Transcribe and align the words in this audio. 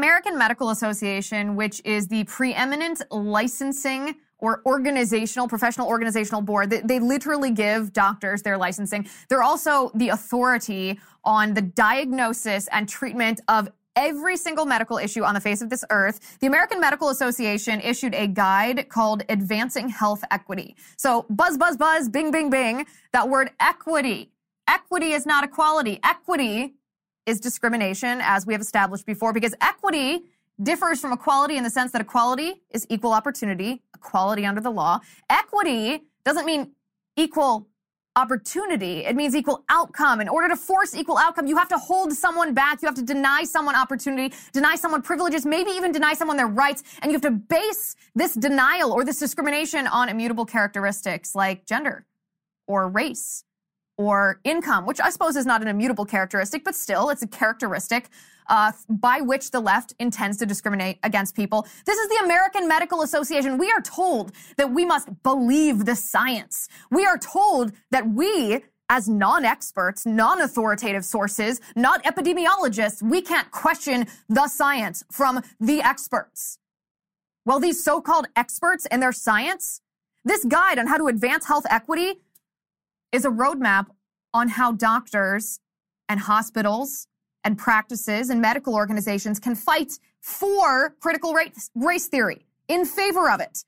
American 0.00 0.38
Medical 0.38 0.70
Association, 0.70 1.56
which 1.56 1.82
is 1.84 2.08
the 2.08 2.24
preeminent 2.24 3.02
licensing 3.10 4.16
or 4.38 4.62
organizational, 4.64 5.46
professional 5.46 5.86
organizational 5.86 6.40
board. 6.40 6.70
They, 6.70 6.80
they, 6.80 6.98
literally 6.98 7.50
give 7.50 7.92
doctors 7.92 8.40
their 8.40 8.56
licensing. 8.56 9.06
They're 9.28 9.42
also 9.42 9.90
the 9.94 10.08
authority 10.08 10.98
on 11.22 11.52
the 11.52 11.60
diagnosis 11.60 12.66
and 12.68 12.88
treatment 12.88 13.42
of 13.48 13.68
every 13.94 14.38
single 14.38 14.64
medical 14.64 14.96
issue 14.96 15.22
on 15.22 15.34
the 15.34 15.40
face 15.40 15.60
of 15.60 15.68
this 15.68 15.84
earth. 15.90 16.38
The 16.40 16.46
American 16.46 16.80
Medical 16.80 17.10
Association 17.10 17.82
issued 17.82 18.14
a 18.14 18.26
guide 18.26 18.88
called 18.88 19.22
Advancing 19.28 19.90
Health 19.90 20.24
Equity. 20.30 20.76
So 20.96 21.26
buzz, 21.28 21.58
buzz, 21.58 21.76
buzz, 21.76 22.08
bing, 22.08 22.30
bing, 22.30 22.48
bing. 22.48 22.86
That 23.12 23.28
word 23.28 23.50
equity. 23.60 24.32
Equity 24.66 25.12
is 25.12 25.26
not 25.26 25.44
equality. 25.44 26.00
Equity 26.02 26.76
is 27.30 27.40
discrimination, 27.40 28.20
as 28.22 28.44
we 28.44 28.52
have 28.52 28.60
established 28.60 29.06
before, 29.06 29.32
because 29.32 29.54
equity 29.60 30.24
differs 30.62 31.00
from 31.00 31.12
equality 31.12 31.56
in 31.56 31.64
the 31.64 31.70
sense 31.70 31.92
that 31.92 32.00
equality 32.00 32.60
is 32.70 32.86
equal 32.90 33.12
opportunity, 33.12 33.82
equality 33.94 34.44
under 34.44 34.60
the 34.60 34.70
law. 34.70 35.00
Equity 35.30 36.02
doesn't 36.24 36.44
mean 36.44 36.72
equal 37.16 37.68
opportunity. 38.16 39.04
It 39.04 39.14
means 39.14 39.36
equal 39.36 39.64
outcome. 39.68 40.20
In 40.20 40.28
order 40.28 40.48
to 40.48 40.56
force 40.56 40.94
equal 40.94 41.16
outcome, 41.16 41.46
you 41.46 41.56
have 41.56 41.68
to 41.68 41.78
hold 41.78 42.12
someone 42.12 42.52
back. 42.52 42.82
You 42.82 42.86
have 42.86 42.96
to 42.96 43.02
deny 43.02 43.44
someone 43.44 43.76
opportunity, 43.76 44.34
deny 44.52 44.74
someone 44.74 45.00
privileges, 45.00 45.46
maybe 45.46 45.70
even 45.70 45.92
deny 45.92 46.14
someone 46.14 46.36
their 46.36 46.48
rights. 46.48 46.82
And 47.00 47.10
you 47.10 47.14
have 47.14 47.22
to 47.22 47.30
base 47.30 47.94
this 48.14 48.34
denial 48.34 48.92
or 48.92 49.04
this 49.04 49.20
discrimination 49.20 49.86
on 49.86 50.08
immutable 50.08 50.44
characteristics 50.44 51.34
like 51.34 51.64
gender 51.64 52.04
or 52.66 52.88
race 52.88 53.44
or 54.00 54.40
income, 54.44 54.86
which 54.86 54.98
I 54.98 55.10
suppose 55.10 55.36
is 55.36 55.44
not 55.44 55.60
an 55.60 55.68
immutable 55.68 56.06
characteristic, 56.06 56.64
but 56.64 56.74
still 56.74 57.10
it's 57.10 57.20
a 57.20 57.26
characteristic 57.26 58.08
uh, 58.48 58.72
by 58.88 59.20
which 59.20 59.50
the 59.50 59.60
left 59.60 59.92
intends 59.98 60.38
to 60.38 60.46
discriminate 60.46 60.98
against 61.02 61.36
people. 61.36 61.68
This 61.84 61.98
is 61.98 62.08
the 62.08 62.24
American 62.24 62.66
Medical 62.66 63.02
Association. 63.02 63.58
We 63.58 63.70
are 63.70 63.82
told 63.82 64.32
that 64.56 64.72
we 64.72 64.86
must 64.86 65.22
believe 65.22 65.84
the 65.84 65.94
science. 65.94 66.66
We 66.90 67.04
are 67.04 67.18
told 67.18 67.72
that 67.90 68.08
we 68.08 68.62
as 68.88 69.06
non-experts, 69.06 70.06
non-authoritative 70.06 71.04
sources, 71.04 71.60
not 71.76 72.02
epidemiologists, 72.04 73.02
we 73.02 73.20
can't 73.20 73.50
question 73.50 74.06
the 74.30 74.48
science 74.48 75.04
from 75.12 75.42
the 75.60 75.82
experts. 75.82 76.58
Well, 77.44 77.60
these 77.60 77.84
so-called 77.84 78.28
experts 78.34 78.86
and 78.86 79.02
their 79.02 79.12
science, 79.12 79.82
this 80.24 80.44
guide 80.44 80.78
on 80.78 80.86
how 80.86 80.96
to 80.96 81.06
advance 81.06 81.46
health 81.46 81.66
equity 81.70 82.14
is 83.12 83.24
a 83.24 83.30
roadmap 83.30 83.86
on 84.32 84.48
how 84.48 84.72
doctors 84.72 85.60
and 86.08 86.20
hospitals 86.20 87.06
and 87.44 87.56
practices 87.58 88.30
and 88.30 88.40
medical 88.40 88.74
organizations 88.74 89.38
can 89.38 89.54
fight 89.54 89.98
for 90.20 90.90
critical 91.00 91.32
race, 91.34 91.70
race 91.74 92.06
theory 92.06 92.46
in 92.68 92.84
favor 92.84 93.30
of 93.30 93.40
it. 93.40 93.64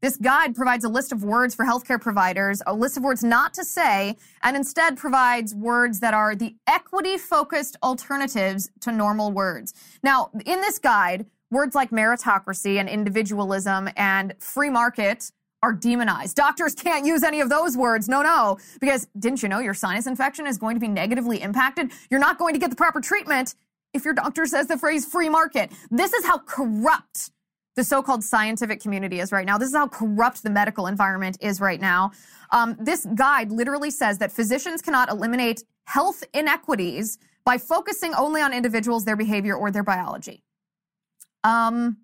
This 0.00 0.16
guide 0.16 0.54
provides 0.54 0.84
a 0.84 0.88
list 0.88 1.12
of 1.12 1.22
words 1.22 1.54
for 1.54 1.64
healthcare 1.66 2.00
providers, 2.00 2.62
a 2.66 2.74
list 2.74 2.96
of 2.96 3.02
words 3.02 3.22
not 3.22 3.52
to 3.54 3.64
say, 3.64 4.16
and 4.42 4.56
instead 4.56 4.96
provides 4.96 5.54
words 5.54 6.00
that 6.00 6.14
are 6.14 6.34
the 6.34 6.56
equity 6.66 7.18
focused 7.18 7.76
alternatives 7.82 8.70
to 8.80 8.92
normal 8.92 9.30
words. 9.30 9.74
Now, 10.02 10.30
in 10.46 10.62
this 10.62 10.78
guide, 10.78 11.26
words 11.50 11.74
like 11.74 11.90
meritocracy 11.90 12.78
and 12.80 12.88
individualism 12.88 13.90
and 13.94 14.34
free 14.38 14.70
market 14.70 15.30
are 15.62 15.72
demonized. 15.72 16.36
Doctors 16.36 16.74
can't 16.74 17.04
use 17.04 17.22
any 17.22 17.40
of 17.40 17.48
those 17.48 17.76
words. 17.76 18.08
No, 18.08 18.22
no. 18.22 18.58
Because 18.80 19.06
didn't 19.18 19.42
you 19.42 19.48
know 19.48 19.58
your 19.58 19.74
sinus 19.74 20.06
infection 20.06 20.46
is 20.46 20.58
going 20.58 20.76
to 20.76 20.80
be 20.80 20.88
negatively 20.88 21.42
impacted? 21.42 21.92
You're 22.10 22.20
not 22.20 22.38
going 22.38 22.54
to 22.54 22.60
get 22.60 22.70
the 22.70 22.76
proper 22.76 23.00
treatment 23.00 23.54
if 23.92 24.04
your 24.04 24.14
doctor 24.14 24.46
says 24.46 24.68
the 24.68 24.78
phrase 24.78 25.04
free 25.04 25.28
market. 25.28 25.72
This 25.90 26.12
is 26.12 26.24
how 26.24 26.38
corrupt 26.38 27.30
the 27.76 27.84
so-called 27.84 28.24
scientific 28.24 28.80
community 28.80 29.20
is 29.20 29.32
right 29.32 29.46
now. 29.46 29.56
This 29.58 29.68
is 29.68 29.76
how 29.76 29.86
corrupt 29.86 30.42
the 30.42 30.50
medical 30.50 30.86
environment 30.86 31.38
is 31.40 31.60
right 31.60 31.80
now. 31.80 32.12
Um, 32.50 32.76
this 32.80 33.06
guide 33.14 33.52
literally 33.52 33.90
says 33.90 34.18
that 34.18 34.32
physicians 34.32 34.82
cannot 34.82 35.10
eliminate 35.10 35.62
health 35.84 36.24
inequities 36.34 37.18
by 37.44 37.58
focusing 37.58 38.12
only 38.14 38.42
on 38.42 38.52
individuals, 38.52 39.04
their 39.04 39.16
behavior, 39.16 39.54
or 39.54 39.70
their 39.70 39.84
biology. 39.84 40.42
Um, 41.44 41.98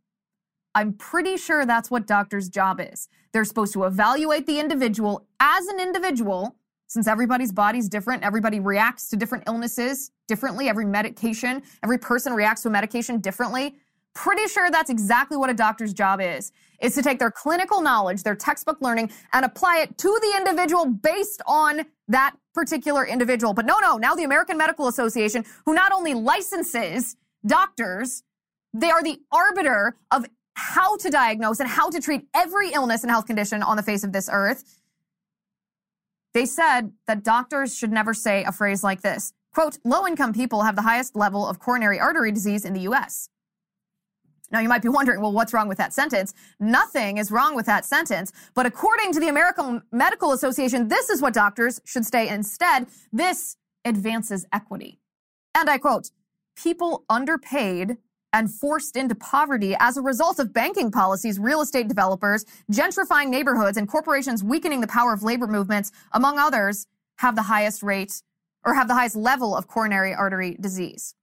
I'm 0.74 0.92
pretty 0.92 1.36
sure 1.36 1.66
that's 1.66 1.90
what 1.90 2.06
doctors' 2.06 2.48
job 2.48 2.80
is. 2.80 3.08
They're 3.32 3.44
supposed 3.44 3.72
to 3.74 3.84
evaluate 3.84 4.46
the 4.46 4.58
individual 4.58 5.26
as 5.40 5.66
an 5.66 5.80
individual, 5.80 6.56
since 6.88 7.06
everybody's 7.06 7.52
body's 7.52 7.88
different, 7.88 8.22
everybody 8.22 8.60
reacts 8.60 9.08
to 9.10 9.16
different 9.16 9.44
illnesses 9.46 10.12
differently, 10.28 10.68
every 10.68 10.84
medication, 10.84 11.62
every 11.82 11.98
person 11.98 12.32
reacts 12.32 12.62
to 12.62 12.68
a 12.68 12.70
medication 12.70 13.20
differently. 13.20 13.76
Pretty 14.14 14.46
sure 14.48 14.70
that's 14.70 14.88
exactly 14.88 15.36
what 15.36 15.50
a 15.50 15.54
doctor's 15.54 15.92
job 15.92 16.20
is. 16.20 16.52
Is 16.80 16.94
to 16.94 17.02
take 17.02 17.18
their 17.18 17.30
clinical 17.30 17.80
knowledge, 17.80 18.22
their 18.22 18.34
textbook 18.34 18.78
learning, 18.80 19.10
and 19.32 19.44
apply 19.44 19.80
it 19.80 19.98
to 19.98 20.18
the 20.22 20.34
individual 20.36 20.86
based 20.86 21.42
on 21.46 21.82
that 22.08 22.34
particular 22.54 23.06
individual. 23.06 23.52
But 23.52 23.66
no, 23.66 23.78
no, 23.80 23.96
now 23.96 24.14
the 24.14 24.24
American 24.24 24.56
Medical 24.56 24.88
Association, 24.88 25.44
who 25.64 25.74
not 25.74 25.92
only 25.92 26.14
licenses 26.14 27.16
doctors, 27.46 28.22
they 28.72 28.90
are 28.90 29.02
the 29.02 29.20
arbiter 29.32 29.96
of 30.10 30.26
how 30.56 30.96
to 30.96 31.10
diagnose 31.10 31.60
and 31.60 31.68
how 31.68 31.90
to 31.90 32.00
treat 32.00 32.26
every 32.34 32.72
illness 32.72 33.02
and 33.02 33.10
health 33.10 33.26
condition 33.26 33.62
on 33.62 33.76
the 33.76 33.82
face 33.82 34.02
of 34.02 34.12
this 34.12 34.28
earth. 34.32 34.80
They 36.32 36.46
said 36.46 36.92
that 37.06 37.22
doctors 37.22 37.76
should 37.76 37.92
never 37.92 38.12
say 38.14 38.42
a 38.44 38.52
phrase 38.52 38.82
like 38.82 39.02
this. 39.02 39.32
Quote, 39.54 39.78
low 39.84 40.06
income 40.06 40.32
people 40.32 40.62
have 40.62 40.76
the 40.76 40.82
highest 40.82 41.14
level 41.14 41.46
of 41.46 41.58
coronary 41.58 42.00
artery 42.00 42.32
disease 42.32 42.64
in 42.64 42.72
the 42.72 42.80
US. 42.80 43.28
Now 44.50 44.60
you 44.60 44.68
might 44.68 44.82
be 44.82 44.88
wondering, 44.88 45.20
well, 45.20 45.32
what's 45.32 45.52
wrong 45.52 45.68
with 45.68 45.78
that 45.78 45.92
sentence? 45.92 46.32
Nothing 46.58 47.18
is 47.18 47.30
wrong 47.30 47.54
with 47.54 47.66
that 47.66 47.84
sentence. 47.84 48.32
But 48.54 48.64
according 48.64 49.12
to 49.12 49.20
the 49.20 49.28
American 49.28 49.82
Medical 49.92 50.32
Association, 50.32 50.88
this 50.88 51.10
is 51.10 51.20
what 51.20 51.34
doctors 51.34 51.80
should 51.84 52.06
say 52.06 52.28
instead. 52.28 52.86
This 53.12 53.56
advances 53.84 54.46
equity. 54.52 55.00
And 55.54 55.68
I 55.68 55.78
quote, 55.78 56.10
people 56.56 57.04
underpaid 57.10 57.98
and 58.36 58.52
forced 58.52 58.96
into 58.96 59.14
poverty 59.14 59.74
as 59.80 59.96
a 59.96 60.02
result 60.02 60.38
of 60.38 60.52
banking 60.52 60.90
policies, 60.90 61.38
real 61.38 61.62
estate 61.62 61.88
developers, 61.88 62.44
gentrifying 62.70 63.28
neighborhoods, 63.30 63.78
and 63.78 63.88
corporations 63.88 64.44
weakening 64.44 64.82
the 64.82 64.86
power 64.86 65.14
of 65.14 65.22
labor 65.22 65.46
movements, 65.46 65.90
among 66.12 66.38
others, 66.38 66.86
have 67.16 67.34
the 67.34 67.42
highest 67.42 67.82
rate 67.82 68.22
or 68.62 68.74
have 68.74 68.88
the 68.88 68.94
highest 68.94 69.16
level 69.16 69.56
of 69.56 69.66
coronary 69.66 70.12
artery 70.12 70.54
disease. 70.60 71.14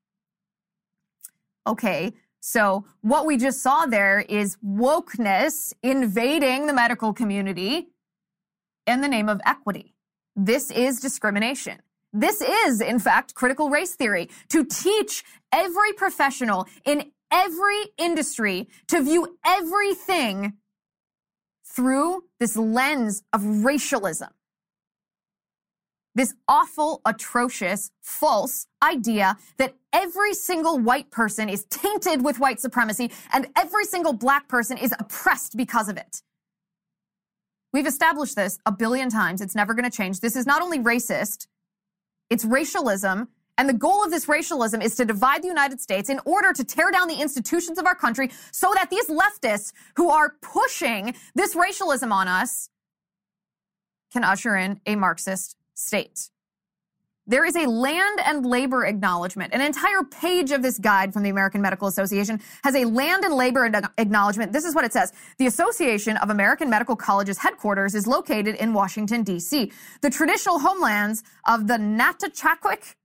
Okay, 1.68 2.14
so 2.40 2.84
what 3.02 3.28
we 3.28 3.38
just 3.38 3.62
saw 3.62 3.86
there 3.86 4.22
is 4.22 4.58
wokeness 4.66 5.72
invading 5.84 6.66
the 6.66 6.74
medical 6.74 7.14
community 7.14 7.90
in 8.88 9.02
the 9.02 9.08
name 9.08 9.30
of 9.30 9.40
equity. 9.46 9.94
This 10.36 10.72
is 10.72 11.00
discrimination. 11.00 11.83
This 12.14 12.42
is, 12.42 12.80
in 12.80 13.00
fact, 13.00 13.34
critical 13.34 13.72
race 13.72 13.96
theory 13.96 14.30
to 14.50 14.64
teach 14.64 15.24
every 15.52 15.94
professional 15.94 16.68
in 16.86 17.12
every 17.32 17.86
industry 17.98 18.68
to 18.88 19.02
view 19.02 19.38
everything 19.44 20.54
through 21.66 22.24
this 22.40 22.56
lens 22.56 23.24
of 23.34 23.44
racialism. 23.66 24.30
This 26.16 26.36
awful, 26.48 27.02
atrocious, 27.06 27.90
false 28.00 28.68
idea 28.84 29.38
that 29.58 29.74
every 29.92 30.36
single 30.36 30.78
white 30.78 31.10
person 31.10 31.50
is 31.50 31.66
tainted 31.66 32.24
with 32.24 32.38
white 32.40 32.60
supremacy 32.60 33.12
and 33.34 33.48
every 33.58 33.86
single 33.86 34.14
black 34.14 34.48
person 34.48 34.78
is 34.78 34.94
oppressed 35.00 35.58
because 35.58 35.90
of 35.90 35.98
it. 35.98 36.22
We've 37.74 37.88
established 37.88 38.36
this 38.36 38.60
a 38.68 38.72
billion 38.72 39.10
times. 39.10 39.42
It's 39.42 39.56
never 39.56 39.74
going 39.74 39.90
to 39.90 39.98
change. 39.98 40.20
This 40.20 40.36
is 40.36 40.46
not 40.46 40.62
only 40.62 40.78
racist, 40.78 41.48
it's 42.34 42.44
racialism. 42.44 43.30
And 43.60 43.70
the 43.70 43.74
goal 43.74 44.04
of 44.04 44.10
this 44.10 44.28
racialism 44.28 44.82
is 44.82 44.96
to 44.96 45.06
divide 45.06 45.44
the 45.44 45.48
United 45.48 45.80
States 45.80 46.10
in 46.10 46.20
order 46.26 46.52
to 46.52 46.64
tear 46.64 46.90
down 46.90 47.08
the 47.08 47.22
institutions 47.22 47.78
of 47.78 47.86
our 47.86 47.94
country 47.94 48.32
so 48.52 48.74
that 48.74 48.90
these 48.90 49.08
leftists 49.08 49.72
who 49.96 50.10
are 50.10 50.34
pushing 50.42 51.14
this 51.36 51.56
racialism 51.56 52.12
on 52.12 52.28
us 52.28 52.70
can 54.12 54.24
usher 54.24 54.56
in 54.56 54.82
a 54.88 54.96
Marxist 54.96 55.56
state. 55.76 56.32
There 57.26 57.46
is 57.46 57.56
a 57.56 57.66
land 57.66 58.20
and 58.26 58.46
labor 58.46 58.86
acknowledgement. 58.86 59.54
An 59.54 59.62
entire 59.62 60.04
page 60.04 60.52
of 60.52 60.62
this 60.62 60.78
guide 60.78 61.14
from 61.14 61.24
the 61.24 61.30
American 61.30 61.62
Medical 61.62 61.88
Association 61.88 62.42
has 62.66 62.76
a 62.76 62.84
land 62.84 63.24
and 63.24 63.34
labor 63.34 63.66
acknowledgement. 63.98 64.52
This 64.52 64.66
is 64.66 64.76
what 64.76 64.84
it 64.84 64.92
says. 64.92 65.14
The 65.38 65.48
Association 65.48 66.18
of 66.18 66.30
American 66.30 66.70
Medical 66.70 66.98
Colleges 66.98 67.38
headquarters 67.38 67.96
is 67.96 68.08
located 68.08 68.56
in 68.56 68.74
Washington, 68.74 69.24
D.C. 69.24 69.72
The 70.02 70.10
traditional 70.10 70.60
homelands 70.60 71.24
of 71.48 71.68
the 71.68 71.76
Natachquik, 71.76 72.96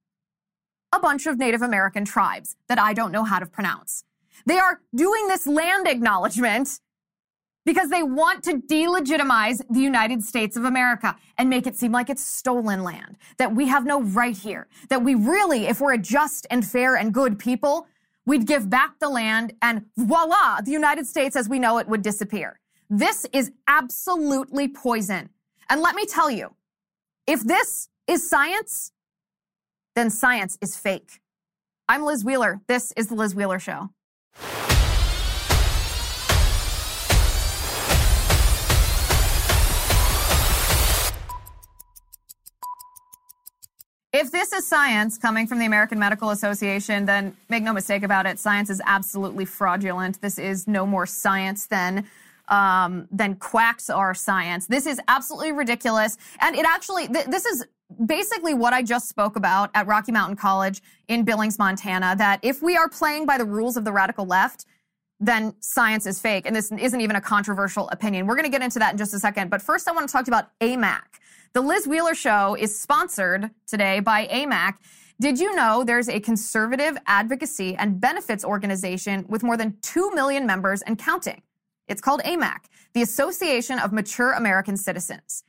a 0.93 0.99
bunch 0.99 1.27
of 1.27 1.39
Native 1.39 1.63
American 1.63 2.05
tribes 2.05 2.57
that 2.69 2.81
I 2.81 2.95
don't 2.95 3.13
know 3.13 3.23
how 3.23 3.39
to 3.39 3.47
pronounce. 3.47 4.03
They 4.47 4.59
are 4.59 4.81
doing 4.95 5.29
this 5.29 5.47
land 5.47 5.87
acknowledgement 5.87 6.81
because 7.69 7.91
they 7.91 8.03
want 8.03 8.43
to 8.45 8.55
delegitimize 8.55 9.61
the 9.69 9.81
United 9.81 10.25
States 10.25 10.57
of 10.57 10.65
America 10.65 11.15
and 11.37 11.51
make 11.51 11.67
it 11.67 11.77
seem 11.77 11.93
like 11.93 12.09
it's 12.09 12.25
stolen 12.25 12.83
land, 12.83 13.19
that 13.37 13.55
we 13.55 13.69
have 13.69 13.85
no 13.85 14.01
right 14.01 14.37
here, 14.37 14.69
that 14.89 15.05
we 15.05 15.15
really, 15.15 15.67
if 15.67 15.81
we're 15.81 15.93
a 15.93 15.99
just 15.99 16.47
and 16.51 16.67
fair 16.67 16.97
and 16.97 17.13
good 17.13 17.39
people, 17.39 17.87
We'd 18.29 18.47
give 18.47 18.69
back 18.69 18.99
the 19.01 19.09
land 19.09 19.55
and 19.63 19.87
voila, 19.97 20.61
the 20.61 20.71
United 20.71 21.07
States 21.07 21.35
as 21.35 21.49
we 21.49 21.59
know 21.59 21.79
it 21.79 21.89
would 21.89 22.03
disappear. 22.03 22.61
This 22.91 23.25
is 23.33 23.53
absolutely 23.67 24.69
poison. 24.69 25.31
And 25.71 25.81
let 25.81 25.95
me 25.95 26.05
tell 26.05 26.31
you, 26.31 26.55
if 27.27 27.41
this 27.41 27.89
is 28.07 28.29
science, 28.29 28.93
then 29.95 30.11
science 30.11 30.59
is 30.61 30.77
fake. 30.77 31.23
I'm 31.89 32.05
Liz 32.05 32.23
Wheeler. 32.23 32.61
This 32.69 32.93
is 32.99 33.07
The 33.07 33.15
Liz 33.15 33.35
Wheeler 33.35 33.59
Show. 33.59 33.89
If 44.13 44.31
this 44.31 44.55
is 44.55 44.67
science 44.67 45.19
coming 45.19 45.47
from 45.47 45.59
the 45.59 45.67
American 45.67 45.99
Medical 45.99 46.31
Association, 46.31 47.05
then 47.05 47.37
make 47.51 47.63
no 47.63 47.75
mistake 47.75 48.03
about 48.03 48.25
it, 48.25 48.39
science 48.39 48.71
is 48.71 48.81
absolutely 48.87 49.45
fraudulent. 49.45 50.23
This 50.23 50.39
is 50.39 50.67
no 50.67 50.87
more 50.87 51.05
science 51.05 51.67
than 51.67 52.07
um, 52.49 53.07
than 53.13 53.35
quacks 53.35 53.91
are 53.91 54.15
science. 54.15 54.67
This 54.67 54.87
is 54.87 54.99
absolutely 55.09 55.53
ridiculous, 55.53 56.17
and 56.41 56.57
it 56.57 56.65
actually 56.65 57.07
th- 57.09 57.27
this 57.27 57.45
is 57.45 57.67
basically 58.07 58.55
what 58.55 58.73
I 58.73 58.83
just 58.83 59.11
spoke 59.11 59.37
about 59.37 59.71
at 59.75 59.87
Rocky 59.87 60.13
Mountain 60.13 60.37
College 60.37 60.81
in 61.09 61.25
Billings, 61.25 61.59
Montana. 61.59 62.17
That 62.17 62.41
if 62.41 62.63
we 62.63 62.79
are 62.79 62.89
playing 62.89 63.27
by 63.27 63.37
the 63.37 63.45
rules 63.45 63.77
of 63.77 63.85
the 63.85 63.93
radical 63.93 64.25
left, 64.25 64.65
then 65.21 65.55
science 65.61 66.07
is 66.07 66.21
fake, 66.21 66.47
and 66.47 66.55
this 66.55 66.71
isn't 66.71 67.01
even 67.01 67.17
a 67.17 67.21
controversial 67.21 67.89
opinion. 67.91 68.27
We're 68.27 68.37
going 68.37 68.45
to 68.45 68.51
get 68.51 68.63
into 68.63 68.79
that 68.79 68.93
in 68.93 68.99
just 68.99 69.15
a 69.15 69.19
second, 69.19 69.51
but 69.51 69.61
first 69.61 69.89
I 69.89 69.93
want 69.93 70.09
to 70.09 70.13
talk 70.13 70.29
about 70.29 70.51
AMAC. 70.61 71.03
The 71.55 71.61
Liz 71.61 71.87
Wheeler 71.89 72.15
Show 72.15 72.57
is 72.59 72.79
sponsored 72.79 73.51
today 73.67 74.01
by 74.01 74.27
AMAC. 74.27 74.75
Did 75.21 75.41
you 75.41 75.55
know 75.57 75.83
there's 75.83 76.09
a 76.09 76.21
conservative 76.21 76.97
advocacy 77.07 77.75
and 77.75 78.01
benefits 78.01 78.45
organization 78.45 79.25
with 79.29 79.43
more 79.43 79.57
than 79.57 79.77
2 79.83 80.13
million 80.13 80.47
members 80.47 80.83
and 80.83 80.97
counting? 80.97 81.43
It's 81.89 82.01
called 82.01 82.21
AMAC, 82.23 82.67
the 82.93 83.03
Association 83.03 83.79
of 83.81 83.93
Mature 83.93 84.33
American 84.33 84.77
Citizens. 84.77 85.43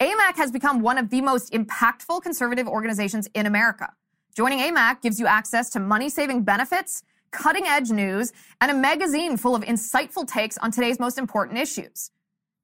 AMAC 0.00 0.36
has 0.36 0.50
become 0.50 0.80
one 0.80 0.98
of 0.98 1.08
the 1.08 1.20
most 1.20 1.52
impactful 1.52 2.20
conservative 2.22 2.66
organizations 2.66 3.28
in 3.32 3.46
America. 3.46 3.92
Joining 4.36 4.58
AMAC 4.58 5.00
gives 5.00 5.20
you 5.20 5.26
access 5.26 5.70
to 5.70 5.80
money 5.80 6.08
saving 6.08 6.42
benefits, 6.42 7.04
cutting 7.34 7.66
edge 7.66 7.90
news, 7.90 8.32
and 8.60 8.70
a 8.70 8.74
magazine 8.74 9.36
full 9.36 9.54
of 9.54 9.62
insightful 9.62 10.26
takes 10.26 10.56
on 10.58 10.70
today's 10.70 11.00
most 11.00 11.18
important 11.18 11.58
issues. 11.58 12.10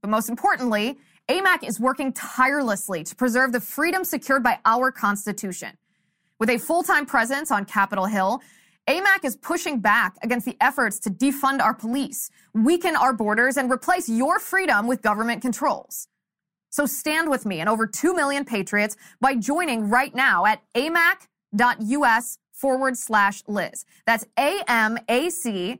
But 0.00 0.10
most 0.10 0.30
importantly, 0.30 0.96
AMAC 1.28 1.68
is 1.68 1.78
working 1.78 2.12
tirelessly 2.12 3.04
to 3.04 3.14
preserve 3.14 3.52
the 3.52 3.60
freedom 3.60 4.04
secured 4.04 4.42
by 4.42 4.58
our 4.64 4.90
Constitution. 4.90 5.76
With 6.38 6.50
a 6.50 6.58
full 6.58 6.82
time 6.82 7.04
presence 7.04 7.50
on 7.50 7.64
Capitol 7.64 8.06
Hill, 8.06 8.40
AMAC 8.88 9.24
is 9.24 9.36
pushing 9.36 9.80
back 9.80 10.16
against 10.22 10.46
the 10.46 10.56
efforts 10.60 10.98
to 11.00 11.10
defund 11.10 11.60
our 11.60 11.74
police, 11.74 12.30
weaken 12.54 12.96
our 12.96 13.12
borders, 13.12 13.56
and 13.56 13.70
replace 13.70 14.08
your 14.08 14.38
freedom 14.38 14.86
with 14.86 15.02
government 15.02 15.42
controls. 15.42 16.08
So 16.70 16.86
stand 16.86 17.28
with 17.28 17.44
me 17.44 17.60
and 17.60 17.68
over 17.68 17.86
2 17.86 18.14
million 18.14 18.44
patriots 18.44 18.96
by 19.20 19.34
joining 19.34 19.90
right 19.90 20.14
now 20.14 20.46
at 20.46 20.62
amac.us 20.74 22.38
forward 22.60 22.96
slash 22.96 23.42
Liz. 23.46 23.84
That's 24.06 24.26
amac.us 24.36 25.74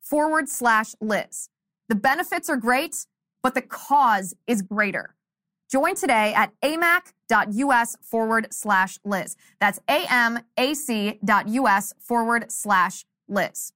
forward 0.00 0.48
slash 0.48 0.94
Liz. 1.00 1.48
The 1.88 1.94
benefits 1.94 2.48
are 2.48 2.56
great 2.56 3.06
but 3.44 3.54
the 3.54 3.62
cause 3.62 4.34
is 4.48 4.62
greater. 4.62 5.14
Join 5.70 5.94
today 5.94 6.34
at 6.34 6.50
amac.us 6.62 7.96
forward 8.00 8.48
slash 8.50 8.98
Liz. 9.04 9.36
That's 9.60 9.78
amac.us 9.88 11.14
forward 12.00 12.50
slash 12.50 13.04
Liz. 13.28 13.72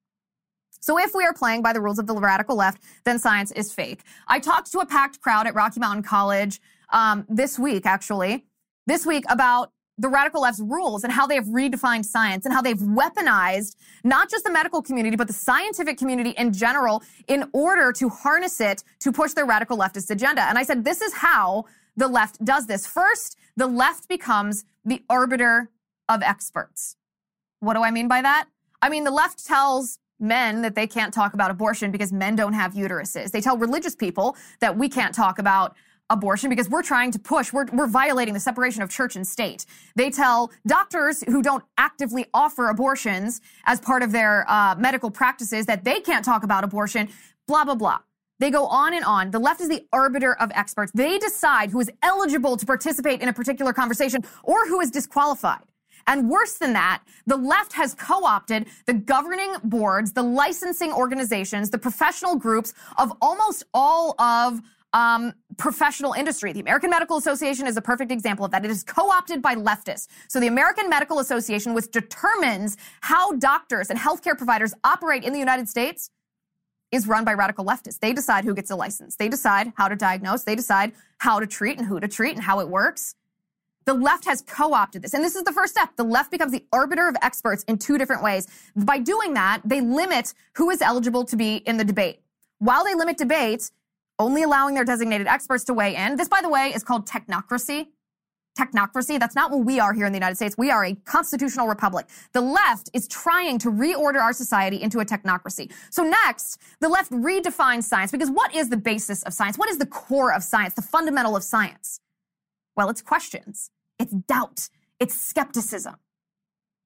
So 0.80 0.98
if 0.98 1.14
we 1.14 1.24
are 1.24 1.34
playing 1.34 1.62
by 1.62 1.72
the 1.74 1.80
rules 1.80 1.98
of 1.98 2.06
the 2.06 2.14
radical 2.14 2.56
left, 2.56 2.82
then 3.04 3.18
science 3.18 3.52
is 3.52 3.72
fake. 3.72 4.02
I 4.26 4.38
talked 4.38 4.72
to 4.72 4.78
a 4.78 4.86
packed 4.86 5.20
crowd 5.20 5.46
at 5.46 5.54
Rocky 5.54 5.80
Mountain 5.80 6.04
College 6.04 6.60
um, 6.90 7.26
this 7.28 7.58
week, 7.58 7.84
actually, 7.84 8.46
this 8.86 9.04
week 9.04 9.24
about 9.28 9.72
the 9.98 10.08
radical 10.08 10.42
left's 10.42 10.60
rules 10.60 11.02
and 11.04 11.12
how 11.12 11.26
they 11.26 11.34
have 11.34 11.46
redefined 11.46 12.04
science 12.04 12.44
and 12.44 12.54
how 12.54 12.62
they've 12.62 12.78
weaponized 12.78 13.74
not 14.04 14.30
just 14.30 14.44
the 14.44 14.52
medical 14.52 14.80
community, 14.80 15.16
but 15.16 15.26
the 15.26 15.32
scientific 15.32 15.98
community 15.98 16.30
in 16.30 16.52
general 16.52 17.02
in 17.26 17.50
order 17.52 17.92
to 17.92 18.08
harness 18.08 18.60
it 18.60 18.84
to 19.00 19.10
push 19.12 19.32
their 19.32 19.44
radical 19.44 19.76
leftist 19.76 20.10
agenda. 20.10 20.42
And 20.42 20.56
I 20.56 20.62
said, 20.62 20.84
this 20.84 21.02
is 21.02 21.12
how 21.14 21.64
the 21.96 22.08
left 22.08 22.44
does 22.44 22.66
this. 22.66 22.86
First, 22.86 23.36
the 23.56 23.66
left 23.66 24.08
becomes 24.08 24.64
the 24.84 25.02
arbiter 25.10 25.70
of 26.08 26.22
experts. 26.22 26.96
What 27.60 27.74
do 27.74 27.82
I 27.82 27.90
mean 27.90 28.06
by 28.06 28.22
that? 28.22 28.46
I 28.80 28.88
mean, 28.88 29.02
the 29.02 29.10
left 29.10 29.44
tells 29.44 29.98
men 30.20 30.62
that 30.62 30.74
they 30.74 30.86
can't 30.86 31.12
talk 31.12 31.34
about 31.34 31.50
abortion 31.50 31.90
because 31.90 32.12
men 32.12 32.36
don't 32.36 32.52
have 32.52 32.74
uteruses. 32.74 33.30
They 33.30 33.40
tell 33.40 33.56
religious 33.56 33.94
people 33.94 34.36
that 34.60 34.76
we 34.76 34.88
can't 34.88 35.14
talk 35.14 35.38
about 35.38 35.76
abortion 36.10 36.50
because 36.50 36.68
we're 36.68 36.82
trying 36.82 37.10
to 37.12 37.18
push, 37.18 37.52
we're, 37.52 37.66
we're 37.72 37.86
violating 37.86 38.34
the 38.34 38.40
separation 38.40 38.82
of 38.82 38.90
church 38.90 39.16
and 39.16 39.26
state. 39.26 39.66
They 39.94 40.10
tell 40.10 40.50
doctors 40.66 41.22
who 41.24 41.42
don't 41.42 41.64
actively 41.76 42.26
offer 42.32 42.68
abortions 42.68 43.40
as 43.66 43.80
part 43.80 44.02
of 44.02 44.12
their 44.12 44.50
uh, 44.50 44.74
medical 44.76 45.10
practices 45.10 45.66
that 45.66 45.84
they 45.84 46.00
can't 46.00 46.24
talk 46.24 46.44
about 46.44 46.64
abortion, 46.64 47.08
blah, 47.46 47.64
blah, 47.64 47.74
blah. 47.74 47.98
They 48.40 48.50
go 48.50 48.66
on 48.66 48.94
and 48.94 49.04
on. 49.04 49.32
The 49.32 49.38
left 49.40 49.60
is 49.60 49.68
the 49.68 49.84
arbiter 49.92 50.34
of 50.34 50.50
experts. 50.54 50.92
They 50.92 51.18
decide 51.18 51.70
who 51.70 51.80
is 51.80 51.90
eligible 52.02 52.56
to 52.56 52.64
participate 52.64 53.20
in 53.20 53.28
a 53.28 53.32
particular 53.32 53.72
conversation 53.72 54.22
or 54.44 54.66
who 54.68 54.80
is 54.80 54.90
disqualified. 54.90 55.62
And 56.06 56.30
worse 56.30 56.54
than 56.54 56.72
that, 56.72 57.02
the 57.26 57.36
left 57.36 57.74
has 57.74 57.94
co-opted 57.94 58.66
the 58.86 58.94
governing 58.94 59.54
boards, 59.64 60.12
the 60.12 60.22
licensing 60.22 60.92
organizations, 60.92 61.68
the 61.68 61.78
professional 61.78 62.36
groups 62.36 62.72
of 62.96 63.12
almost 63.20 63.64
all 63.74 64.18
of 64.20 64.62
um, 64.92 65.34
professional 65.56 66.12
industry. 66.12 66.52
The 66.52 66.60
American 66.60 66.90
Medical 66.90 67.16
Association 67.16 67.66
is 67.66 67.76
a 67.76 67.82
perfect 67.82 68.10
example 68.10 68.44
of 68.44 68.50
that. 68.52 68.64
It 68.64 68.70
is 68.70 68.82
co-opted 68.82 69.42
by 69.42 69.54
leftists. 69.54 70.08
So 70.28 70.40
the 70.40 70.46
American 70.46 70.88
Medical 70.88 71.18
Association, 71.18 71.74
which 71.74 71.90
determines 71.90 72.76
how 73.00 73.32
doctors 73.32 73.90
and 73.90 73.98
healthcare 73.98 74.36
providers 74.36 74.72
operate 74.84 75.24
in 75.24 75.32
the 75.32 75.38
United 75.38 75.68
States, 75.68 76.10
is 76.90 77.06
run 77.06 77.24
by 77.24 77.34
radical 77.34 77.64
leftists. 77.64 77.98
They 77.98 78.14
decide 78.14 78.44
who 78.44 78.54
gets 78.54 78.70
a 78.70 78.76
license. 78.76 79.16
They 79.16 79.28
decide 79.28 79.72
how 79.76 79.88
to 79.88 79.96
diagnose. 79.96 80.44
They 80.44 80.54
decide 80.54 80.92
how 81.18 81.38
to 81.38 81.46
treat 81.46 81.76
and 81.76 81.86
who 81.86 82.00
to 82.00 82.08
treat 82.08 82.34
and 82.34 82.42
how 82.42 82.60
it 82.60 82.68
works. 82.68 83.14
The 83.84 83.94
left 83.94 84.24
has 84.24 84.42
co-opted 84.42 85.02
this. 85.02 85.14
And 85.14 85.24
this 85.24 85.34
is 85.34 85.44
the 85.44 85.52
first 85.52 85.72
step. 85.72 85.96
The 85.96 86.04
left 86.04 86.30
becomes 86.30 86.52
the 86.52 86.64
arbiter 86.72 87.08
of 87.08 87.16
experts 87.22 87.62
in 87.64 87.78
two 87.78 87.98
different 87.98 88.22
ways. 88.22 88.46
By 88.76 88.98
doing 88.98 89.34
that, 89.34 89.60
they 89.64 89.80
limit 89.80 90.34
who 90.54 90.70
is 90.70 90.80
eligible 90.80 91.24
to 91.24 91.36
be 91.36 91.56
in 91.56 91.76
the 91.76 91.84
debate. 91.84 92.20
While 92.58 92.84
they 92.84 92.94
limit 92.94 93.16
debates, 93.18 93.70
only 94.18 94.42
allowing 94.42 94.74
their 94.74 94.84
designated 94.84 95.26
experts 95.26 95.64
to 95.64 95.74
weigh 95.74 95.94
in. 95.96 96.16
This, 96.16 96.28
by 96.28 96.40
the 96.42 96.48
way, 96.48 96.72
is 96.74 96.82
called 96.82 97.06
technocracy. 97.06 97.88
Technocracy. 98.58 99.20
That's 99.20 99.36
not 99.36 99.52
what 99.52 99.64
we 99.64 99.78
are 99.78 99.92
here 99.92 100.06
in 100.06 100.12
the 100.12 100.16
United 100.16 100.34
States. 100.34 100.56
We 100.58 100.70
are 100.70 100.84
a 100.84 100.94
constitutional 100.94 101.68
republic. 101.68 102.06
The 102.32 102.40
left 102.40 102.90
is 102.92 103.06
trying 103.06 103.58
to 103.60 103.70
reorder 103.70 104.20
our 104.20 104.32
society 104.32 104.82
into 104.82 104.98
a 104.98 105.04
technocracy. 105.04 105.72
So 105.90 106.02
next, 106.02 106.60
the 106.80 106.88
left 106.88 107.12
redefines 107.12 107.84
science 107.84 108.10
because 108.10 108.30
what 108.30 108.52
is 108.54 108.68
the 108.68 108.76
basis 108.76 109.22
of 109.22 109.32
science? 109.32 109.56
What 109.56 109.70
is 109.70 109.78
the 109.78 109.86
core 109.86 110.32
of 110.32 110.42
science? 110.42 110.74
The 110.74 110.82
fundamental 110.82 111.36
of 111.36 111.44
science? 111.44 112.00
Well, 112.76 112.90
it's 112.90 113.02
questions. 113.02 113.70
It's 113.98 114.12
doubt. 114.12 114.68
It's 114.98 115.14
skepticism. 115.14 115.96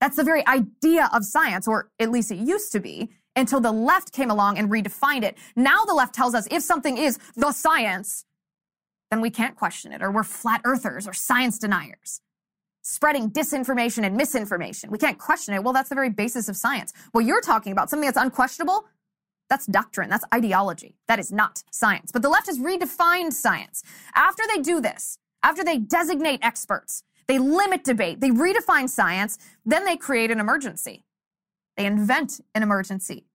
That's 0.01 0.17
the 0.17 0.25
very 0.25 0.45
idea 0.47 1.09
of 1.13 1.25
science, 1.25 1.69
or 1.69 1.91
at 1.99 2.11
least 2.11 2.33
it 2.33 2.37
used 2.37 2.73
to 2.73 2.81
be 2.81 3.11
until 3.37 3.61
the 3.61 3.73
left 3.73 4.13
came 4.13 4.31
along 4.31 4.59
and 4.59 4.71
redefined 4.71 5.23
it. 5.23 5.37
Now 5.57 5.85
the 5.85 5.95
left 5.95 6.15
tells 6.15 6.35
us 6.35 6.47
if 6.51 6.63
something 6.63 6.99
is 6.99 7.19
the 7.35 7.53
science, 7.53 8.25
then 9.11 9.21
we 9.21 9.31
can't 9.31 9.57
question 9.57 9.93
it, 9.93 10.03
or 10.03 10.11
we're 10.11 10.25
flat 10.25 10.61
earthers 10.65 11.07
or 11.07 11.13
science 11.13 11.59
deniers. 11.59 12.21
Spreading 12.83 13.31
disinformation 13.31 14.05
and 14.05 14.17
misinformation. 14.17 14.91
We 14.91 14.99
can't 14.99 15.19
question 15.19 15.55
it. 15.55 15.63
Well, 15.63 15.73
that's 15.73 15.89
the 15.89 15.95
very 15.95 16.11
basis 16.11 16.49
of 16.49 16.57
science. 16.57 16.93
What 17.13 17.25
you're 17.25 17.41
talking 17.41 17.73
about, 17.73 17.91
something 17.91 18.07
that's 18.07 18.19
unquestionable, 18.19 18.87
that's 19.49 19.67
doctrine. 19.67 20.09
That's 20.09 20.25
ideology. 20.35 20.97
That 21.09 21.19
is 21.19 21.31
not 21.31 21.63
science. 21.71 22.11
But 22.11 22.23
the 22.23 22.31
left 22.31 22.47
has 22.47 22.59
redefined 22.59 23.35
science. 23.35 23.83
After 24.15 24.43
they 24.49 24.63
do 24.63 24.81
this, 24.81 25.19
after 25.43 25.63
they 25.63 25.77
designate 25.77 26.41
experts, 26.43 27.03
they 27.27 27.39
limit 27.39 27.85
debate, 27.85 28.21
they 28.21 28.31
redefine 28.31 28.89
science, 28.89 29.39
then 29.67 29.85
they 29.85 29.97
create 29.97 30.31
an 30.31 30.41
emergency. 30.41 31.05
They 31.77 31.87
invent 31.87 32.41
an 32.55 32.63
emergency. 32.63 33.27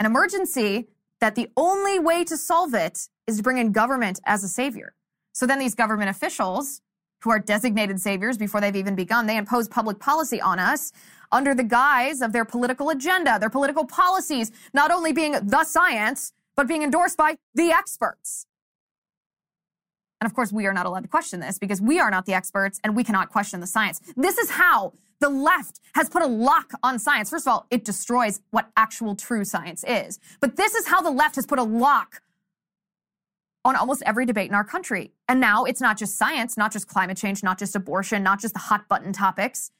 An 0.00 0.06
emergency 0.06 0.88
that 1.20 1.34
the 1.34 1.48
only 1.56 1.98
way 1.98 2.24
to 2.24 2.36
solve 2.36 2.74
it 2.74 3.08
is 3.26 3.36
to 3.36 3.42
bring 3.42 3.58
in 3.58 3.72
government 3.72 4.20
as 4.24 4.44
a 4.44 4.48
savior. 4.48 4.94
So 5.32 5.46
then 5.46 5.58
these 5.58 5.74
government 5.74 6.10
officials, 6.10 6.80
who 7.22 7.30
are 7.30 7.38
designated 7.38 7.98
saviors 7.98 8.36
before 8.36 8.60
they've 8.60 8.76
even 8.76 8.94
begun, 8.94 9.26
they 9.26 9.38
impose 9.38 9.66
public 9.66 9.98
policy 9.98 10.40
on 10.40 10.58
us 10.58 10.92
under 11.32 11.54
the 11.54 11.64
guise 11.64 12.20
of 12.20 12.32
their 12.32 12.44
political 12.44 12.90
agenda, 12.90 13.38
their 13.38 13.48
political 13.48 13.86
policies, 13.86 14.52
not 14.74 14.90
only 14.90 15.12
being 15.12 15.32
the 15.32 15.64
science, 15.64 16.32
but 16.54 16.68
being 16.68 16.82
endorsed 16.82 17.16
by 17.16 17.36
the 17.54 17.70
experts. 17.70 18.46
And 20.20 20.30
of 20.30 20.34
course, 20.34 20.52
we 20.52 20.66
are 20.66 20.74
not 20.74 20.86
allowed 20.86 21.02
to 21.02 21.08
question 21.08 21.40
this 21.40 21.58
because 21.58 21.80
we 21.80 21.98
are 21.98 22.10
not 22.10 22.26
the 22.26 22.34
experts 22.34 22.78
and 22.84 22.94
we 22.94 23.02
cannot 23.02 23.30
question 23.30 23.60
the 23.60 23.66
science. 23.66 24.00
This 24.16 24.38
is 24.38 24.50
how 24.50 24.92
The 25.20 25.28
left 25.28 25.80
has 25.94 26.08
put 26.08 26.22
a 26.22 26.26
lock 26.26 26.72
on 26.82 26.98
science. 26.98 27.30
First 27.30 27.46
of 27.46 27.52
all, 27.52 27.66
it 27.70 27.84
destroys 27.84 28.40
what 28.50 28.70
actual 28.76 29.14
true 29.14 29.44
science 29.44 29.84
is. 29.86 30.18
But 30.40 30.56
this 30.56 30.74
is 30.74 30.86
how 30.86 31.00
the 31.00 31.10
left 31.10 31.36
has 31.36 31.46
put 31.46 31.58
a 31.58 31.62
lock 31.62 32.20
on 33.64 33.76
almost 33.76 34.02
every 34.04 34.26
debate 34.26 34.48
in 34.48 34.54
our 34.54 34.64
country. 34.64 35.12
And 35.28 35.40
now 35.40 35.64
it's 35.64 35.80
not 35.80 35.96
just 35.96 36.18
science, 36.18 36.56
not 36.56 36.72
just 36.72 36.86
climate 36.86 37.16
change, 37.16 37.42
not 37.42 37.58
just 37.58 37.74
abortion, 37.74 38.22
not 38.22 38.40
just 38.40 38.54
the 38.54 38.60
hot 38.60 38.88
button 38.88 39.12
topics. 39.12 39.70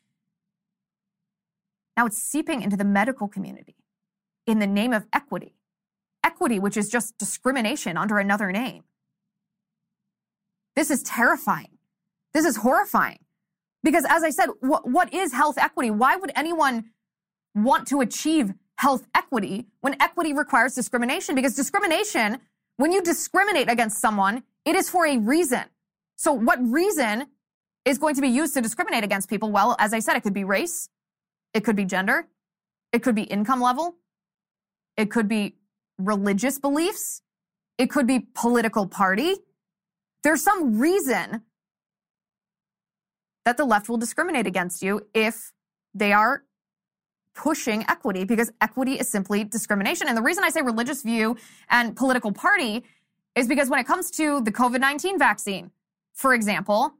Now 1.97 2.07
it's 2.07 2.19
seeping 2.19 2.62
into 2.62 2.76
the 2.76 2.85
medical 2.85 3.29
community 3.29 3.76
in 4.47 4.59
the 4.59 4.67
name 4.67 4.93
of 4.93 5.07
equity. 5.12 5.57
Equity, 6.25 6.59
which 6.59 6.76
is 6.76 6.88
just 6.88 7.17
discrimination 7.19 7.97
under 7.97 8.19
another 8.19 8.50
name. 8.50 8.85
This 10.75 10.91
is 10.91 11.03
terrifying. 11.03 11.79
This 12.33 12.45
is 12.45 12.57
horrifying. 12.57 13.24
Because 13.85 14.05
as 14.09 14.25
I 14.25 14.31
said, 14.31 14.49
wh- 14.61 14.85
what 14.85 15.12
is 15.14 15.33
health 15.33 15.59
equity? 15.59 15.91
Why 15.91 16.17
would 16.17 16.33
anyone 16.35 16.87
want 17.55 17.87
to 17.88 18.00
achieve 18.00 18.55
health 18.79 19.07
equity 19.14 19.67
when 19.83 20.00
equity 20.03 20.33
requires 20.33 20.75
discrimination? 20.75 21.37
Because 21.37 21.55
discrimination, 21.55 22.38
when 22.79 22.91
you 22.91 23.03
discriminate 23.03 23.71
against 23.71 24.00
someone, 24.00 24.43
it 24.64 24.75
is 24.75 24.88
for 24.88 25.07
a 25.07 25.19
reason. 25.19 25.64
So 26.17 26.33
what 26.33 26.59
reason 26.61 27.26
is 27.85 27.99
going 27.99 28.14
to 28.14 28.23
be 28.23 28.29
used 28.29 28.55
to 28.55 28.62
discriminate 28.62 29.05
against 29.05 29.29
people? 29.29 29.53
Well, 29.53 29.76
as 29.79 29.93
I 29.93 29.99
said, 29.99 30.17
it 30.17 30.23
could 30.23 30.35
be 30.35 30.45
race. 30.45 30.88
It 31.53 31.62
could 31.62 31.76
be 31.76 31.85
gender. 31.85 32.26
It 32.93 33.03
could 33.03 33.14
be 33.14 33.23
income 33.25 33.61
level. 33.61 33.97
It 34.97 35.11
could 35.11 35.29
be 35.29 35.57
religious 35.99 36.59
beliefs. 36.59 37.21
It 37.76 37.91
could 37.91 38.07
be 38.07 38.21
political 38.35 38.87
party. 38.87 39.35
There's 40.23 40.43
some 40.43 40.79
reason 40.79 41.43
that 43.45 43.57
the 43.57 43.65
left 43.65 43.89
will 43.89 43.97
discriminate 43.97 44.47
against 44.47 44.83
you 44.83 45.07
if 45.15 45.53
they 45.95 46.13
are 46.13 46.45
pushing 47.35 47.85
equity 47.89 48.25
because 48.25 48.51
equity 48.61 48.95
is 48.95 49.09
simply 49.09 49.45
discrimination. 49.45 50.09
And 50.09 50.17
the 50.17 50.23
reason 50.23 50.45
I 50.45 50.51
say 50.51 50.63
religious 50.63 51.03
view 51.03 51.37
and 51.69 51.97
political 51.97 52.33
party 52.33 52.85
is 53.35 53.49
because 53.49 53.69
when 53.69 53.81
it 53.81 53.87
comes 53.87 54.11
to 54.13 54.41
the 54.41 54.53
COVID 54.53 54.81
19 54.81 55.19
vaccine, 55.19 55.71
for 56.13 56.33
example, 56.33 56.95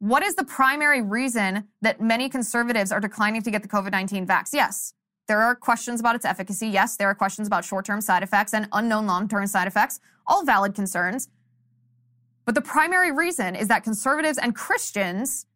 what 0.00 0.22
is 0.22 0.34
the 0.34 0.44
primary 0.44 1.00
reason 1.00 1.68
that 1.80 2.00
many 2.00 2.28
conservatives 2.28 2.90
are 2.90 3.00
declining 3.00 3.42
to 3.42 3.50
get 3.50 3.62
the 3.62 3.68
COVID 3.68 3.92
19 3.92 4.26
vaccine? 4.26 4.58
Yes, 4.58 4.94
there 5.28 5.40
are 5.40 5.54
questions 5.54 6.00
about 6.00 6.16
its 6.16 6.24
efficacy. 6.24 6.68
Yes, 6.68 6.96
there 6.96 7.08
are 7.08 7.14
questions 7.14 7.46
about 7.46 7.64
short 7.64 7.86
term 7.86 8.00
side 8.00 8.22
effects 8.22 8.52
and 8.52 8.68
unknown 8.72 9.06
long 9.06 9.28
term 9.28 9.46
side 9.46 9.68
effects, 9.68 10.00
all 10.26 10.44
valid 10.44 10.74
concerns. 10.74 11.28
But 12.44 12.54
the 12.54 12.60
primary 12.60 13.10
reason 13.10 13.56
is 13.56 13.68
that 13.68 13.84
conservatives 13.84 14.36
and 14.36 14.54
Christians 14.54 15.46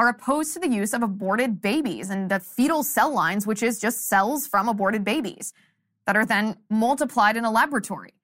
are 0.00 0.08
opposed 0.08 0.54
to 0.54 0.58
the 0.58 0.66
use 0.66 0.94
of 0.94 1.02
aborted 1.02 1.60
babies 1.60 2.08
and 2.08 2.30
the 2.30 2.40
fetal 2.40 2.82
cell 2.82 3.12
lines, 3.12 3.46
which 3.46 3.62
is 3.62 3.78
just 3.78 4.08
cells 4.08 4.46
from 4.46 4.66
aborted 4.66 5.04
babies 5.04 5.52
that 6.06 6.16
are 6.16 6.24
then 6.24 6.56
multiplied 6.70 7.36
in 7.36 7.44
a 7.44 7.50
laboratory. 7.50 8.14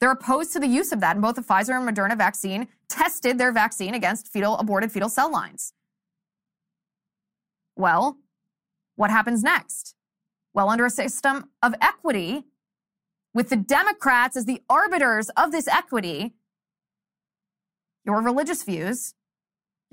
They're 0.00 0.10
opposed 0.10 0.52
to 0.54 0.58
the 0.58 0.66
use 0.66 0.90
of 0.90 0.98
that, 0.98 1.14
and 1.14 1.22
both 1.22 1.36
the 1.36 1.42
Pfizer 1.42 1.78
and 1.78 1.88
Moderna 1.88 2.18
vaccine 2.18 2.66
tested 2.88 3.38
their 3.38 3.52
vaccine 3.52 3.94
against 3.94 4.26
fetal 4.26 4.58
aborted 4.58 4.90
fetal 4.90 5.08
cell 5.08 5.30
lines. 5.30 5.72
Well, 7.76 8.18
what 8.96 9.10
happens 9.10 9.44
next? 9.44 9.94
Well, 10.52 10.68
under 10.68 10.84
a 10.84 10.90
system 10.90 11.48
of 11.62 11.76
equity, 11.80 12.42
with 13.32 13.50
the 13.50 13.56
Democrats 13.56 14.36
as 14.36 14.46
the 14.46 14.62
arbiters 14.68 15.28
of 15.36 15.52
this 15.52 15.68
equity, 15.68 16.34
your 18.04 18.20
religious 18.20 18.64
views, 18.64 19.14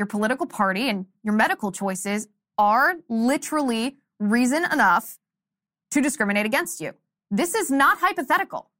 your 0.02 0.08
political 0.08 0.48
party, 0.48 0.90
and 0.90 1.06
your 1.22 1.36
medical 1.36 1.72
choices 1.72 2.28
are 2.58 2.96
literally 3.08 3.98
reason 4.20 4.66
enough 4.72 5.20
to 5.92 6.02
discriminate 6.02 6.48
against 6.48 6.82
you. 6.82 6.94
This 7.30 7.54
is 7.54 7.70
not 7.70 8.00
hypothetical. 8.00 8.72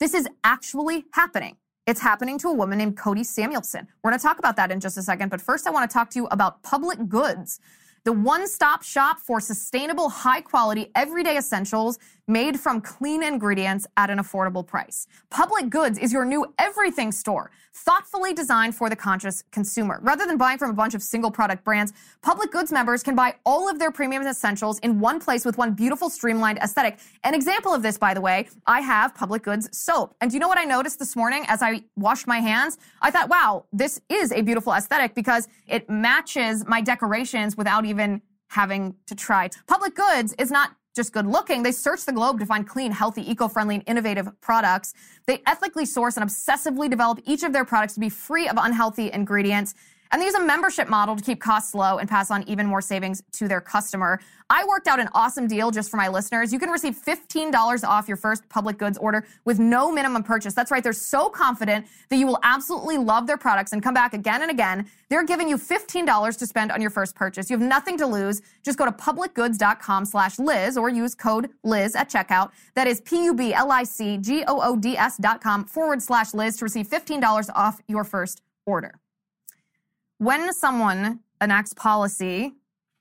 This 0.00 0.14
is 0.14 0.26
actually 0.42 1.04
happening. 1.12 1.58
It's 1.86 2.00
happening 2.00 2.38
to 2.38 2.48
a 2.48 2.54
woman 2.54 2.78
named 2.78 2.96
Cody 2.96 3.24
Samuelson. 3.24 3.88
We're 4.02 4.10
going 4.10 4.18
to 4.18 4.26
talk 4.26 4.38
about 4.38 4.56
that 4.56 4.70
in 4.70 4.80
just 4.80 4.96
a 4.96 5.02
second, 5.02 5.28
but 5.28 5.42
first 5.42 5.66
I 5.66 5.70
want 5.70 5.90
to 5.90 5.92
talk 5.92 6.08
to 6.10 6.18
you 6.18 6.26
about 6.28 6.62
public 6.62 7.08
goods 7.08 7.60
the 8.04 8.12
one 8.12 8.48
stop 8.48 8.82
shop 8.82 9.18
for 9.18 9.38
sustainable, 9.38 10.08
high 10.08 10.40
quality, 10.40 10.90
everyday 10.94 11.36
essentials 11.36 11.98
made 12.28 12.60
from 12.60 12.80
clean 12.80 13.22
ingredients 13.22 13.86
at 13.96 14.10
an 14.10 14.18
affordable 14.18 14.64
price. 14.64 15.06
Public 15.30 15.70
Goods 15.70 15.98
is 15.98 16.12
your 16.12 16.24
new 16.24 16.54
everything 16.58 17.10
store, 17.10 17.50
thoughtfully 17.74 18.34
designed 18.34 18.74
for 18.74 18.90
the 18.90 18.96
conscious 18.96 19.42
consumer. 19.50 19.98
Rather 20.02 20.26
than 20.26 20.36
buying 20.36 20.58
from 20.58 20.70
a 20.70 20.74
bunch 20.74 20.94
of 20.94 21.02
single 21.02 21.30
product 21.30 21.64
brands, 21.64 21.92
Public 22.22 22.52
Goods 22.52 22.70
members 22.70 23.02
can 23.02 23.14
buy 23.14 23.34
all 23.46 23.68
of 23.68 23.78
their 23.78 23.90
premium 23.90 24.24
essentials 24.26 24.78
in 24.80 25.00
one 25.00 25.18
place 25.18 25.44
with 25.44 25.56
one 25.56 25.72
beautiful, 25.72 26.10
streamlined 26.10 26.58
aesthetic. 26.58 26.98
An 27.24 27.34
example 27.34 27.72
of 27.72 27.82
this, 27.82 27.96
by 27.96 28.12
the 28.12 28.20
way, 28.20 28.46
I 28.66 28.82
have 28.82 29.14
Public 29.14 29.42
Goods 29.42 29.68
soap. 29.76 30.14
And 30.20 30.30
do 30.30 30.36
you 30.36 30.40
know 30.40 30.48
what 30.48 30.58
I 30.58 30.64
noticed 30.64 30.98
this 30.98 31.16
morning 31.16 31.44
as 31.48 31.62
I 31.62 31.82
washed 31.96 32.26
my 32.26 32.40
hands? 32.40 32.76
I 33.00 33.10
thought, 33.10 33.30
wow, 33.30 33.64
this 33.72 34.00
is 34.10 34.32
a 34.32 34.42
beautiful 34.42 34.74
aesthetic 34.74 35.14
because 35.14 35.48
it 35.66 35.88
matches 35.88 36.66
my 36.66 36.82
decorations 36.82 37.56
without 37.56 37.86
even 37.86 38.20
having 38.48 38.94
to 39.06 39.14
try. 39.14 39.50
Public 39.66 39.94
Goods 39.94 40.34
is 40.38 40.50
not 40.50 40.72
just 40.98 41.12
good 41.12 41.26
looking. 41.26 41.62
They 41.62 41.72
search 41.72 42.04
the 42.04 42.12
globe 42.12 42.40
to 42.40 42.46
find 42.46 42.68
clean, 42.68 42.90
healthy, 42.92 43.30
eco-friendly, 43.30 43.76
and 43.76 43.84
innovative 43.86 44.28
products. 44.40 44.92
They 45.26 45.40
ethically 45.46 45.86
source 45.86 46.16
and 46.16 46.28
obsessively 46.28 46.90
develop 46.90 47.20
each 47.24 47.44
of 47.44 47.52
their 47.52 47.64
products 47.64 47.94
to 47.94 48.00
be 48.00 48.08
free 48.08 48.48
of 48.48 48.56
unhealthy 48.58 49.10
ingredients. 49.12 49.74
And 50.10 50.20
they 50.20 50.26
use 50.26 50.34
a 50.34 50.42
membership 50.42 50.88
model 50.88 51.16
to 51.16 51.22
keep 51.22 51.40
costs 51.40 51.74
low 51.74 51.98
and 51.98 52.08
pass 52.08 52.30
on 52.30 52.48
even 52.48 52.66
more 52.66 52.80
savings 52.80 53.22
to 53.32 53.48
their 53.48 53.60
customer. 53.60 54.20
I 54.50 54.64
worked 54.64 54.86
out 54.86 54.98
an 54.98 55.10
awesome 55.12 55.46
deal 55.46 55.70
just 55.70 55.90
for 55.90 55.98
my 55.98 56.08
listeners. 56.08 56.54
You 56.54 56.58
can 56.58 56.70
receive 56.70 56.96
$15 56.96 57.86
off 57.86 58.08
your 58.08 58.16
first 58.16 58.48
public 58.48 58.78
goods 58.78 58.96
order 58.96 59.26
with 59.44 59.58
no 59.58 59.92
minimum 59.92 60.22
purchase. 60.22 60.54
That's 60.54 60.70
right. 60.70 60.82
They're 60.82 60.94
so 60.94 61.28
confident 61.28 61.86
that 62.08 62.16
you 62.16 62.26
will 62.26 62.38
absolutely 62.42 62.96
love 62.96 63.26
their 63.26 63.36
products 63.36 63.72
and 63.72 63.82
come 63.82 63.92
back 63.92 64.14
again 64.14 64.40
and 64.40 64.50
again. 64.50 64.88
They're 65.10 65.24
giving 65.24 65.50
you 65.50 65.58
$15 65.58 66.38
to 66.38 66.46
spend 66.46 66.72
on 66.72 66.80
your 66.80 66.90
first 66.90 67.14
purchase. 67.14 67.50
You 67.50 67.58
have 67.58 67.66
nothing 67.66 67.98
to 67.98 68.06
lose. 68.06 68.40
Just 68.62 68.78
go 68.78 68.86
to 68.86 68.92
publicgoods.com 68.92 70.06
slash 70.06 70.38
Liz 70.38 70.78
or 70.78 70.88
use 70.88 71.14
code 71.14 71.50
Liz 71.62 71.94
at 71.94 72.08
checkout. 72.08 72.52
That 72.74 72.86
is 72.86 73.02
P-U-B-L-I-C-G-O-O-D-S 73.02 75.16
dot 75.18 75.42
com 75.42 75.66
forward 75.66 76.02
slash 76.02 76.32
Liz 76.32 76.56
to 76.56 76.64
receive 76.64 76.88
$15 76.88 77.50
off 77.54 77.82
your 77.86 78.04
first 78.04 78.40
order. 78.64 78.98
When 80.18 80.52
someone 80.52 81.20
enacts 81.40 81.72
policy, 81.74 82.52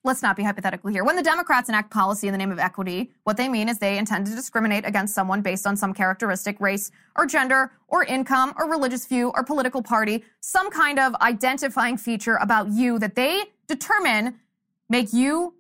let's 0.04 0.22
not 0.22 0.36
be 0.36 0.44
hypothetical 0.44 0.92
here. 0.92 1.04
When 1.04 1.16
the 1.16 1.24
Democrats 1.24 1.68
enact 1.68 1.90
policy 1.90 2.28
in 2.28 2.32
the 2.32 2.38
name 2.38 2.52
of 2.52 2.60
equity, 2.60 3.12
what 3.24 3.38
they 3.38 3.50
mean 3.50 3.70
is 3.70 3.80
they 3.80 3.98
intend 3.98 4.28
to 4.28 4.36
discriminate 4.36 4.86
against 4.86 5.16
someone 5.16 5.42
based 5.42 5.66
on 5.66 5.76
some 5.76 5.96
characteristic, 5.96 6.60
race 6.62 6.92
or 7.16 7.26
gender 7.26 7.72
or 7.88 8.04
income 8.04 8.54
or 8.56 8.70
religious 8.70 9.08
view 9.08 9.32
or 9.34 9.44
political 9.44 9.82
party, 9.82 10.24
some 10.42 10.70
kind 10.70 11.00
of 11.00 11.16
identifying 11.16 11.98
feature 11.98 12.36
about 12.36 12.70
you 12.70 13.00
that 13.00 13.16
they 13.16 13.46
determine 13.68 14.36
make 14.88 15.12
you 15.12 15.56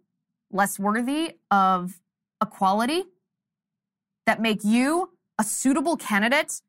less 0.51 0.77
worthy 0.77 1.37
of 1.49 1.99
equality, 2.39 3.03
that 4.27 4.39
make 4.39 4.63
you 4.63 5.09
a 5.39 5.43
suitable 5.43 5.97
candidate 5.97 6.61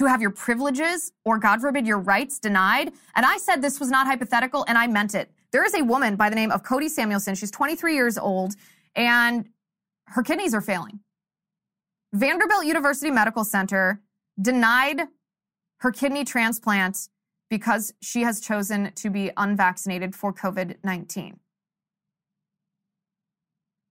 to 0.00 0.06
have 0.06 0.22
your 0.22 0.30
privileges 0.30 1.12
or, 1.26 1.38
God 1.38 1.60
forbid, 1.60 1.86
your 1.86 1.98
rights 1.98 2.38
denied. 2.38 2.90
And 3.14 3.26
I 3.26 3.36
said 3.36 3.60
this 3.60 3.78
was 3.78 3.90
not 3.90 4.06
hypothetical, 4.06 4.64
and 4.66 4.78
I 4.78 4.86
meant 4.86 5.14
it. 5.14 5.30
There 5.52 5.62
is 5.62 5.74
a 5.74 5.84
woman 5.84 6.16
by 6.16 6.30
the 6.30 6.36
name 6.36 6.50
of 6.50 6.62
Cody 6.62 6.88
Samuelson. 6.88 7.34
She's 7.34 7.50
23 7.50 7.94
years 7.94 8.16
old, 8.16 8.54
and 8.96 9.46
her 10.06 10.22
kidneys 10.22 10.54
are 10.54 10.62
failing. 10.62 11.00
Vanderbilt 12.14 12.64
University 12.64 13.10
Medical 13.10 13.44
Center 13.44 14.00
denied 14.40 15.02
her 15.80 15.92
kidney 15.92 16.24
transplant 16.24 17.10
because 17.50 17.92
she 18.00 18.22
has 18.22 18.40
chosen 18.40 18.92
to 18.94 19.10
be 19.10 19.30
unvaccinated 19.36 20.14
for 20.14 20.32
COVID 20.32 20.76
19. 20.82 21.38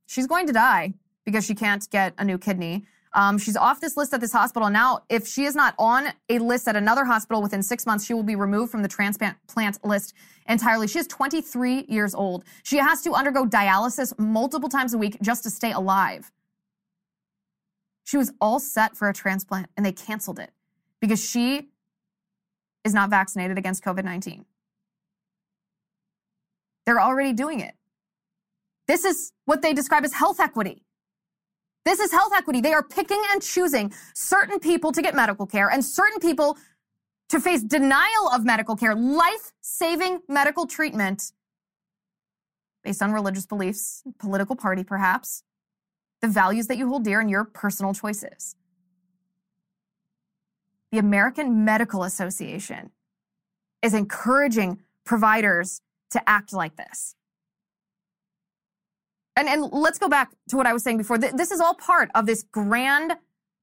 She's 0.08 0.26
going 0.26 0.48
to 0.48 0.54
die 0.54 0.96
because 1.24 1.46
she 1.46 1.54
can't 1.54 1.88
get 1.92 2.16
a 2.18 2.26
new 2.26 2.40
kidney. 2.40 2.86
Um, 3.14 3.38
she's 3.38 3.58
off 3.58 3.82
this 3.82 3.98
list 3.98 4.14
at 4.14 4.22
this 4.22 4.32
hospital. 4.32 4.70
Now, 4.70 5.00
if 5.10 5.28
she 5.28 5.46
is 5.46 5.56
not 5.56 5.74
on 5.80 6.10
a 6.30 6.40
list 6.40 6.68
at 6.68 6.76
another 6.76 7.06
hospital 7.06 7.42
within 7.42 7.64
six 7.64 7.86
months, 7.86 8.06
she 8.06 8.14
will 8.14 8.24
be 8.24 8.36
removed 8.36 8.72
from 8.72 8.84
the 8.84 8.88
transplant 8.88 9.38
list 9.84 10.14
entirely. 10.48 10.88
She 10.88 11.00
is 11.00 11.08
23 11.08 11.86
years 11.88 12.14
old. 12.14 12.44
She 12.64 12.78
has 12.78 13.02
to 13.02 13.14
undergo 13.14 13.46
dialysis 13.46 14.18
multiple 14.20 14.70
times 14.70 14.94
a 14.94 14.98
week 14.98 15.18
just 15.22 15.44
to 15.44 15.50
stay 15.50 15.72
alive. 15.72 16.32
She 18.04 18.18
was 18.18 18.32
all 18.40 18.60
set 18.60 18.96
for 18.96 19.10
a 19.10 19.14
transplant 19.14 19.70
and 19.76 19.86
they 19.86 19.92
canceled 19.92 20.40
it 20.40 20.52
because 21.00 21.24
she 21.24 21.70
is 22.84 22.94
not 22.94 23.10
vaccinated 23.10 23.58
against 23.58 23.84
COVID 23.84 24.04
19. 24.04 24.46
They're 26.86 27.02
already 27.02 27.34
doing 27.34 27.60
it. 27.60 27.76
This 28.88 29.06
is 29.06 29.32
what 29.46 29.62
they 29.62 29.74
describe 29.74 30.04
as 30.04 30.14
health 30.14 30.40
equity. 30.40 30.84
This 31.86 32.00
is 32.00 32.12
health 32.12 32.32
equity. 32.36 32.62
They 32.62 32.74
are 32.74 32.84
picking 32.84 33.22
and 33.32 33.42
choosing 33.42 33.94
certain 34.14 34.60
people 34.60 34.92
to 34.92 35.02
get 35.02 35.16
medical 35.16 35.46
care 35.46 35.70
and 35.70 35.84
certain 35.84 36.20
people 36.20 36.58
to 37.30 37.40
face 37.40 37.64
denial 37.64 38.30
of 38.34 38.44
medical 38.44 38.76
care, 38.76 38.96
life 38.96 39.54
saving 39.62 40.20
medical 40.28 40.66
treatment 40.66 41.32
based 42.84 43.02
on 43.02 43.12
religious 43.12 43.46
beliefs, 43.46 44.04
political 44.20 44.56
party 44.56 44.84
perhaps, 44.84 45.44
the 46.22 46.28
values 46.28 46.68
that 46.68 46.78
you 46.78 46.88
hold 46.88 47.04
dear, 47.04 47.20
and 47.20 47.30
your 47.30 47.44
personal 47.44 47.94
choices. 47.94 48.56
The 50.92 50.98
American 50.98 51.64
Medical 51.64 52.04
Association 52.04 52.92
is 53.82 53.94
encouraging 53.94 54.80
providers 55.06 55.82
to 56.12 56.30
act 56.30 56.52
like 56.52 56.76
this. 56.78 57.16
And, 59.40 59.48
and 59.48 59.72
let's 59.72 59.98
go 59.98 60.10
back 60.10 60.32
to 60.50 60.58
what 60.58 60.68
I 60.68 60.74
was 60.74 60.84
saying 60.84 60.98
before. 60.98 61.18
This 61.18 61.50
is 61.50 61.62
all 61.62 61.74
part 61.74 62.12
of 62.14 62.26
this 62.26 62.44
grand 62.44 63.14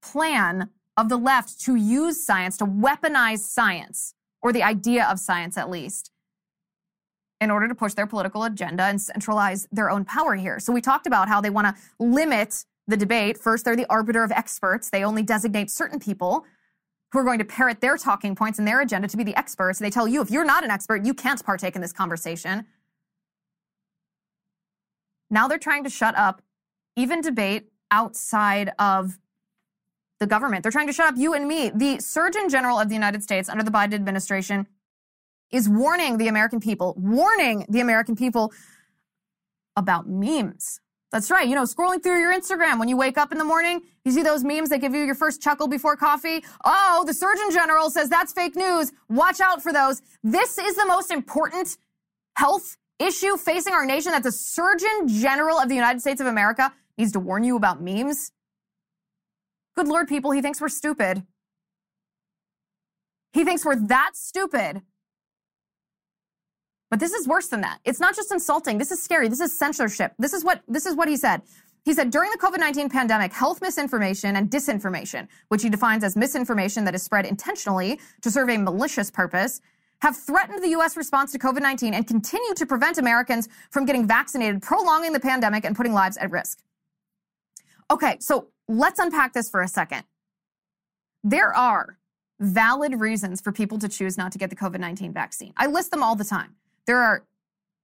plan 0.01 0.71
of 0.97 1.07
the 1.07 1.17
left 1.17 1.61
to 1.61 1.75
use 1.75 2.25
science, 2.25 2.57
to 2.57 2.65
weaponize 2.65 3.39
science, 3.39 4.15
or 4.41 4.51
the 4.51 4.63
idea 4.63 5.05
of 5.05 5.19
science 5.19 5.55
at 5.55 5.69
least, 5.69 6.09
in 7.39 7.51
order 7.51 7.67
to 7.67 7.75
push 7.75 7.93
their 7.93 8.07
political 8.07 8.43
agenda 8.43 8.85
and 8.85 8.99
centralize 8.99 9.67
their 9.71 9.91
own 9.91 10.03
power 10.03 10.33
here. 10.33 10.59
So 10.59 10.73
we 10.73 10.81
talked 10.81 11.05
about 11.05 11.27
how 11.27 11.41
they 11.41 11.51
want 11.51 11.67
to 11.67 11.75
limit 11.99 12.65
the 12.87 12.97
debate. 12.97 13.37
First, 13.37 13.63
they're 13.63 13.75
the 13.75 13.85
arbiter 13.87 14.23
of 14.23 14.31
experts. 14.31 14.89
They 14.89 15.03
only 15.03 15.21
designate 15.21 15.69
certain 15.69 15.99
people 15.99 16.43
who 17.11 17.19
are 17.19 17.23
going 17.23 17.37
to 17.37 17.45
parrot 17.45 17.81
their 17.81 17.97
talking 17.97 18.33
points 18.33 18.57
and 18.57 18.67
their 18.67 18.81
agenda 18.81 19.07
to 19.09 19.15
be 19.15 19.23
the 19.23 19.37
experts. 19.37 19.79
And 19.79 19.85
They 19.85 19.91
tell 19.91 20.07
you 20.07 20.21
if 20.21 20.31
you're 20.31 20.43
not 20.43 20.63
an 20.63 20.71
expert, 20.71 21.05
you 21.05 21.13
can't 21.13 21.43
partake 21.45 21.75
in 21.75 21.83
this 21.83 21.93
conversation. 21.93 22.65
Now 25.29 25.47
they're 25.47 25.57
trying 25.57 25.83
to 25.83 25.89
shut 25.89 26.17
up 26.17 26.41
even 26.95 27.21
debate 27.21 27.69
outside 27.91 28.71
of 28.79 29.17
the 30.19 30.27
government. 30.27 30.63
They're 30.63 30.71
trying 30.71 30.87
to 30.87 30.93
shut 30.93 31.07
up 31.07 31.15
you 31.17 31.33
and 31.33 31.47
me. 31.47 31.69
The 31.73 31.99
Surgeon 31.99 32.49
General 32.49 32.79
of 32.79 32.89
the 32.89 32.95
United 32.95 33.23
States 33.23 33.49
under 33.49 33.63
the 33.63 33.71
Biden 33.71 33.93
administration 33.93 34.67
is 35.51 35.69
warning 35.69 36.17
the 36.17 36.27
American 36.27 36.59
people, 36.59 36.95
warning 36.97 37.65
the 37.69 37.79
American 37.79 38.15
people 38.15 38.51
about 39.75 40.09
memes. 40.09 40.81
That's 41.11 41.31
right. 41.31 41.47
You 41.47 41.55
know, 41.55 41.63
scrolling 41.63 42.03
through 42.03 42.19
your 42.19 42.33
Instagram 42.33 42.79
when 42.79 42.89
you 42.89 42.97
wake 42.97 43.17
up 43.17 43.31
in 43.31 43.37
the 43.37 43.45
morning, 43.45 43.81
you 44.03 44.11
see 44.11 44.23
those 44.23 44.43
memes 44.43 44.69
that 44.69 44.81
give 44.81 44.93
you 44.93 45.03
your 45.03 45.15
first 45.15 45.41
chuckle 45.41 45.67
before 45.67 45.95
coffee. 45.95 46.43
Oh, 46.65 47.03
the 47.07 47.13
Surgeon 47.13 47.49
General 47.51 47.89
says 47.89 48.09
that's 48.09 48.33
fake 48.33 48.55
news. 48.55 48.91
Watch 49.07 49.39
out 49.39 49.63
for 49.63 49.71
those. 49.71 50.01
This 50.23 50.57
is 50.57 50.75
the 50.75 50.85
most 50.85 51.11
important 51.11 51.77
health 52.35 52.75
issue 52.99 53.37
facing 53.37 53.73
our 53.73 53.85
nation 53.85 54.11
that 54.11 54.23
the 54.23 54.31
Surgeon 54.31 55.07
General 55.07 55.59
of 55.59 55.69
the 55.69 55.75
United 55.75 56.01
States 56.01 56.21
of 56.21 56.27
America 56.27 56.73
needs 56.97 57.11
to 57.11 57.19
warn 57.19 57.43
you 57.43 57.55
about 57.55 57.81
memes. 57.81 58.31
Good 59.75 59.87
Lord, 59.87 60.07
people, 60.07 60.31
he 60.31 60.41
thinks 60.41 60.59
we're 60.59 60.69
stupid. 60.69 61.23
He 63.33 63.43
thinks 63.43 63.63
we're 63.63 63.75
that 63.87 64.11
stupid. 64.15 64.81
But 66.89 66.99
this 66.99 67.13
is 67.13 67.27
worse 67.27 67.47
than 67.47 67.61
that. 67.61 67.79
It's 67.83 67.99
not 67.99 68.15
just 68.15 68.31
insulting. 68.31 68.77
This 68.77 68.91
is 68.91 69.01
scary. 69.01 69.27
This 69.27 69.41
is 69.41 69.57
censorship. 69.57 70.13
This 70.17 70.33
is 70.33 70.43
what 70.43 70.61
this 70.67 70.85
is 70.85 70.95
what 70.95 71.07
he 71.07 71.17
said. 71.17 71.41
He 71.83 71.93
said 71.93 72.11
during 72.11 72.31
the 72.31 72.37
COVID-19 72.37 72.91
pandemic, 72.91 73.31
health 73.31 73.61
misinformation 73.61 74.35
and 74.35 74.49
disinformation, 74.49 75.27
which 75.49 75.63
he 75.63 75.69
defines 75.69 76.03
as 76.03 76.15
misinformation 76.15 76.83
that 76.85 76.95
is 76.95 77.03
spread 77.03 77.25
intentionally 77.25 77.99
to 78.21 78.31
serve 78.31 78.49
a 78.49 78.57
malicious 78.57 79.11
purpose, 79.11 79.61
have 80.01 80.15
threatened 80.15 80.63
the 80.63 80.69
U.S. 80.69 80.95
response 80.95 81.31
to 81.31 81.39
COVID 81.39 81.61
19 81.61 81.93
and 81.93 82.05
continue 82.05 82.53
to 82.53 82.65
prevent 82.65 82.97
Americans 82.97 83.49
from 83.71 83.85
getting 83.85 84.07
vaccinated, 84.07 84.61
prolonging 84.61 85.13
the 85.13 85.19
pandemic 85.19 85.65
and 85.65 85.75
putting 85.75 85.93
lives 85.93 86.17
at 86.17 86.31
risk. 86.31 86.59
Okay, 87.89 88.17
so 88.19 88.47
let's 88.67 88.99
unpack 88.99 89.33
this 89.33 89.49
for 89.49 89.61
a 89.61 89.67
second. 89.67 90.03
There 91.23 91.55
are 91.55 91.97
valid 92.39 92.99
reasons 92.99 93.41
for 93.41 93.51
people 93.51 93.79
to 93.79 93.89
choose 93.89 94.17
not 94.17 94.31
to 94.31 94.37
get 94.37 94.49
the 94.49 94.55
COVID 94.55 94.79
19 94.79 95.13
vaccine. 95.13 95.53
I 95.57 95.67
list 95.67 95.91
them 95.91 96.03
all 96.03 96.15
the 96.15 96.25
time. 96.25 96.55
There 96.85 97.01
are 97.01 97.23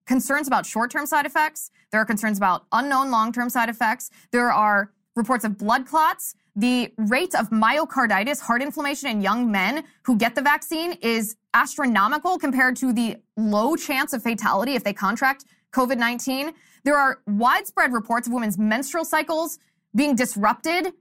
concerns 0.05 0.47
about 0.47 0.65
short 0.65 0.91
term 0.91 1.05
side 1.05 1.25
effects, 1.25 1.71
there 1.91 2.01
are 2.01 2.05
concerns 2.05 2.37
about 2.37 2.65
unknown 2.71 3.09
long 3.11 3.31
term 3.31 3.49
side 3.49 3.69
effects, 3.69 4.11
there 4.31 4.51
are 4.51 4.91
reports 5.15 5.43
of 5.43 5.57
blood 5.57 5.85
clots. 5.85 6.35
The 6.55 6.93
rate 6.97 7.33
of 7.35 7.49
myocarditis, 7.49 8.39
heart 8.39 8.61
inflammation 8.61 9.09
in 9.09 9.21
young 9.21 9.51
men 9.51 9.83
who 10.03 10.17
get 10.17 10.35
the 10.35 10.41
vaccine 10.41 10.93
is 11.01 11.35
astronomical 11.53 12.37
compared 12.37 12.75
to 12.77 12.93
the 12.93 13.17
low 13.37 13.75
chance 13.75 14.13
of 14.13 14.21
fatality 14.21 14.75
if 14.75 14.83
they 14.83 14.93
contract 14.93 15.45
COVID 15.73 15.97
19. 15.97 16.53
There 16.83 16.97
are 16.97 17.21
widespread 17.25 17.93
reports 17.93 18.27
of 18.27 18.33
women's 18.33 18.57
menstrual 18.57 19.05
cycles 19.05 19.57
being 19.95 20.15
disrupted 20.15 20.93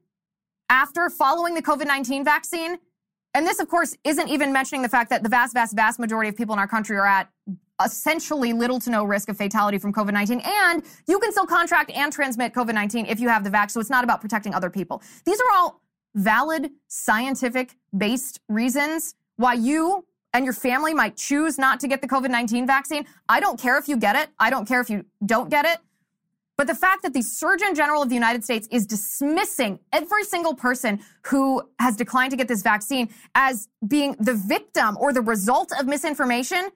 after 0.70 1.10
following 1.10 1.54
the 1.54 1.62
COVID 1.62 1.86
19 1.86 2.24
vaccine. 2.24 2.78
And 3.34 3.46
this, 3.46 3.60
of 3.60 3.68
course, 3.68 3.96
isn't 4.04 4.28
even 4.28 4.52
mentioning 4.52 4.82
the 4.82 4.88
fact 4.88 5.10
that 5.10 5.22
the 5.22 5.28
vast, 5.28 5.54
vast, 5.54 5.74
vast 5.74 5.98
majority 5.98 6.28
of 6.28 6.36
people 6.36 6.52
in 6.52 6.58
our 6.58 6.68
country 6.68 6.96
are 6.96 7.06
at 7.06 7.28
essentially 7.84 8.52
little 8.52 8.78
to 8.80 8.90
no 8.90 9.04
risk 9.04 9.28
of 9.28 9.36
fatality 9.36 9.78
from 9.78 9.92
COVID 9.92 10.12
19. 10.12 10.40
And 10.44 10.82
you 11.06 11.18
can 11.18 11.32
still 11.32 11.46
contract 11.46 11.90
and 11.90 12.12
transmit 12.12 12.52
COVID 12.52 12.74
19 12.74 13.06
if 13.06 13.20
you 13.20 13.28
have 13.28 13.44
the 13.44 13.50
vaccine. 13.50 13.74
So 13.74 13.80
it's 13.80 13.90
not 13.90 14.04
about 14.04 14.20
protecting 14.20 14.54
other 14.54 14.70
people. 14.70 15.02
These 15.24 15.40
are 15.40 15.56
all 15.56 15.80
valid, 16.14 16.70
scientific 16.88 17.76
based 17.96 18.40
reasons 18.48 19.14
why 19.36 19.54
you 19.54 20.04
and 20.34 20.44
your 20.44 20.54
family 20.54 20.94
might 20.94 21.16
choose 21.16 21.58
not 21.58 21.80
to 21.80 21.88
get 21.88 22.00
the 22.00 22.08
COVID 22.08 22.30
19 22.30 22.66
vaccine. 22.66 23.06
I 23.28 23.40
don't 23.40 23.60
care 23.60 23.78
if 23.78 23.88
you 23.88 23.96
get 23.96 24.16
it. 24.16 24.28
I 24.38 24.50
don't 24.50 24.66
care 24.66 24.80
if 24.80 24.90
you 24.90 25.04
don't 25.24 25.50
get 25.50 25.64
it. 25.64 25.78
But 26.56 26.66
the 26.66 26.74
fact 26.74 27.02
that 27.02 27.12
the 27.12 27.22
Surgeon 27.22 27.74
General 27.74 28.02
of 28.02 28.08
the 28.08 28.14
United 28.14 28.44
States 28.44 28.68
is 28.70 28.86
dismissing 28.86 29.78
every 29.92 30.22
single 30.24 30.54
person 30.54 31.00
who 31.26 31.62
has 31.78 31.96
declined 31.96 32.30
to 32.30 32.36
get 32.36 32.46
this 32.46 32.62
vaccine 32.62 33.08
as 33.34 33.68
being 33.88 34.14
the 34.20 34.34
victim 34.34 34.96
or 35.00 35.12
the 35.12 35.22
result 35.22 35.72
of 35.78 35.86
misinformation. 35.86 36.68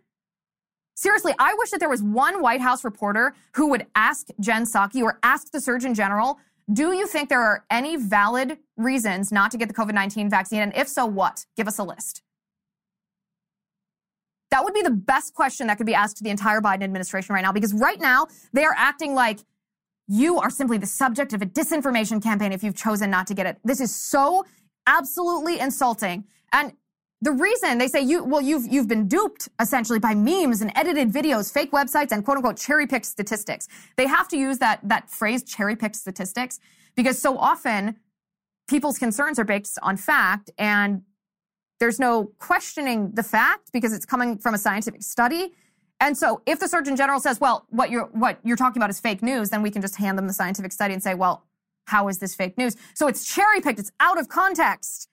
Seriously, 0.97 1.35
I 1.39 1.55
wish 1.59 1.71
that 1.71 1.79
there 1.79 1.91
was 1.91 2.03
one 2.03 2.41
White 2.41 2.63
House 2.63 2.83
reporter 2.83 3.35
who 3.55 3.69
would 3.69 3.87
ask 3.95 4.29
Jen 4.41 4.65
Psaki 4.65 5.03
or 5.03 5.19
ask 5.23 5.53
the 5.53 5.61
Surgeon 5.61 5.93
General, 5.93 6.39
do 6.73 6.93
you 6.93 7.07
think 7.07 7.29
there 7.29 7.43
are 7.43 7.65
any 7.71 7.97
valid 7.97 8.59
reasons 8.79 9.31
not 9.31 9.51
to 9.51 9.59
get 9.59 9.69
the 9.69 9.75
COVID 9.75 9.93
19 9.93 10.31
vaccine? 10.31 10.61
And 10.63 10.75
if 10.75 10.89
so, 10.89 11.05
what? 11.05 11.45
Give 11.55 11.69
us 11.69 11.79
a 11.79 11.85
list. 11.85 12.23
That 14.51 14.65
would 14.65 14.73
be 14.73 14.81
the 14.81 14.91
best 14.91 15.35
question 15.35 15.67
that 15.67 15.77
could 15.77 15.87
be 15.87 15.95
asked 15.95 16.17
to 16.17 16.25
the 16.25 16.31
entire 16.31 16.63
Biden 16.63 16.83
administration 16.83 17.35
right 17.35 17.43
now 17.43 17.53
because 17.53 17.75
right 17.75 18.01
now 18.01 18.29
they 18.55 18.65
are 18.65 18.75
acting 18.77 19.15
like 19.15 19.41
you 20.09 20.39
are 20.39 20.51
simply 20.51 20.79
the 20.79 20.87
subject 20.87 21.35
of 21.35 21.43
a 21.43 21.47
disinformation 21.47 22.23
campaign 22.23 22.53
if 22.53 22.65
you've 22.65 22.77
chosen 22.77 23.11
not 23.11 23.27
to 23.27 23.35
get 23.35 23.45
it. 23.45 23.59
This 23.65 23.83
is 23.83 23.95
so 23.95 24.47
absolutely 24.87 25.61
insulting. 25.61 26.25
And 26.53 26.73
the 27.23 27.33
reason 27.33 27.79
they 27.79 27.89
say 27.89 28.01
you 28.01 28.25
well 28.25 28.43
you've 28.43 28.67
you've 28.67 28.89
been 28.89 29.09
duped 29.09 29.49
essentially 29.61 29.99
by 29.99 30.15
memes 30.15 30.61
and 30.61 30.71
edited 30.75 31.13
videos, 31.13 31.53
fake 31.53 31.73
websites 31.73 32.13
and 32.13 32.25
quote 32.25 32.37
unquote 32.37 32.57
cherry 32.57 32.87
picked 32.87 33.07
statistics. 33.07 33.69
They 33.97 34.07
have 34.07 34.29
to 34.29 34.37
use 34.37 34.59
that 34.59 34.81
that 34.83 35.11
phrase 35.11 35.43
cherry 35.43 35.77
picked 35.77 35.97
statistics 35.97 36.61
because 36.95 37.19
so 37.19 37.39
often 37.39 37.97
people's 38.69 38.99
concerns 38.99 39.39
are 39.39 39.45
based 39.45 39.79
on 39.83 39.97
fact 39.97 40.51
and 40.59 41.03
there's 41.79 41.99
no 41.99 42.33
questioning 42.39 43.13
the 43.13 43.23
fact 43.23 43.71
because 43.73 43.93
it's 43.93 44.07
coming 44.07 44.39
from 44.39 44.55
a 44.55 44.59
scientific 44.59 45.03
study. 45.03 45.53
And 46.01 46.17
so 46.17 46.43
if 46.47 46.59
the 46.61 46.69
Surgeon 46.69 46.97
General 46.97 47.21
says, 47.21 47.41
well, 47.41 47.67
what 47.71 47.91
you're, 47.91 48.07
what 48.07 48.39
you're 48.45 48.57
talking 48.57 48.81
about 48.81 48.91
is 48.91 49.01
fake 49.01 49.23
news, 49.23 49.51
then 49.51 49.63
we 49.63 49.71
can 49.71 49.83
just 49.83 49.97
hand 49.97 50.19
them 50.19 50.27
the 50.27 50.33
scientific 50.33 50.73
study 50.73 50.95
and 50.95 51.03
say, 51.03 51.15
well, 51.15 51.45
how 51.87 52.09
is 52.09 52.19
this 52.19 52.35
fake 52.35 52.59
news? 52.59 52.77
So 52.95 53.09
it's 53.09 53.25
cherry 53.25 53.61
picked. 53.61 53.79
It's 53.79 53.93
out 54.01 54.19
of 54.19 54.29
context. 54.29 55.09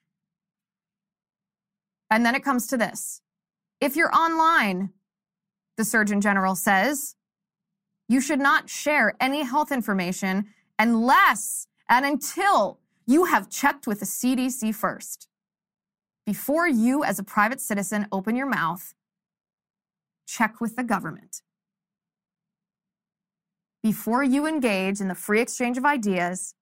And 2.13 2.23
then 2.23 2.35
it 2.35 2.43
comes 2.43 2.67
to 2.67 2.77
this. 2.77 3.21
If 3.81 3.95
you're 3.95 4.13
online, 4.15 4.91
the 5.77 5.83
Surgeon 5.83 6.21
General 6.21 6.53
says, 6.53 7.15
you 8.07 8.21
should 8.21 8.39
not 8.39 8.69
share 8.69 9.15
any 9.19 9.41
health 9.41 9.71
information 9.71 10.45
unless 10.77 11.65
and 11.89 12.05
until 12.05 12.77
you 13.07 13.25
have 13.25 13.49
checked 13.49 13.87
with 13.87 13.99
the 13.99 14.05
CDC 14.05 14.75
first. 14.75 15.27
Before 16.23 16.67
you, 16.67 17.03
as 17.03 17.17
a 17.17 17.23
private 17.23 17.59
citizen, 17.59 18.05
open 18.11 18.35
your 18.35 18.47
mouth 18.47 18.93
check 20.27 20.61
with 20.61 20.75
the 20.75 20.83
government. 20.83 21.41
Before 23.81 24.23
you 24.23 24.45
engage 24.45 25.01
in 25.01 25.07
the 25.07 25.15
free 25.15 25.41
exchange 25.41 25.79
of 25.79 25.85
ideas, 25.85 26.53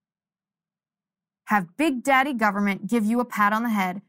have 1.46 1.76
Big 1.76 2.04
Daddy 2.04 2.34
government 2.34 2.88
give 2.88 3.04
you 3.04 3.20
a 3.20 3.26
pat 3.26 3.52
on 3.52 3.64
the 3.64 3.70
head. 3.70 4.02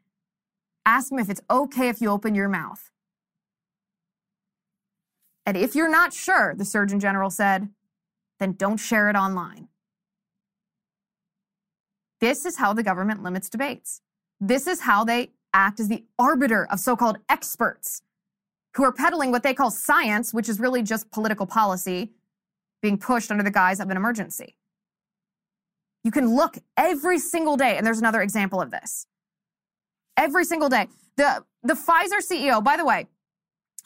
Ask 0.85 1.11
them 1.11 1.19
if 1.19 1.31
it's 1.31 1.41
okay 1.51 1.89
if 1.89 2.01
you 2.01 2.09
open 2.11 2.35
your 2.35 2.49
mouth. 2.49 2.91
And 5.45 5.57
if 5.57 5.75
you're 5.75 5.91
not 5.91 6.13
sure, 6.13 6.55
the 6.57 6.65
Surgeon 6.65 7.01
General 7.01 7.31
said, 7.31 7.69
then 8.39 8.53
don't 8.53 8.77
share 8.77 9.09
it 9.09 9.17
online. 9.17 9.69
This 12.21 12.45
is 12.45 12.57
how 12.57 12.73
the 12.73 12.83
government 12.83 13.23
limits 13.23 13.49
debates. 13.49 14.01
This 14.41 14.67
is 14.67 14.83
how 14.83 15.05
they 15.05 15.33
act 15.53 15.81
as 15.81 15.89
the 15.89 16.05
arbiter 16.19 16.67
of 16.71 16.81
so 16.81 16.97
called 16.97 17.19
experts 17.29 18.03
who 18.77 18.85
are 18.85 18.93
peddling 18.93 19.31
what 19.31 19.43
they 19.43 19.55
call 19.55 19.71
science, 19.71 20.33
which 20.33 20.49
is 20.49 20.59
really 20.59 20.83
just 20.83 21.11
political 21.11 21.47
policy 21.47 22.13
being 22.81 22.99
pushed 22.99 23.31
under 23.31 23.43
the 23.43 23.51
guise 23.51 23.81
of 23.81 23.91
an 23.91 23.97
emergency. 23.97 24.57
You 26.05 26.11
can 26.11 26.35
look 26.35 26.59
every 26.77 27.19
single 27.19 27.57
day, 27.57 27.77
and 27.77 27.87
there's 27.87 28.01
another 28.01 28.23
example 28.23 28.61
of 28.61 28.71
this. 28.71 29.07
Every 30.17 30.45
single 30.45 30.69
day. 30.69 30.89
The, 31.17 31.45
the 31.63 31.75
Pfizer 31.75 32.21
CEO, 32.21 32.63
by 32.63 32.77
the 32.77 32.85
way, 32.85 33.07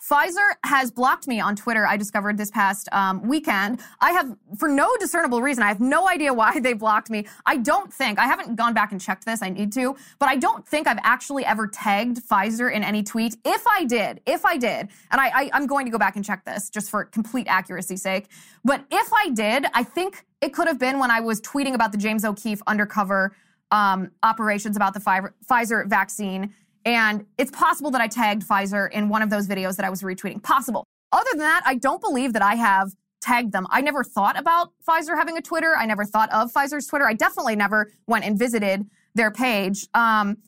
Pfizer 0.09 0.51
has 0.65 0.91
blocked 0.91 1.27
me 1.27 1.41
on 1.41 1.57
Twitter. 1.57 1.87
I 1.87 1.97
discovered 1.97 2.37
this 2.39 2.51
past 2.51 2.89
um, 2.93 3.23
weekend. 3.23 3.81
I 4.01 4.13
have, 4.13 4.37
for 4.59 4.69
no 4.69 4.95
discernible 5.01 5.43
reason, 5.43 5.65
I 5.65 5.69
have 5.69 5.81
no 5.81 6.09
idea 6.09 6.33
why 6.33 6.61
they 6.61 6.75
blocked 6.75 7.11
me. 7.11 7.27
I 7.45 7.57
don't 7.57 7.93
think, 7.93 8.19
I 8.19 8.27
haven't 8.27 8.57
gone 8.57 8.75
back 8.75 8.93
and 8.93 9.01
checked 9.01 9.25
this, 9.25 9.43
I 9.43 9.49
need 9.49 9.73
to, 9.73 9.97
but 10.19 10.29
I 10.29 10.37
don't 10.37 10.67
think 10.67 10.87
I've 10.87 11.01
actually 11.03 11.45
ever 11.45 11.67
tagged 11.67 12.21
Pfizer 12.23 12.73
in 12.73 12.85
any 12.85 13.03
tweet. 13.03 13.37
If 13.45 13.67
I 13.67 13.85
did, 13.85 14.21
if 14.27 14.45
I 14.45 14.57
did, 14.57 14.89
and 15.11 15.21
I, 15.21 15.29
I, 15.29 15.51
I'm 15.53 15.67
going 15.67 15.87
to 15.87 15.91
go 15.91 15.99
back 15.99 16.17
and 16.17 16.25
check 16.25 16.45
this 16.45 16.71
just 16.71 16.91
for 16.91 17.05
complete 17.05 17.47
accuracy's 17.49 18.03
sake, 18.03 18.27
but 18.65 18.85
if 18.91 19.13
I 19.13 19.31
did, 19.31 19.67
I 19.75 19.83
think 19.83 20.25
it 20.41 20.53
could 20.53 20.69
have 20.69 20.79
been 20.79 20.99
when 20.99 21.11
I 21.11 21.21
was 21.21 21.41
tweeting 21.41 21.75
about 21.75 21.93
the 21.93 21.99
James 21.99 22.25
O'Keefe 22.25 22.63
undercover 22.67 23.35
um, 23.71 24.11
operations 24.23 24.77
about 24.77 24.95
the 24.95 25.01
Pfizer 25.01 25.87
vaccine 25.89 26.55
and 26.87 27.27
it's 27.37 27.51
possible 27.51 27.91
that 27.91 28.01
I 28.01 28.07
tagged 28.07 28.47
Pfizer 28.47 28.89
in 28.93 29.09
one 29.09 29.21
of 29.21 29.29
those 29.29 29.49
videos 29.49 29.75
that 29.77 29.85
I 29.85 29.91
was 29.91 30.03
retweeting. 30.03 30.41
Possible. 30.41 30.87
Other 31.11 31.29
than 31.33 31.41
that, 31.41 31.63
I 31.67 31.75
don't 31.75 32.01
believe 32.01 32.33
that 32.35 32.43
I 32.43 32.55
have 32.55 32.93
tagged 33.21 33.51
them. 33.51 33.67
I 33.71 33.81
never 33.81 34.05
thought 34.05 34.39
about 34.39 34.73
Pfizer 34.89 35.17
having 35.17 35.37
a 35.37 35.43
Twitter. 35.43 35.75
I 35.77 35.85
never 35.85 36.05
thought 36.05 36.33
of 36.33 36.53
Pfizer's 36.53 36.87
Twitter. 36.87 37.05
I 37.05 37.15
definitely 37.15 37.57
never 37.57 37.91
went 38.07 38.25
and 38.25 38.39
visited 38.39 38.89
their 39.17 39.33
page. 39.33 39.89
Um, 39.95 40.39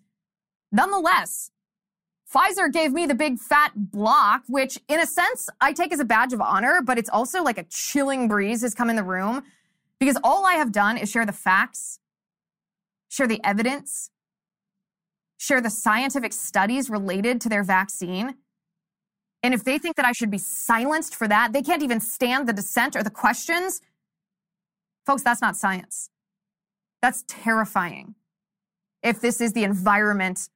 nonetheless, 0.70 1.50
Pfizer 2.32 2.72
gave 2.72 2.92
me 2.92 3.06
the 3.06 3.16
big 3.16 3.40
fat 3.40 3.72
block, 3.74 4.44
which 4.46 4.78
in 4.86 5.00
a 5.00 5.06
sense 5.06 5.48
I 5.60 5.72
take 5.72 5.92
as 5.92 5.98
a 5.98 6.04
badge 6.04 6.32
of 6.32 6.40
honor, 6.40 6.82
but 6.84 6.98
it's 6.98 7.10
also 7.10 7.42
like 7.42 7.58
a 7.58 7.64
chilling 7.64 8.28
breeze 8.28 8.60
has 8.62 8.74
come 8.74 8.90
in 8.90 8.96
the 8.96 9.02
room 9.02 9.42
because 9.98 10.16
all 10.22 10.46
I 10.46 10.52
have 10.52 10.70
done 10.70 10.98
is 10.98 11.10
share 11.10 11.26
the 11.26 11.32
facts, 11.32 11.98
share 13.08 13.26
the 13.26 13.40
evidence, 13.44 14.10
share 15.38 15.60
the 15.60 15.70
scientific 15.70 16.32
studies 16.32 16.90
related 16.90 17.40
to 17.42 17.48
their 17.48 17.62
vaccine. 17.62 18.34
And 19.42 19.54
if 19.54 19.64
they 19.64 19.78
think 19.78 19.96
that 19.96 20.04
I 20.04 20.12
should 20.12 20.30
be 20.30 20.38
silenced 20.38 21.14
for 21.14 21.28
that, 21.28 21.52
they 21.52 21.62
can't 21.62 21.82
even 21.82 22.00
stand 22.00 22.48
the 22.48 22.52
dissent 22.52 22.96
or 22.96 23.02
the 23.02 23.10
questions. 23.10 23.80
Folks, 25.06 25.22
that's 25.22 25.40
not 25.40 25.56
science. 25.56 26.10
That's 27.00 27.24
terrifying 27.28 28.16
if 29.02 29.20
this 29.20 29.40
is 29.40 29.52
the 29.52 29.64
environment 29.64 30.48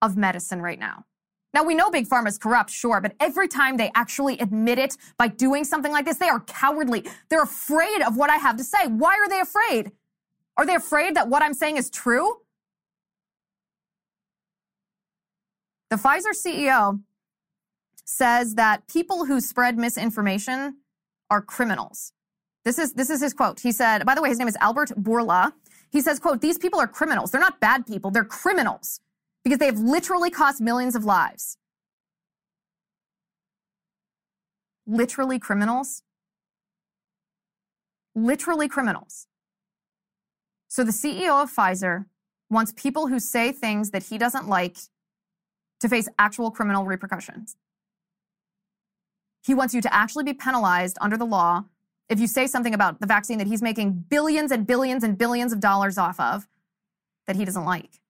of 0.00 0.16
medicine 0.16 0.62
right 0.62 0.78
now. 0.78 1.04
Now, 1.52 1.62
we 1.62 1.74
know 1.74 1.88
Big 1.88 2.08
Pharma 2.08 2.26
is 2.26 2.38
corrupt, 2.38 2.70
sure, 2.70 3.00
but 3.00 3.14
every 3.20 3.46
time 3.46 3.76
they 3.76 3.92
actually 3.94 4.38
admit 4.38 4.78
it 4.78 4.96
by 5.18 5.28
doing 5.28 5.62
something 5.62 5.92
like 5.92 6.04
this, 6.04 6.16
they 6.16 6.28
are 6.28 6.40
cowardly. 6.40 7.04
They're 7.28 7.44
afraid 7.44 8.02
of 8.02 8.16
what 8.16 8.28
I 8.28 8.36
have 8.36 8.56
to 8.56 8.64
say. 8.64 8.88
Why 8.88 9.14
are 9.14 9.28
they 9.28 9.38
afraid? 9.38 9.92
Are 10.56 10.66
they 10.66 10.74
afraid 10.74 11.16
that 11.16 11.28
what 11.28 11.42
I'm 11.42 11.54
saying 11.54 11.76
is 11.76 11.90
true? 11.90 12.36
The 15.90 15.96
Pfizer 15.96 16.34
CEO 16.34 17.00
says 18.04 18.54
that 18.54 18.86
people 18.88 19.24
who 19.24 19.40
spread 19.40 19.78
misinformation 19.78 20.78
are 21.30 21.40
criminals. 21.40 22.12
This 22.64 22.78
is, 22.78 22.94
this 22.94 23.10
is 23.10 23.20
his 23.20 23.34
quote. 23.34 23.60
He 23.60 23.72
said, 23.72 24.06
by 24.06 24.14
the 24.14 24.22
way, 24.22 24.28
his 24.28 24.38
name 24.38 24.48
is 24.48 24.56
Albert 24.60 24.90
Bourla. 24.90 25.52
He 25.90 26.00
says, 26.00 26.18
quote, 26.18 26.40
these 26.40 26.58
people 26.58 26.80
are 26.80 26.88
criminals. 26.88 27.30
They're 27.30 27.40
not 27.40 27.60
bad 27.60 27.86
people. 27.86 28.10
They're 28.10 28.24
criminals 28.24 29.00
because 29.44 29.58
they 29.58 29.66
have 29.66 29.78
literally 29.78 30.30
cost 30.30 30.60
millions 30.60 30.94
of 30.94 31.04
lives. 31.04 31.58
Literally 34.86 35.38
criminals. 35.38 36.02
Literally 38.14 38.68
criminals. 38.68 39.26
So 40.74 40.82
the 40.82 40.90
CEO 40.90 41.40
of 41.40 41.54
Pfizer 41.54 42.06
wants 42.50 42.72
people 42.72 43.06
who 43.06 43.20
say 43.20 43.52
things 43.52 43.90
that 43.90 44.02
he 44.02 44.18
doesn't 44.18 44.48
like 44.48 44.76
to 45.78 45.88
face 45.88 46.08
actual 46.18 46.50
criminal 46.50 46.84
repercussions. 46.84 47.54
He 49.46 49.54
wants 49.54 49.72
you 49.72 49.80
to 49.82 49.94
actually 49.94 50.24
be 50.24 50.34
penalized 50.34 50.98
under 51.00 51.16
the 51.16 51.24
law 51.24 51.66
if 52.08 52.18
you 52.18 52.26
say 52.26 52.48
something 52.48 52.74
about 52.74 52.98
the 52.98 53.06
vaccine 53.06 53.38
that 53.38 53.46
he's 53.46 53.62
making 53.62 54.06
billions 54.10 54.50
and 54.50 54.66
billions 54.66 55.04
and 55.04 55.16
billions 55.16 55.52
of 55.52 55.60
dollars 55.60 55.96
off 55.96 56.18
of 56.18 56.48
that 57.28 57.36
he 57.36 57.44
doesn't 57.44 57.64
like. 57.64 58.00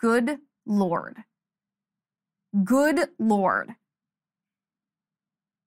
Good 0.00 0.38
Lord. 0.66 1.16
Good 2.62 3.08
Lord. 3.18 3.74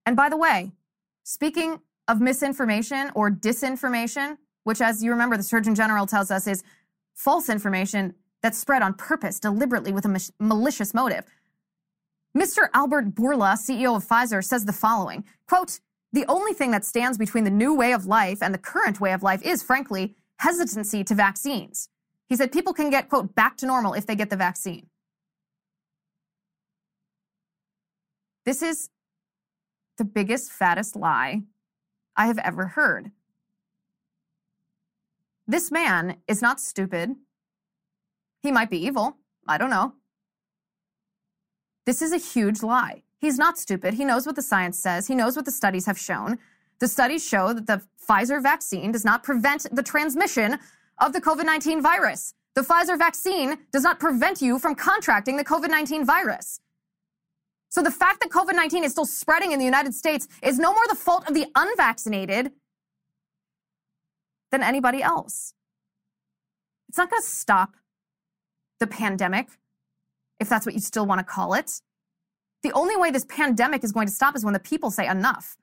And 0.05 0.15
by 0.15 0.29
the 0.29 0.37
way, 0.37 0.71
speaking 1.23 1.81
of 2.11 2.19
misinformation 2.19 3.09
or 3.15 3.31
disinformation, 3.31 4.37
which, 4.65 4.81
as 4.81 5.01
you 5.01 5.11
remember, 5.11 5.37
the 5.37 5.43
Surgeon 5.43 5.73
General 5.73 6.05
tells 6.05 6.29
us 6.29 6.45
is 6.45 6.63
false 7.15 7.49
information, 7.49 8.13
that's 8.41 8.57
spread 8.57 8.81
on 8.81 8.93
purpose, 8.95 9.39
deliberately, 9.39 9.93
with 9.93 10.05
a 10.05 10.31
malicious 10.39 10.93
motive. 10.93 11.23
Mr. 12.37 12.69
Albert 12.73 13.13
Bourla, 13.13 13.53
CEO 13.53 13.95
of 13.95 14.05
Pfizer, 14.05 14.43
says 14.43 14.65
the 14.65 14.73
following 14.73 15.23
quote, 15.47 15.79
the 16.13 16.25
only 16.27 16.53
thing 16.53 16.71
that 16.71 16.83
stands 16.83 17.17
between 17.17 17.45
the 17.45 17.49
new 17.49 17.73
way 17.73 17.93
of 17.93 18.05
life 18.05 18.39
and 18.41 18.53
the 18.53 18.57
current 18.57 18.99
way 18.99 19.13
of 19.13 19.23
life 19.23 19.41
is, 19.43 19.63
frankly, 19.63 20.15
hesitancy 20.39 21.03
to 21.05 21.15
vaccines. 21.15 21.87
He 22.27 22.35
said 22.35 22.51
people 22.51 22.73
can 22.73 22.89
get, 22.89 23.09
quote, 23.09 23.33
back 23.35 23.57
to 23.57 23.65
normal 23.65 23.93
if 23.93 24.05
they 24.05 24.15
get 24.15 24.29
the 24.29 24.35
vaccine. 24.35 24.87
This 28.45 28.61
is 28.61 28.89
the 29.97 30.03
biggest, 30.03 30.51
fattest 30.51 30.95
lie 30.95 31.43
I 32.15 32.27
have 32.27 32.37
ever 32.39 32.67
heard. 32.67 33.11
This 35.47 35.71
man 35.71 36.17
is 36.27 36.41
not 36.41 36.59
stupid. 36.59 37.15
He 38.41 38.51
might 38.51 38.69
be 38.69 38.85
evil. 38.85 39.17
I 39.47 39.57
don't 39.57 39.69
know. 39.69 39.93
This 41.85 42.01
is 42.01 42.11
a 42.11 42.17
huge 42.17 42.63
lie. 42.63 43.03
He's 43.19 43.37
not 43.37 43.57
stupid. 43.57 43.95
He 43.95 44.05
knows 44.05 44.25
what 44.25 44.35
the 44.35 44.41
science 44.41 44.79
says. 44.79 45.07
He 45.07 45.15
knows 45.15 45.35
what 45.35 45.45
the 45.45 45.51
studies 45.51 45.85
have 45.85 45.99
shown. 45.99 46.39
The 46.79 46.87
studies 46.87 47.25
show 47.25 47.53
that 47.53 47.67
the 47.67 47.81
Pfizer 48.07 48.41
vaccine 48.41 48.91
does 48.91 49.05
not 49.05 49.23
prevent 49.23 49.67
the 49.71 49.83
transmission 49.83 50.57
of 50.99 51.13
the 51.13 51.21
COVID 51.21 51.45
19 51.45 51.81
virus. 51.81 52.33
The 52.55 52.61
Pfizer 52.61 52.97
vaccine 52.97 53.57
does 53.71 53.83
not 53.83 53.99
prevent 53.99 54.41
you 54.41 54.57
from 54.57 54.75
contracting 54.75 55.37
the 55.37 55.45
COVID 55.45 55.69
19 55.69 56.05
virus. 56.05 56.59
So 57.71 57.81
the 57.81 57.89
fact 57.89 58.19
that 58.19 58.29
COVID 58.29 58.53
19 58.53 58.83
is 58.83 58.91
still 58.91 59.05
spreading 59.05 59.53
in 59.53 59.59
the 59.59 59.65
United 59.65 59.95
States 59.95 60.27
is 60.43 60.59
no 60.59 60.73
more 60.73 60.83
the 60.89 60.95
fault 60.95 61.27
of 61.27 61.33
the 61.33 61.47
unvaccinated 61.55 62.51
than 64.51 64.61
anybody 64.61 65.01
else. 65.01 65.53
It's 66.89 66.97
not 66.97 67.09
going 67.09 67.21
to 67.21 67.27
stop 67.27 67.75
the 68.81 68.87
pandemic, 68.87 69.47
if 70.41 70.49
that's 70.49 70.65
what 70.65 70.75
you 70.75 70.81
still 70.81 71.05
want 71.05 71.19
to 71.19 71.23
call 71.23 71.53
it. 71.53 71.81
The 72.61 72.73
only 72.73 72.97
way 72.97 73.09
this 73.09 73.25
pandemic 73.25 73.85
is 73.85 73.93
going 73.93 74.07
to 74.07 74.13
stop 74.13 74.35
is 74.35 74.43
when 74.43 74.53
the 74.53 74.59
people 74.59 74.91
say 74.91 75.07
enough. 75.07 75.55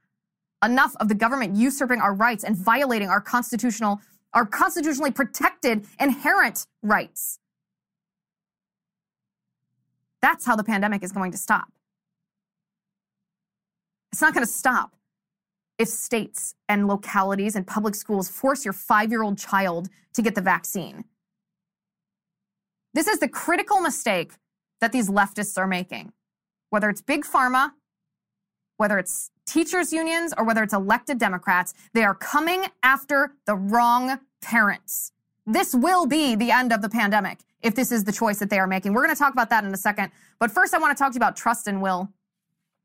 Enough 0.65 0.97
of 1.01 1.09
the 1.09 1.15
government 1.15 1.57
usurping 1.57 2.01
our 2.01 2.15
rights 2.15 2.43
and 2.43 2.57
violating 2.57 3.11
our 3.11 3.21
constitutional, 3.21 4.01
our 4.33 4.47
constitutionally 4.47 5.11
protected 5.11 5.85
inherent 6.01 6.67
rights. 6.83 7.39
That's 10.23 10.47
how 10.47 10.57
the 10.57 10.65
pandemic 10.65 11.05
is 11.05 11.13
going 11.13 11.33
to 11.33 11.39
stop. 11.39 11.69
It's 14.19 14.23
not 14.23 14.35
going 14.35 14.45
to 14.45 14.53
stop 14.53 14.97
if 15.79 15.87
states 15.87 16.57
and 16.69 16.89
localities 16.89 17.55
and 17.55 17.65
public 17.65 17.95
schools 17.95 18.29
force 18.29 18.65
your 18.65 18.73
five 18.73 19.13
year 19.13 19.23
old 19.23 19.39
child 19.39 19.89
to 20.15 20.23
get 20.23 20.35
the 20.35 20.41
vaccine. 20.41 21.05
This 22.95 23.07
is 23.07 23.21
the 23.21 23.29
critical 23.29 23.81
mistake 23.81 24.33
that 24.81 24.91
these 24.91 25.09
leftists 25.09 25.57
are 25.57 25.69
making. 25.69 26.13
Whether 26.71 26.91
it's 26.91 27.01
big 27.01 27.25
pharma, 27.25 27.75
whether 28.77 28.99
it's 28.99 29.31
teachers' 29.47 29.93
unions, 29.93 30.35
or 30.37 30.45
whether 30.45 30.65
it's 30.65 30.75
elected 30.75 31.21
Democrats, 31.21 31.73
they 31.95 32.03
are 32.03 32.17
coming 32.17 32.65
after 32.83 33.35
the 33.47 33.55
wrong 33.55 34.19
parents. 34.43 35.13
This 35.47 35.77
will 35.77 36.07
be 36.07 36.35
the 36.35 36.51
end 36.51 36.73
of 36.73 36.83
the 36.83 36.89
pandemic 36.89 37.39
if 37.63 37.77
this 37.77 37.93
is 37.93 38.03
the 38.03 38.11
choice 38.11 38.41
that 38.41 38.51
they 38.51 38.59
are 38.59 38.67
making. 38.67 38.95
We're 38.95 39.05
going 39.05 39.15
to 39.15 39.19
talk 39.19 39.33
about 39.33 39.51
that 39.51 39.63
in 39.63 39.73
a 39.73 39.77
second. 39.77 40.11
But 40.41 40.51
first, 40.51 40.75
I 40.75 40.79
want 40.79 40.99
to 40.99 41.01
talk 41.01 41.13
to 41.13 41.15
you 41.15 41.21
about 41.21 41.37
trust 41.37 41.69
and 41.69 41.81
will. 41.81 42.13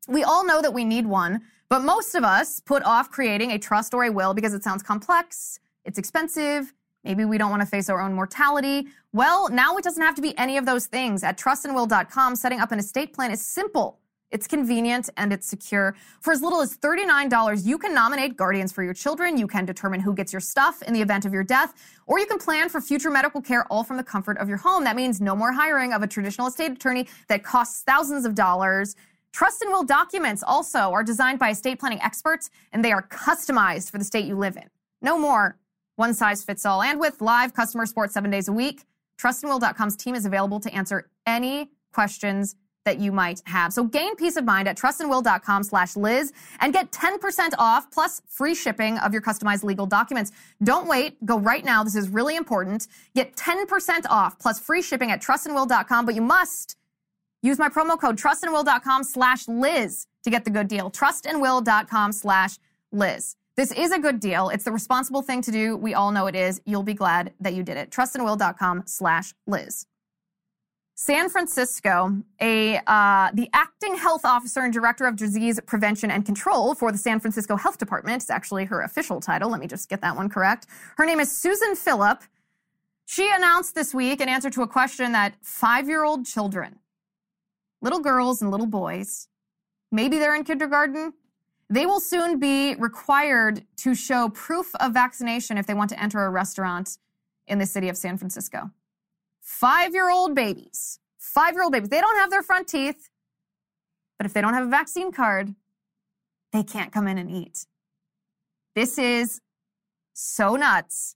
We 0.07 0.23
all 0.23 0.45
know 0.45 0.61
that 0.61 0.73
we 0.73 0.85
need 0.85 1.05
one, 1.05 1.41
but 1.69 1.83
most 1.83 2.15
of 2.15 2.23
us 2.23 2.59
put 2.59 2.83
off 2.83 3.09
creating 3.09 3.51
a 3.51 3.59
trust 3.59 3.93
or 3.93 4.03
a 4.03 4.11
will 4.11 4.33
because 4.33 4.53
it 4.53 4.63
sounds 4.63 4.83
complex, 4.83 5.59
it's 5.85 5.97
expensive, 5.97 6.73
Maybe 7.03 7.25
we 7.25 7.37
don't 7.37 7.49
want 7.49 7.61
to 7.61 7.67
face 7.67 7.89
our 7.89 7.99
own 7.99 8.13
mortality. 8.13 8.87
Well, 9.11 9.49
now 9.49 9.75
it 9.77 9.83
doesn't 9.83 10.01
have 10.01 10.15
to 10.15 10.21
be 10.21 10.37
any 10.37 10.57
of 10.57 10.65
those 10.65 10.87
things. 10.87 11.23
At 11.23 11.37
trustandwill.com, 11.37 12.35
setting 12.35 12.59
up 12.59 12.71
an 12.71 12.79
estate 12.79 13.13
plan 13.13 13.31
is 13.31 13.45
simple. 13.45 13.99
It's 14.31 14.47
convenient 14.47 15.09
and 15.15 15.31
it's 15.31 15.45
secure. 15.45 15.95
For 16.21 16.33
as 16.33 16.41
little 16.41 16.61
as 16.61 16.75
$39, 16.75 17.65
you 17.67 17.77
can 17.77 17.93
nominate 17.93 18.35
guardians 18.35 18.71
for 18.71 18.81
your 18.81 18.95
children. 18.95 19.37
You 19.37 19.45
can 19.45 19.63
determine 19.63 19.99
who 19.99 20.11
gets 20.15 20.33
your 20.33 20.39
stuff 20.39 20.81
in 20.81 20.93
the 20.93 21.01
event 21.01 21.25
of 21.25 21.33
your 21.33 21.43
death, 21.43 21.75
or 22.07 22.17
you 22.17 22.25
can 22.25 22.39
plan 22.39 22.67
for 22.67 22.81
future 22.81 23.11
medical 23.11 23.41
care 23.41 23.65
all 23.65 23.83
from 23.83 23.97
the 23.97 24.03
comfort 24.03 24.39
of 24.39 24.49
your 24.49 24.57
home. 24.57 24.85
That 24.85 24.95
means 24.95 25.21
no 25.21 25.35
more 25.35 25.51
hiring 25.51 25.93
of 25.93 26.01
a 26.01 26.07
traditional 26.07 26.47
estate 26.47 26.71
attorney 26.71 27.07
that 27.27 27.43
costs 27.43 27.83
thousands 27.83 28.25
of 28.25 28.33
dollars. 28.33 28.95
Trust 29.34 29.63
and 29.63 29.72
will 29.72 29.84
documents 29.84 30.43
also 30.46 30.91
are 30.91 31.04
designed 31.04 31.39
by 31.39 31.50
estate 31.50 31.80
planning 31.80 32.00
experts 32.02 32.50
and 32.72 32.86
they 32.86 32.91
are 32.91 33.02
customized 33.08 33.89
for 33.91 33.98
the 33.98 34.04
state 34.04 34.26
you 34.26 34.36
live 34.36 34.56
in. 34.56 34.69
No 35.02 35.17
more 35.17 35.58
one 35.96 36.13
size 36.13 36.43
fits 36.43 36.65
all. 36.65 36.82
And 36.82 37.00
with 37.00 37.22
live 37.22 37.54
customer 37.54 37.86
support 37.86 38.12
seven 38.12 38.32
days 38.32 38.48
a 38.48 38.54
week, 38.54 38.84
trustandwill.com's 39.19 39.96
team 39.96 40.15
is 40.15 40.26
available 40.26 40.60
to 40.60 40.74
answer 40.74 41.10
any 41.26 41.72
questions 41.91 42.56
that 42.86 43.00
you 43.00 43.12
might 43.12 43.41
have. 43.46 43.74
So 43.74 43.86
gain 43.86 44.15
peace 44.15 44.36
of 44.36 44.43
mind 44.43 44.67
at 44.67 44.78
trustandwill.com 44.78 45.63
slash 45.63 45.96
Liz 45.96 46.34
and 46.60 46.74
get 46.74 46.91
10% 46.91 47.52
off 47.58 47.89
plus 47.91 48.22
free 48.28 48.54
shipping 48.54 48.98
of 49.00 49.13
your 49.13 49.22
customized 49.22 49.63
legal 49.63 49.86
documents. 49.86 50.32
Don't 50.63 50.88
wait. 50.88 51.24
Go 51.26 51.39
right 51.39 51.63
now. 51.63 51.84
This 51.84 51.96
is 51.96 52.10
really 52.10 52.36
important. 52.36 52.88
Get 53.15 53.36
10% 53.36 54.06
off 54.10 54.38
plus 54.38 54.60
free 54.60 54.82
shipping 54.82 55.12
at 55.12 55.22
trustandwill.com, 55.22 56.06
but 56.06 56.13
you 56.13 56.22
must 56.22 56.76
use 57.43 57.60
my 57.60 57.69
promo 57.69 57.99
code 57.99 58.17
trustandwill.com 58.17 59.03
slash 59.03 59.47
Liz 59.47 60.08
to 60.23 60.32
get 60.32 60.45
the 60.45 60.49
good 60.49 60.67
deal. 60.67 60.89
Trustandwill.com 60.89 62.12
slash 62.12 62.58
Liz. 62.91 63.36
This 63.56 63.71
is 63.71 63.91
a 63.91 63.99
good 63.99 64.19
deal. 64.19 64.49
It's 64.49 64.63
the 64.63 64.71
responsible 64.71 65.21
thing 65.21 65.41
to 65.43 65.51
do. 65.51 65.77
We 65.77 65.93
all 65.93 66.12
know 66.12 66.25
it 66.25 66.36
is. 66.36 66.60
You'll 66.65 66.82
be 66.82 66.95
glad 66.95 67.34
that 67.39 67.53
you 67.53 67.62
did 67.62 67.77
it. 67.77 67.91
Trustandwill.com 67.91 68.84
slash 68.88 69.34
Liz. 69.45 69.86
San 70.95 71.27
Francisco, 71.27 72.21
a 72.39 72.77
uh, 72.86 73.32
the 73.34 73.49
acting 73.51 73.95
health 73.95 74.25
officer 74.25 74.62
and 74.62 74.71
director 74.71 75.06
of 75.06 75.15
disease 75.15 75.60
prevention 75.65 76.12
and 76.12 76.23
control 76.23 76.75
for 76.75 76.91
the 76.91 76.99
San 76.99 77.19
Francisco 77.19 77.56
Health 77.56 77.79
Department 77.79 78.21
is 78.21 78.29
actually 78.29 78.65
her 78.65 78.82
official 78.82 79.19
title. 79.19 79.49
Let 79.49 79.60
me 79.60 79.67
just 79.67 79.89
get 79.89 80.01
that 80.01 80.15
one 80.15 80.29
correct. 80.29 80.67
Her 80.97 81.06
name 81.06 81.19
is 81.19 81.36
Susan 81.36 81.75
Philip. 81.75 82.21
She 83.06 83.29
announced 83.36 83.73
this 83.73 83.93
week 83.93 84.21
in 84.21 84.29
answer 84.29 84.51
to 84.51 84.62
a 84.62 84.67
question 84.67 85.12
that 85.13 85.34
five-year-old 85.41 86.25
children, 86.25 86.79
little 87.84 88.00
girls 88.00 88.41
and 88.41 88.50
little 88.50 88.65
boys, 88.65 89.28
maybe 89.91 90.17
they're 90.17 90.36
in 90.36 90.46
kindergarten, 90.46 91.13
they 91.69 91.86
will 91.86 92.00
soon 92.00 92.39
be 92.39 92.76
required 92.76 93.65
to 93.78 93.93
show 93.93 94.30
proof 94.30 94.74
of 94.76 94.93
vaccination 94.93 95.58
if 95.58 95.67
they 95.67 95.74
want 95.74 95.89
to 95.89 96.02
enter 96.02 96.24
a 96.24 96.30
restaurant 96.30 96.98
in 97.46 97.60
the 97.60 97.65
city 97.65 97.89
of 97.89 97.98
San 97.98 98.17
Francisco. 98.17 98.72
Five 99.41 99.93
year 99.93 100.10
old 100.10 100.34
babies, 100.34 101.00
five 101.19 101.54
year 101.54 101.63
old 101.63 101.74
babies, 101.74 101.89
they 101.89 102.00
don't 102.00 102.15
have 102.17 102.32
their 102.32 102.41
front 102.41 102.67
teeth, 102.67 103.10
but 104.17 104.26
if 104.26 104.34
they 104.34 104.41
don't 104.41 104.54
have 104.54 104.65
a 104.65 104.69
vaccine 104.69 105.12
card, 105.12 105.54
they 106.54 106.63
can't 106.63 106.91
come 106.91 107.08
in 107.08 107.17
and 107.17 107.30
eat. 107.30 107.65
This 108.76 108.98
is 108.98 109.41
so 110.13 110.56
nuts. 110.56 111.15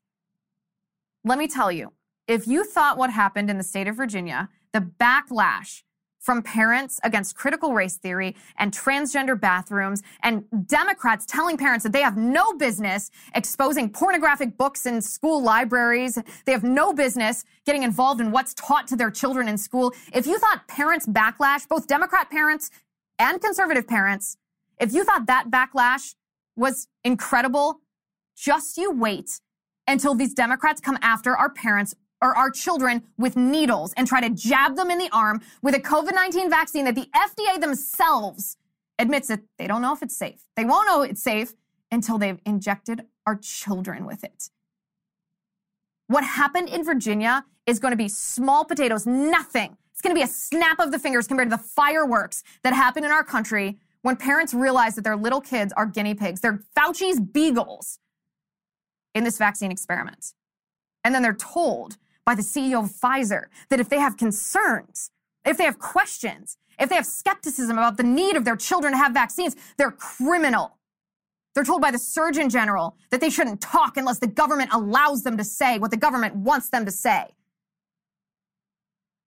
Let 1.24 1.40
me 1.40 1.48
tell 1.48 1.72
you, 1.72 1.94
if 2.28 2.46
you 2.46 2.66
thought 2.66 2.98
what 2.98 3.12
happened 3.12 3.50
in 3.50 3.58
the 3.58 3.64
state 3.64 3.88
of 3.88 3.96
Virginia, 3.96 4.50
the 4.74 4.82
backlash 4.82 5.84
from 6.20 6.42
parents 6.42 7.00
against 7.04 7.36
critical 7.36 7.74
race 7.74 7.98
theory 7.98 8.36
and 8.58 8.72
transgender 8.72 9.40
bathrooms 9.40 10.04
and 10.24 10.44
Democrats 10.68 11.26
telling 11.26 11.58
parents 11.58 11.84
that 11.84 11.94
they 11.94 12.02
have 12.02 12.18
no 12.18 12.54
business 12.54 13.12
exposing 13.36 13.90
pornographic 13.90 14.58
books 14.58 14.86
in 14.86 15.02
school 15.02 15.42
libraries. 15.42 16.18
They 16.46 16.52
have 16.52 16.64
no 16.64 16.94
business 16.94 17.46
getting 17.66 17.84
involved 17.84 18.20
in 18.20 18.32
what's 18.32 18.54
taught 18.54 18.88
to 18.88 18.96
their 18.96 19.12
children 19.12 19.48
in 19.48 19.58
school. 19.58 19.94
If 20.14 20.26
you 20.26 20.38
thought 20.40 20.68
parents 20.68 21.06
backlash, 21.08 21.68
both 21.68 21.88
Democrat 21.88 22.30
parents 22.30 22.70
and 23.20 23.42
conservative 23.42 23.88
parents, 23.88 24.38
if 24.80 24.94
you 24.94 25.04
thought 25.04 25.26
that 25.28 25.50
backlash 25.50 26.16
was 26.56 26.88
incredible, 27.04 27.82
just 28.36 28.78
you 28.78 28.92
wait 28.92 29.40
until 29.88 30.14
these 30.14 30.34
Democrats 30.34 30.82
come 30.82 30.98
after 31.02 31.36
our 31.36 31.50
parents 31.50 31.96
or 32.22 32.36
our 32.36 32.50
children 32.50 33.04
with 33.18 33.36
needles 33.36 33.94
and 33.96 34.08
try 34.08 34.22
to 34.22 34.30
jab 34.30 34.76
them 34.76 34.90
in 34.90 34.98
the 34.98 35.10
arm 35.12 35.42
with 35.62 35.76
a 35.76 35.80
COVID 35.80 36.14
19 36.14 36.50
vaccine 36.50 36.86
that 36.86 36.96
the 36.96 37.10
FDA 37.16 37.60
themselves 37.60 38.58
admits 39.00 39.28
that 39.28 39.42
they 39.58 39.68
don't 39.68 39.82
know 39.82 39.94
if 39.94 40.02
it's 40.02 40.18
safe. 40.18 40.42
They 40.56 40.66
won't 40.66 40.88
know 40.88 41.02
it's 41.02 41.22
safe 41.22 41.54
until 41.92 42.18
they've 42.18 42.40
injected 42.46 43.04
our 43.26 43.36
children 43.36 44.06
with 44.06 44.24
it. 44.24 44.50
What 46.08 46.24
happened 46.24 46.70
in 46.70 46.84
Virginia 46.84 47.46
is 47.66 47.80
going 47.80 47.92
to 47.92 47.98
be 47.98 48.08
small 48.08 48.66
potatoes, 48.66 49.06
nothing. 49.06 49.78
It's 49.92 50.02
going 50.02 50.16
to 50.16 50.20
be 50.20 50.24
a 50.24 50.28
snap 50.28 50.80
of 50.80 50.92
the 50.92 51.00
fingers 51.00 51.28
compared 51.28 51.50
to 51.50 51.58
the 51.58 51.64
fireworks 51.64 52.44
that 52.64 52.74
happen 52.74 53.04
in 53.04 53.12
our 53.12 53.24
country 53.24 53.78
when 54.04 54.16
parents 54.16 54.54
realize 54.54 54.96
that 54.96 55.04
their 55.04 55.18
little 55.18 55.42
kids 55.42 55.74
are 55.76 55.86
guinea 55.86 56.14
pigs. 56.14 56.40
They're 56.40 56.64
Fauci's 56.76 57.20
beagles 57.20 58.00
in 59.14 59.24
this 59.24 59.38
vaccine 59.38 59.72
experiment. 59.72 60.34
And 61.04 61.14
then 61.14 61.24
they're 61.24 61.34
told 61.34 61.98
by 62.28 62.36
the 62.36 62.42
CEO 62.42 62.84
of 62.84 62.92
Pfizer 62.92 63.46
that 63.70 63.80
if 63.80 63.88
they 63.88 64.00
have 64.00 64.18
concerns, 64.18 65.12
if 65.46 65.58
they 65.58 65.64
have 65.64 65.80
questions, 65.80 66.58
if 66.78 66.90
they 66.90 66.96
have 66.96 67.06
skepticism 67.06 67.78
about 67.78 67.96
the 67.96 68.04
need 68.04 68.36
of 68.36 68.44
their 68.44 68.58
children 68.58 68.92
to 68.92 68.98
have 68.98 69.14
vaccines, 69.14 69.56
they're 69.78 69.92
criminal. 69.92 70.78
They're 71.56 71.64
told 71.64 71.82
by 71.82 71.90
the 71.90 71.98
Surgeon 71.98 72.50
General 72.50 72.98
that 73.12 73.22
they 73.22 73.30
shouldn't 73.30 73.62
talk 73.62 73.96
unless 73.96 74.20
the 74.20 74.28
government 74.28 74.72
allows 74.74 75.24
them 75.24 75.38
to 75.38 75.46
say 75.46 75.80
what 75.80 75.90
the 75.90 75.98
government 75.98 76.36
wants 76.36 76.70
them 76.70 76.84
to 76.84 76.92
say. 76.92 77.28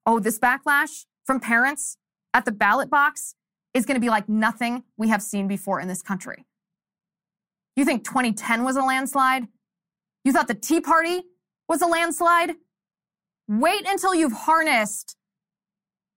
Oh, 0.04 0.20
this 0.20 0.38
backlash 0.38 1.06
from 1.24 1.40
parents 1.40 1.96
at 2.34 2.44
the 2.44 2.52
ballot 2.52 2.90
box 2.90 3.34
is 3.72 3.86
going 3.86 3.94
to 3.94 4.00
be 4.00 4.10
like 4.10 4.28
nothing 4.28 4.84
we 4.98 5.08
have 5.08 5.22
seen 5.22 5.48
before 5.48 5.80
in 5.80 5.88
this 5.88 6.02
country. 6.02 6.44
You 7.76 7.86
think 7.86 8.04
2010 8.04 8.62
was 8.62 8.76
a 8.76 8.82
landslide? 8.82 9.48
You 10.22 10.32
thought 10.32 10.48
the 10.48 10.54
Tea 10.54 10.82
Party 10.82 11.22
was 11.66 11.80
a 11.80 11.86
landslide? 11.86 12.56
Wait 13.50 13.84
until 13.84 14.14
you've 14.14 14.32
harnessed 14.32 15.16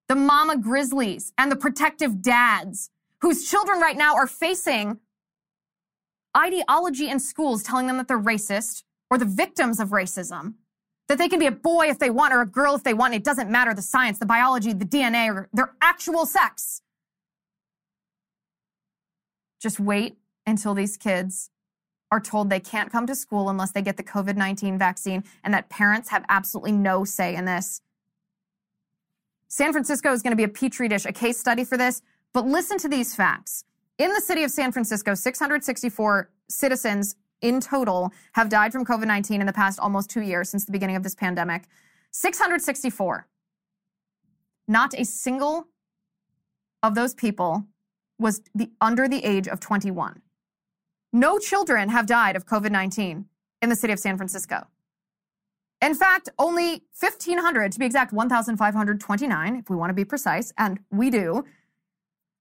the 0.08 0.16
mama 0.16 0.56
grizzlies 0.56 1.34
and 1.36 1.52
the 1.52 1.56
protective 1.56 2.22
dads 2.22 2.92
whose 3.22 3.50
children 3.50 3.80
right 3.80 3.98
now 3.98 4.14
are 4.14 4.28
facing 4.28 5.00
ideology 6.38 7.10
in 7.10 7.20
schools 7.20 7.64
telling 7.64 7.88
them 7.88 7.98
that 7.98 8.08
they're 8.08 8.20
racist 8.20 8.84
or 9.10 9.18
the 9.18 9.26
victims 9.26 9.80
of 9.80 9.90
racism, 9.90 10.54
that 11.08 11.18
they 11.18 11.28
can 11.28 11.40
be 11.40 11.48
a 11.48 11.52
boy 11.52 11.88
if 11.88 11.98
they 11.98 12.12
want 12.12 12.36
or 12.36 12.42
a 12.42 12.46
girl 12.46 12.76
if 12.76 12.84
they 12.84 12.94
want. 12.94 13.16
It 13.16 13.24
doesn't 13.24 13.50
matter 13.50 13.74
the 13.74 13.82
science, 13.82 14.20
the 14.20 14.28
biology, 14.28 14.72
the 14.72 14.86
DNA, 14.86 15.34
or 15.34 15.50
their 15.54 15.74
actual 15.82 16.28
sex. 16.28 16.84
Just 19.60 19.80
wait 19.80 20.18
until 20.46 20.76
these 20.76 20.98
kids 20.98 21.50
are 22.14 22.20
told 22.20 22.48
they 22.48 22.60
can't 22.60 22.92
come 22.92 23.08
to 23.08 23.16
school 23.16 23.50
unless 23.50 23.72
they 23.72 23.82
get 23.82 23.98
the 23.98 24.04
COVID 24.04 24.38
19 24.38 24.78
vaccine 24.78 25.24
and 25.44 25.52
that 25.52 25.68
parents 25.70 26.10
have 26.10 26.24
absolutely 26.30 26.72
no 26.72 27.04
say 27.04 27.36
in 27.36 27.46
this. 27.46 27.82
San 29.48 29.72
Francisco 29.72 30.12
is 30.12 30.22
going 30.22 30.32
to 30.32 30.38
be 30.38 30.44
a 30.44 30.48
petri 30.48 30.88
dish, 30.88 31.06
a 31.06 31.12
case 31.12 31.40
study 31.40 31.64
for 31.64 31.76
this. 31.76 32.04
But 32.32 32.46
listen 32.46 32.78
to 32.80 32.88
these 32.88 33.16
facts. 33.16 33.64
In 33.98 34.14
the 34.14 34.22
city 34.22 34.44
of 34.44 34.52
San 34.52 34.72
Francisco, 34.72 35.16
664 35.16 36.30
citizens 36.50 37.16
in 37.42 37.60
total 37.60 38.12
have 38.34 38.48
died 38.48 38.72
from 38.72 38.86
COVID 38.86 39.08
19 39.08 39.42
in 39.42 39.48
the 39.48 39.54
past 39.54 39.80
almost 39.80 40.12
two 40.12 40.22
years 40.22 40.50
since 40.50 40.66
the 40.66 40.72
beginning 40.72 40.96
of 40.96 41.02
this 41.02 41.16
pandemic. 41.16 41.64
664. 42.12 43.28
Not 44.68 44.94
a 44.94 45.04
single 45.04 45.68
of 46.84 46.94
those 46.94 47.16
people 47.16 47.66
was 48.20 48.44
the, 48.54 48.70
under 48.80 49.08
the 49.08 49.24
age 49.26 49.48
of 49.48 49.60
21. 49.60 50.22
No 51.16 51.38
children 51.38 51.90
have 51.90 52.08
died 52.08 52.36
of 52.36 52.48
COVID 52.48 52.72
19 52.72 53.26
in 53.62 53.70
the 53.70 53.76
city 53.76 53.94
of 53.94 54.00
San 54.00 54.18
Francisco. 54.18 54.68
In 55.80 55.94
fact, 55.94 56.30
only 56.40 56.84
1,500, 57.00 57.72
to 57.72 57.80
be 57.80 57.86
exact, 57.86 58.14
1,529, 58.14 59.56
if 59.58 59.70
we 59.70 59.76
want 59.76 59.90
to 59.92 59.94
be 59.94 60.06
precise, 60.06 60.52
and 60.58 60.80
we 60.90 61.10
do, 61.10 61.44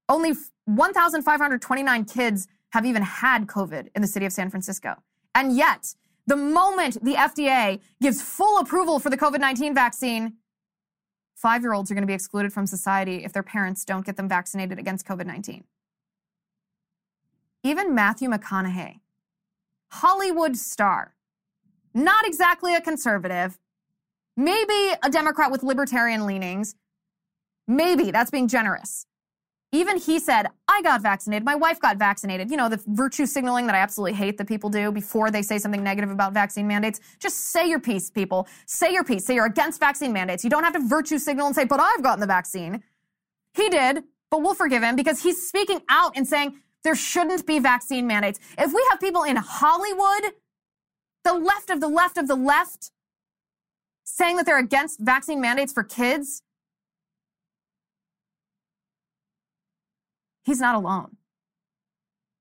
only 0.09 0.33
1,529 0.65 2.05
kids 2.05 2.47
have 2.71 2.85
even 2.85 3.03
had 3.03 3.45
COVID 3.45 3.89
in 3.95 4.01
the 4.01 4.07
city 4.07 4.25
of 4.25 4.31
San 4.33 4.49
Francisco. 4.49 4.95
And 5.35 5.55
yet, 5.55 5.93
the 6.25 6.37
moment 6.37 7.03
the 7.03 7.13
FDA 7.13 7.79
gives 8.01 8.21
full 8.21 8.59
approval 8.59 8.97
for 8.97 9.09
the 9.09 9.17
COVID 9.17 9.39
19 9.39 9.75
vaccine, 9.75 10.33
five 11.35 11.61
year 11.61 11.73
olds 11.73 11.91
are 11.91 11.93
going 11.93 12.03
to 12.03 12.07
be 12.07 12.13
excluded 12.13 12.51
from 12.53 12.65
society 12.65 13.23
if 13.23 13.33
their 13.33 13.43
parents 13.43 13.85
don't 13.85 14.05
get 14.05 14.15
them 14.15 14.29
vaccinated 14.29 14.79
against 14.79 15.05
COVID 15.05 15.27
19 15.27 15.63
even 17.63 17.95
Matthew 17.95 18.29
McConaughey, 18.29 18.99
Hollywood 19.89 20.57
star, 20.57 21.15
not 21.93 22.25
exactly 22.25 22.75
a 22.75 22.81
conservative, 22.81 23.59
maybe 24.35 24.93
a 25.01 25.09
Democrat 25.09 25.51
with 25.51 25.63
libertarian 25.63 26.25
leanings, 26.25 26.75
maybe 27.67 28.11
that's 28.11 28.31
being 28.31 28.47
generous. 28.47 29.05
Even 29.71 29.97
he 29.97 30.19
said, 30.19 30.47
I 30.67 30.83
got 30.83 31.01
vaccinated. 31.01 31.43
My 31.43 31.55
wife 31.55 31.79
got 31.79 31.97
vaccinated. 31.97 32.51
You 32.51 32.57
know, 32.57 32.69
the 32.69 32.79
virtue 32.85 33.25
signaling 33.25 33.65
that 33.65 33.75
I 33.75 33.79
absolutely 33.79 34.13
hate 34.13 34.37
that 34.37 34.47
people 34.47 34.69
do 34.69 34.91
before 34.91 35.31
they 35.31 35.41
say 35.41 35.57
something 35.57 35.81
negative 35.81 36.11
about 36.11 36.31
vaccine 36.31 36.67
mandates. 36.67 36.99
Just 37.17 37.37
say 37.37 37.67
your 37.67 37.79
piece, 37.79 38.11
people. 38.11 38.47
Say 38.67 38.93
your 38.93 39.03
piece. 39.03 39.25
Say 39.25 39.33
you're 39.33 39.47
against 39.47 39.79
vaccine 39.79 40.13
mandates. 40.13 40.43
You 40.43 40.51
don't 40.51 40.63
have 40.63 40.73
to 40.73 40.87
virtue 40.87 41.17
signal 41.17 41.47
and 41.47 41.55
say, 41.55 41.63
but 41.63 41.79
I've 41.79 42.03
gotten 42.03 42.19
the 42.19 42.27
vaccine. 42.27 42.83
He 43.55 43.67
did, 43.69 44.03
but 44.29 44.43
we'll 44.43 44.53
forgive 44.53 44.83
him 44.83 44.95
because 44.95 45.23
he's 45.23 45.47
speaking 45.47 45.81
out 45.89 46.11
and 46.15 46.27
saying, 46.27 46.59
there 46.83 46.95
shouldn't 46.95 47.45
be 47.45 47.59
vaccine 47.59 48.07
mandates. 48.07 48.39
If 48.57 48.73
we 48.73 48.85
have 48.91 48.99
people 48.99 49.23
in 49.23 49.37
Hollywood, 49.37 50.33
the 51.23 51.33
left 51.33 51.69
of 51.69 51.79
the 51.79 51.87
left 51.87 52.17
of 52.17 52.27
the 52.27 52.35
left, 52.35 52.91
saying 54.03 54.35
that 54.37 54.45
they're 54.45 54.59
against 54.59 54.99
vaccine 54.99 55.39
mandates 55.39 55.71
for 55.71 55.83
kids, 55.83 56.43
he's 60.43 60.59
not 60.59 60.75
alone. 60.75 61.17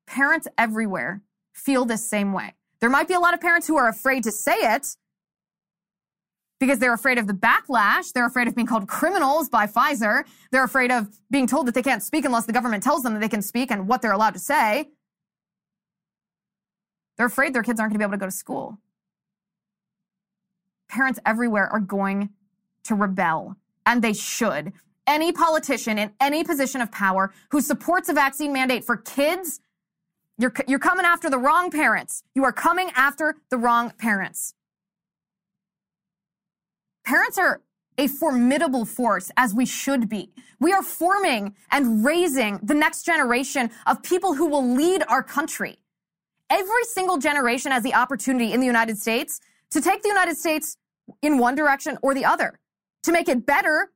Parents 0.07 0.49
everywhere 0.59 1.23
feel 1.53 1.85
the 1.85 1.97
same 1.97 2.33
way. 2.33 2.55
There 2.81 2.91
might 2.91 3.07
be 3.07 3.15
a 3.15 3.21
lot 3.21 3.33
of 3.35 3.41
parents 3.41 3.69
who 3.69 3.77
are 3.77 3.89
afraid 3.89 4.25
to 4.25 4.33
say 4.33 4.57
it 4.57 4.97
because 6.63 6.79
they're 6.79 6.95
afraid 6.95 7.19
of 7.19 7.27
the 7.27 7.33
backlash. 7.33 8.13
They're 8.13 8.25
afraid 8.25 8.47
of 8.47 8.55
being 8.55 8.69
called 8.69 8.87
criminals 8.87 9.49
by 9.49 9.67
Pfizer. 9.67 10.23
They're 10.53 10.63
afraid 10.63 10.93
of 10.93 11.09
being 11.29 11.49
told 11.49 11.67
that 11.67 11.75
they 11.75 11.83
can't 11.83 12.05
speak 12.05 12.25
unless 12.25 12.47
the 12.47 12.53
government 12.53 12.85
tells 12.85 13.03
them 13.03 13.15
that 13.15 13.19
they 13.19 13.29
can 13.29 13.43
speak 13.43 13.73
and 13.73 13.89
what 13.89 14.01
they're 14.01 14.13
allowed 14.13 14.35
to 14.35 14.39
say. 14.39 14.91
They're 17.17 17.27
afraid 17.27 17.53
their 17.53 17.65
kids 17.65 17.81
aren't 17.81 17.91
going 17.91 17.99
to 17.99 18.07
be 18.07 18.09
able 18.09 18.13
to 18.13 18.21
go 18.21 18.27
to 18.27 18.31
school. 18.31 18.79
Parents 20.89 21.19
everywhere 21.27 21.67
are 21.67 21.81
going 21.81 22.31
to 22.85 22.95
rebel, 22.95 23.57
and 23.85 24.01
they 24.01 24.13
should. 24.13 24.73
Any 25.05 25.33
politician 25.33 25.99
in 25.99 26.13
any 26.21 26.45
position 26.45 26.81
of 26.81 26.93
power 26.93 27.35
who 27.51 27.61
supports 27.61 28.09
a 28.09 28.13
vaccine 28.13 28.53
mandate 28.53 28.85
for 28.85 28.97
kids, 28.97 29.59
you're, 30.39 30.53
you're 30.69 30.79
coming 30.79 31.05
after 31.05 31.29
the 31.29 31.39
wrong 31.39 31.73
parents. 31.73 32.23
You 32.37 32.45
are 32.45 32.53
coming 32.53 32.93
after 32.95 33.35
the 33.51 33.59
wrong 33.59 33.93
parents. 33.99 34.55
Parents 37.05 37.39
are 37.39 37.63
a 37.99 38.07
formidable 38.07 38.85
force 38.85 39.31
as 39.37 39.55
we 39.55 39.67
should 39.67 40.09
be. 40.09 40.33
We 40.61 40.73
are 40.73 40.83
forming 40.83 41.55
and 41.71 42.05
raising 42.05 42.59
the 42.63 42.75
next 42.75 43.05
generation 43.05 43.71
of 43.87 44.03
people 44.03 44.35
who 44.35 44.47
will 44.47 44.75
lead 44.75 45.03
our 45.09 45.23
country. 45.23 45.79
Every 46.49 46.85
single 46.85 47.19
generation 47.19 47.73
has 47.73 47.83
the 47.83 47.95
opportunity 47.95 48.53
in 48.53 48.61
the 48.61 48.67
United 48.67 48.99
States 48.99 49.41
to 49.71 49.81
take 49.81 50.03
the 50.03 50.09
United 50.09 50.37
States 50.37 50.77
in 51.21 51.39
one 51.39 51.55
direction 51.55 51.99
or 52.03 52.15
the 52.15 52.25
other, 52.25 52.59
to 53.03 53.13
make 53.13 53.29
it 53.29 53.45
better 53.45 53.91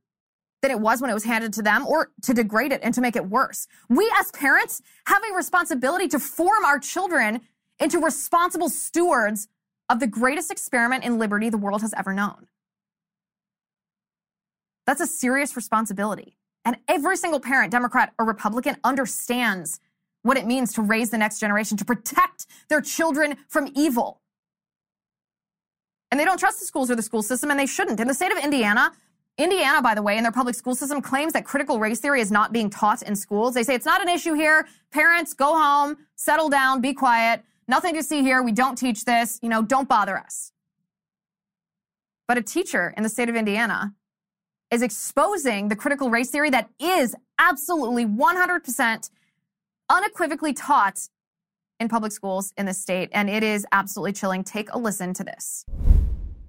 than 0.62 0.70
it 0.70 0.80
was 0.80 1.00
when 1.00 1.10
it 1.10 1.14
was 1.14 1.24
handed 1.24 1.52
to 1.52 1.62
them 1.62 1.86
or 1.86 2.10
to 2.22 2.34
degrade 2.34 2.72
it 2.72 2.80
and 2.82 2.94
to 2.94 3.00
make 3.00 3.14
it 3.14 3.26
worse. 3.28 3.66
We 3.88 4.10
as 4.18 4.30
parents 4.32 4.82
have 5.06 5.22
a 5.30 5.34
responsibility 5.34 6.08
to 6.08 6.18
form 6.18 6.64
our 6.64 6.78
children 6.78 7.42
into 7.78 7.98
responsible 7.98 8.68
stewards 8.68 9.48
of 9.88 10.00
the 10.00 10.06
greatest 10.06 10.50
experiment 10.50 11.04
in 11.04 11.18
liberty 11.18 11.50
the 11.50 11.58
world 11.58 11.82
has 11.82 11.94
ever 11.96 12.12
known. 12.12 12.46
That's 14.86 15.00
a 15.00 15.06
serious 15.06 15.56
responsibility. 15.56 16.36
And 16.64 16.76
every 16.88 17.16
single 17.16 17.40
parent, 17.40 17.70
Democrat 17.70 18.12
or 18.18 18.24
Republican, 18.24 18.76
understands 18.82 19.80
what 20.22 20.36
it 20.36 20.46
means 20.46 20.72
to 20.74 20.82
raise 20.82 21.10
the 21.10 21.18
next 21.18 21.38
generation, 21.38 21.76
to 21.76 21.84
protect 21.84 22.46
their 22.68 22.80
children 22.80 23.36
from 23.48 23.70
evil. 23.74 24.20
And 26.10 26.18
they 26.18 26.24
don't 26.24 26.38
trust 26.38 26.60
the 26.60 26.66
schools 26.66 26.90
or 26.90 26.96
the 26.96 27.02
school 27.02 27.22
system, 27.22 27.50
and 27.50 27.58
they 27.58 27.66
shouldn't. 27.66 28.00
In 28.00 28.08
the 28.08 28.14
state 28.14 28.32
of 28.32 28.38
Indiana, 28.38 28.92
Indiana, 29.38 29.82
by 29.82 29.94
the 29.94 30.02
way, 30.02 30.16
in 30.16 30.22
their 30.22 30.32
public 30.32 30.54
school 30.54 30.74
system 30.74 31.02
claims 31.02 31.32
that 31.34 31.44
critical 31.44 31.78
race 31.78 32.00
theory 32.00 32.20
is 32.20 32.30
not 32.30 32.52
being 32.52 32.70
taught 32.70 33.02
in 33.02 33.14
schools. 33.14 33.54
They 33.54 33.62
say 33.62 33.74
it's 33.74 33.86
not 33.86 34.00
an 34.00 34.08
issue 34.08 34.34
here. 34.34 34.66
Parents, 34.90 35.34
go 35.34 35.56
home, 35.56 35.96
settle 36.14 36.48
down, 36.48 36.80
be 36.80 36.94
quiet. 36.94 37.42
Nothing 37.68 37.94
to 37.94 38.02
see 38.02 38.22
here. 38.22 38.42
We 38.42 38.52
don't 38.52 38.76
teach 38.76 39.04
this. 39.04 39.38
You 39.42 39.48
know, 39.48 39.62
don't 39.62 39.88
bother 39.88 40.16
us. 40.16 40.52
But 42.26 42.38
a 42.38 42.42
teacher 42.42 42.94
in 42.96 43.02
the 43.02 43.08
state 43.08 43.28
of 43.28 43.36
Indiana 43.36 43.94
is 44.76 44.82
exposing 44.82 45.68
the 45.68 45.74
critical 45.74 46.10
race 46.10 46.28
theory 46.28 46.50
that 46.50 46.68
is 46.78 47.16
absolutely 47.38 48.04
100% 48.04 49.10
unequivocally 49.88 50.52
taught 50.52 51.08
in 51.80 51.88
public 51.88 52.12
schools 52.12 52.52
in 52.58 52.66
this 52.66 52.76
state. 52.76 53.08
And 53.12 53.30
it 53.30 53.42
is 53.42 53.66
absolutely 53.72 54.12
chilling. 54.12 54.44
Take 54.44 54.70
a 54.74 54.78
listen 54.78 55.14
to 55.14 55.24
this. 55.24 55.64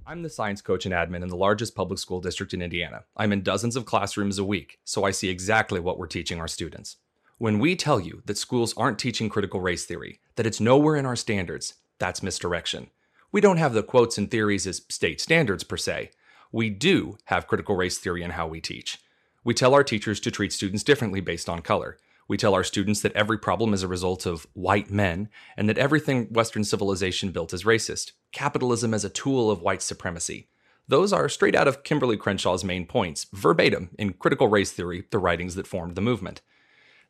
I'm 0.05 0.23
the 0.23 0.29
science 0.29 0.61
coach 0.61 0.85
and 0.85 0.93
admin 0.93 1.23
in 1.23 1.29
the 1.29 1.37
largest 1.37 1.73
public 1.73 1.99
school 1.99 2.19
district 2.19 2.53
in 2.53 2.61
Indiana. 2.61 3.05
I'm 3.15 3.31
in 3.31 3.43
dozens 3.43 3.77
of 3.77 3.85
classrooms 3.85 4.39
a 4.39 4.43
week, 4.43 4.79
so 4.83 5.05
I 5.05 5.11
see 5.11 5.29
exactly 5.29 5.79
what 5.79 5.97
we're 5.97 6.07
teaching 6.07 6.41
our 6.41 6.49
students. 6.49 6.97
When 7.37 7.59
we 7.59 7.77
tell 7.77 7.99
you 8.01 8.23
that 8.25 8.37
schools 8.37 8.73
aren't 8.75 8.99
teaching 8.99 9.29
critical 9.29 9.61
race 9.61 9.85
theory, 9.85 10.19
that 10.35 10.45
it's 10.45 10.59
nowhere 10.59 10.97
in 10.97 11.05
our 11.05 11.15
standards, 11.15 11.75
that's 11.97 12.23
misdirection. 12.23 12.89
We 13.31 13.39
don't 13.39 13.57
have 13.57 13.73
the 13.73 13.83
quotes 13.83 14.17
and 14.17 14.29
theories 14.29 14.67
as 14.67 14.81
state 14.89 15.21
standards 15.21 15.63
per 15.63 15.77
se, 15.77 16.11
we 16.51 16.69
do 16.69 17.17
have 17.25 17.47
critical 17.47 17.75
race 17.75 17.97
theory 17.97 18.23
in 18.23 18.31
how 18.31 18.47
we 18.47 18.61
teach. 18.61 18.99
We 19.43 19.53
tell 19.53 19.73
our 19.73 19.83
teachers 19.83 20.19
to 20.21 20.31
treat 20.31 20.51
students 20.51 20.83
differently 20.83 21.21
based 21.21 21.47
on 21.47 21.61
color. 21.61 21.97
We 22.27 22.37
tell 22.37 22.53
our 22.53 22.63
students 22.63 23.01
that 23.01 23.15
every 23.15 23.37
problem 23.37 23.73
is 23.73 23.83
a 23.83 23.87
result 23.87 24.25
of 24.25 24.47
white 24.53 24.91
men 24.91 25.29
and 25.55 25.69
that 25.69 25.77
everything 25.77 26.25
Western 26.25 26.63
civilization 26.63 27.31
built 27.31 27.53
is 27.53 27.63
racist. 27.63 28.11
Capitalism 28.33 28.93
as 28.93 29.05
a 29.05 29.09
tool 29.09 29.49
of 29.49 29.61
white 29.61 29.81
supremacy. 29.81 30.49
Those 30.89 31.13
are 31.13 31.29
straight 31.29 31.55
out 31.55 31.67
of 31.67 31.83
Kimberlé 31.83 32.17
Crenshaw's 32.17 32.63
main 32.63 32.85
points, 32.85 33.27
verbatim 33.33 33.89
in 33.97 34.13
Critical 34.13 34.47
Race 34.47 34.71
Theory, 34.71 35.05
the 35.11 35.19
writings 35.19 35.55
that 35.55 35.67
formed 35.67 35.95
the 35.95 36.01
movement. 36.01 36.41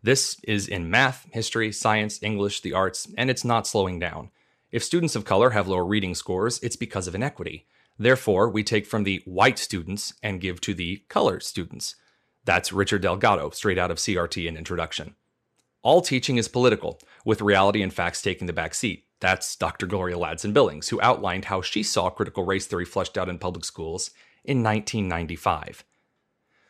This 0.01 0.39
is 0.43 0.67
in 0.67 0.89
math, 0.89 1.27
history, 1.31 1.71
science, 1.71 2.21
English, 2.21 2.61
the 2.61 2.73
arts, 2.73 3.07
and 3.17 3.29
it's 3.29 3.45
not 3.45 3.67
slowing 3.67 3.99
down. 3.99 4.29
If 4.71 4.83
students 4.83 5.15
of 5.15 5.25
color 5.25 5.51
have 5.51 5.67
lower 5.67 5.85
reading 5.85 6.13
scores, 6.13 6.59
it's 6.59 6.75
because 6.75 7.07
of 7.07 7.15
inequity. 7.15 7.65
Therefore, 7.99 8.49
we 8.49 8.63
take 8.63 8.85
from 8.85 9.03
the 9.03 9.21
white 9.25 9.57
students 9.57 10.13
and 10.21 10.41
give 10.41 10.61
to 10.61 10.73
the 10.73 11.03
color 11.09 11.39
students. 11.39 11.95
That's 12.45 12.71
Richard 12.71 13.01
Delgado, 13.01 13.49
straight 13.49 13.77
out 13.77 13.91
of 13.91 13.97
CRT 13.97 14.47
and 14.47 14.57
Introduction. 14.57 15.15
All 15.81 16.01
teaching 16.01 16.37
is 16.37 16.47
political, 16.47 16.99
with 17.25 17.41
reality 17.41 17.81
and 17.81 17.93
facts 17.93 18.21
taking 18.21 18.47
the 18.47 18.53
back 18.53 18.73
seat. 18.73 19.05
That's 19.19 19.55
Dr. 19.55 19.87
Gloria 19.87 20.15
Ladson 20.15 20.53
Billings, 20.53 20.89
who 20.89 21.01
outlined 21.01 21.45
how 21.45 21.61
she 21.61 21.81
saw 21.81 22.09
critical 22.09 22.45
race 22.45 22.67
theory 22.67 22.85
fleshed 22.85 23.17
out 23.17 23.29
in 23.29 23.39
public 23.39 23.65
schools 23.65 24.11
in 24.43 24.63
1995. 24.63 25.83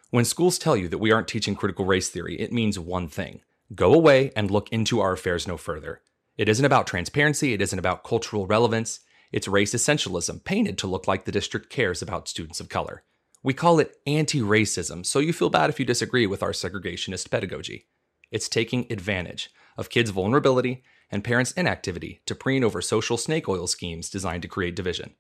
When 0.10 0.24
schools 0.24 0.58
tell 0.58 0.78
you 0.78 0.88
that 0.88 1.00
we 1.00 1.12
aren't 1.12 1.28
teaching 1.28 1.56
critical 1.56 1.86
race 1.86 2.10
theory, 2.10 2.40
it 2.40 2.54
means 2.54 2.80
one 2.80 3.10
thing 3.10 3.42
go 3.76 3.94
away 3.94 4.32
and 4.34 4.50
look 4.50 4.70
into 4.72 5.02
our 5.02 5.12
affairs 5.12 5.46
no 5.46 5.58
further. 5.58 6.02
It 6.38 6.48
isn't 6.48 6.64
about 6.64 6.88
transparency, 6.88 7.54
it 7.54 7.62
isn't 7.62 7.80
about 7.80 8.04
cultural 8.06 8.48
relevance, 8.48 9.02
it's 9.32 9.48
race 9.48 9.74
essentialism, 9.74 10.44
painted 10.44 10.78
to 10.78 10.88
look 10.88 11.08
like 11.08 11.26
the 11.26 11.32
district 11.32 11.70
cares 11.70 12.02
about 12.02 12.28
students 12.28 12.60
of 12.60 12.70
color. 12.70 13.04
We 13.44 13.54
call 13.54 13.80
it 13.80 13.96
anti 14.06 14.42
racism, 14.42 15.06
so 15.06 15.20
you 15.20 15.34
feel 15.34 15.50
bad 15.50 15.70
if 15.70 15.80
you 15.80 15.86
disagree 15.86 16.28
with 16.28 16.44
our 16.44 16.52
segregationist 16.52 17.30
pedagogy. 17.30 17.88
It's 18.32 18.50
taking 18.50 18.92
advantage 18.92 19.50
of 19.78 19.90
kids' 19.90 20.10
vulnerability 20.10 20.84
and 21.10 21.24
parents' 21.24 21.52
inactivity 21.54 22.22
to 22.26 22.36
preen 22.36 22.64
over 22.64 22.82
social 22.82 23.18
snake 23.18 23.48
oil 23.48 23.68
schemes 23.68 24.10
designed 24.10 24.42
to 24.42 24.48
create 24.48 24.76
division. 24.76 25.16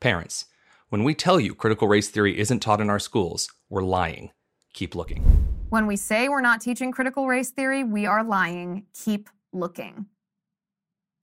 Parents, 0.00 0.46
when 0.88 1.04
we 1.04 1.14
tell 1.14 1.38
you 1.38 1.54
critical 1.54 1.88
race 1.88 2.08
theory 2.08 2.38
isn't 2.38 2.60
taught 2.60 2.80
in 2.80 2.90
our 2.90 2.98
schools, 2.98 3.48
we're 3.68 3.82
lying. 3.82 4.30
Keep 4.72 4.94
looking. 4.94 5.22
When 5.68 5.86
we 5.86 5.96
say 5.96 6.28
we're 6.28 6.40
not 6.40 6.60
teaching 6.60 6.92
critical 6.92 7.28
race 7.28 7.50
theory, 7.50 7.84
we 7.84 8.06
are 8.06 8.24
lying. 8.24 8.86
Keep 8.92 9.28
looking. 9.52 10.06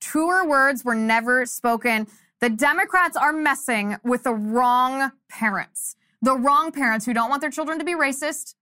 Truer 0.00 0.46
words 0.46 0.84
were 0.84 0.94
never 0.94 1.46
spoken. 1.46 2.06
The 2.40 2.48
Democrats 2.48 3.16
are 3.16 3.32
messing 3.32 3.96
with 4.02 4.24
the 4.24 4.32
wrong 4.32 5.12
parents. 5.28 5.96
The 6.22 6.36
wrong 6.36 6.72
parents 6.72 7.06
who 7.06 7.12
don't 7.12 7.30
want 7.30 7.40
their 7.40 7.50
children 7.50 7.78
to 7.78 7.84
be 7.84 7.92
racist. 7.92 8.54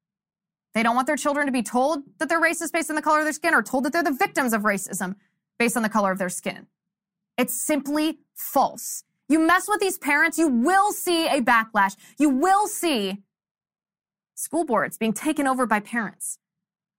They 0.75 0.83
don't 0.83 0.95
want 0.95 1.07
their 1.07 1.17
children 1.17 1.47
to 1.47 1.53
be 1.53 1.63
told 1.63 2.03
that 2.19 2.29
they're 2.29 2.41
racist 2.41 2.73
based 2.73 2.91
on 2.91 2.97
the 2.97 3.03
color 3.03 3.21
of 3.21 3.25
their 3.25 3.33
skin 3.33 3.55
or 3.55 3.63
told 3.63 3.85
that 3.85 3.93
they're 3.93 4.03
the 4.03 4.13
victims 4.13 4.53
of 4.53 4.63
racism 4.63 5.17
based 5.59 5.77
on 5.77 5.83
the 5.83 5.89
color 5.89 6.13
of 6.13 6.19
their 6.19 6.29
skin. 6.29 6.67
It's 7.37 7.55
simply 7.55 8.19
false. 8.35 9.05
You 9.29 9.39
mess 9.39 9.69
with 9.69 9.81
these 9.81 9.99
parents, 9.99 10.39
you 10.39 10.49
will 10.49 10.93
see 10.93 11.27
a 11.27 11.41
backlash. 11.41 11.97
You 12.19 12.31
will 12.31 12.67
see 12.67 13.19
school 14.35 14.65
boards 14.65 14.99
being 14.99 15.13
taken 15.13 15.47
over 15.47 15.67
by 15.67 15.81
parents, 15.81 16.39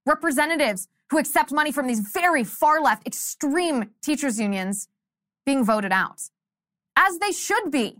representatives 0.06 0.88
who 1.10 1.18
accept 1.18 1.52
money 1.52 1.72
from 1.72 1.86
these 1.86 2.00
very 2.00 2.44
far 2.44 2.80
left, 2.80 3.06
extreme 3.06 3.90
teachers' 4.02 4.38
unions 4.38 4.88
being 5.44 5.64
voted 5.64 5.92
out. 5.92 6.22
As 6.96 7.18
they 7.18 7.32
should 7.32 7.70
be. 7.70 7.96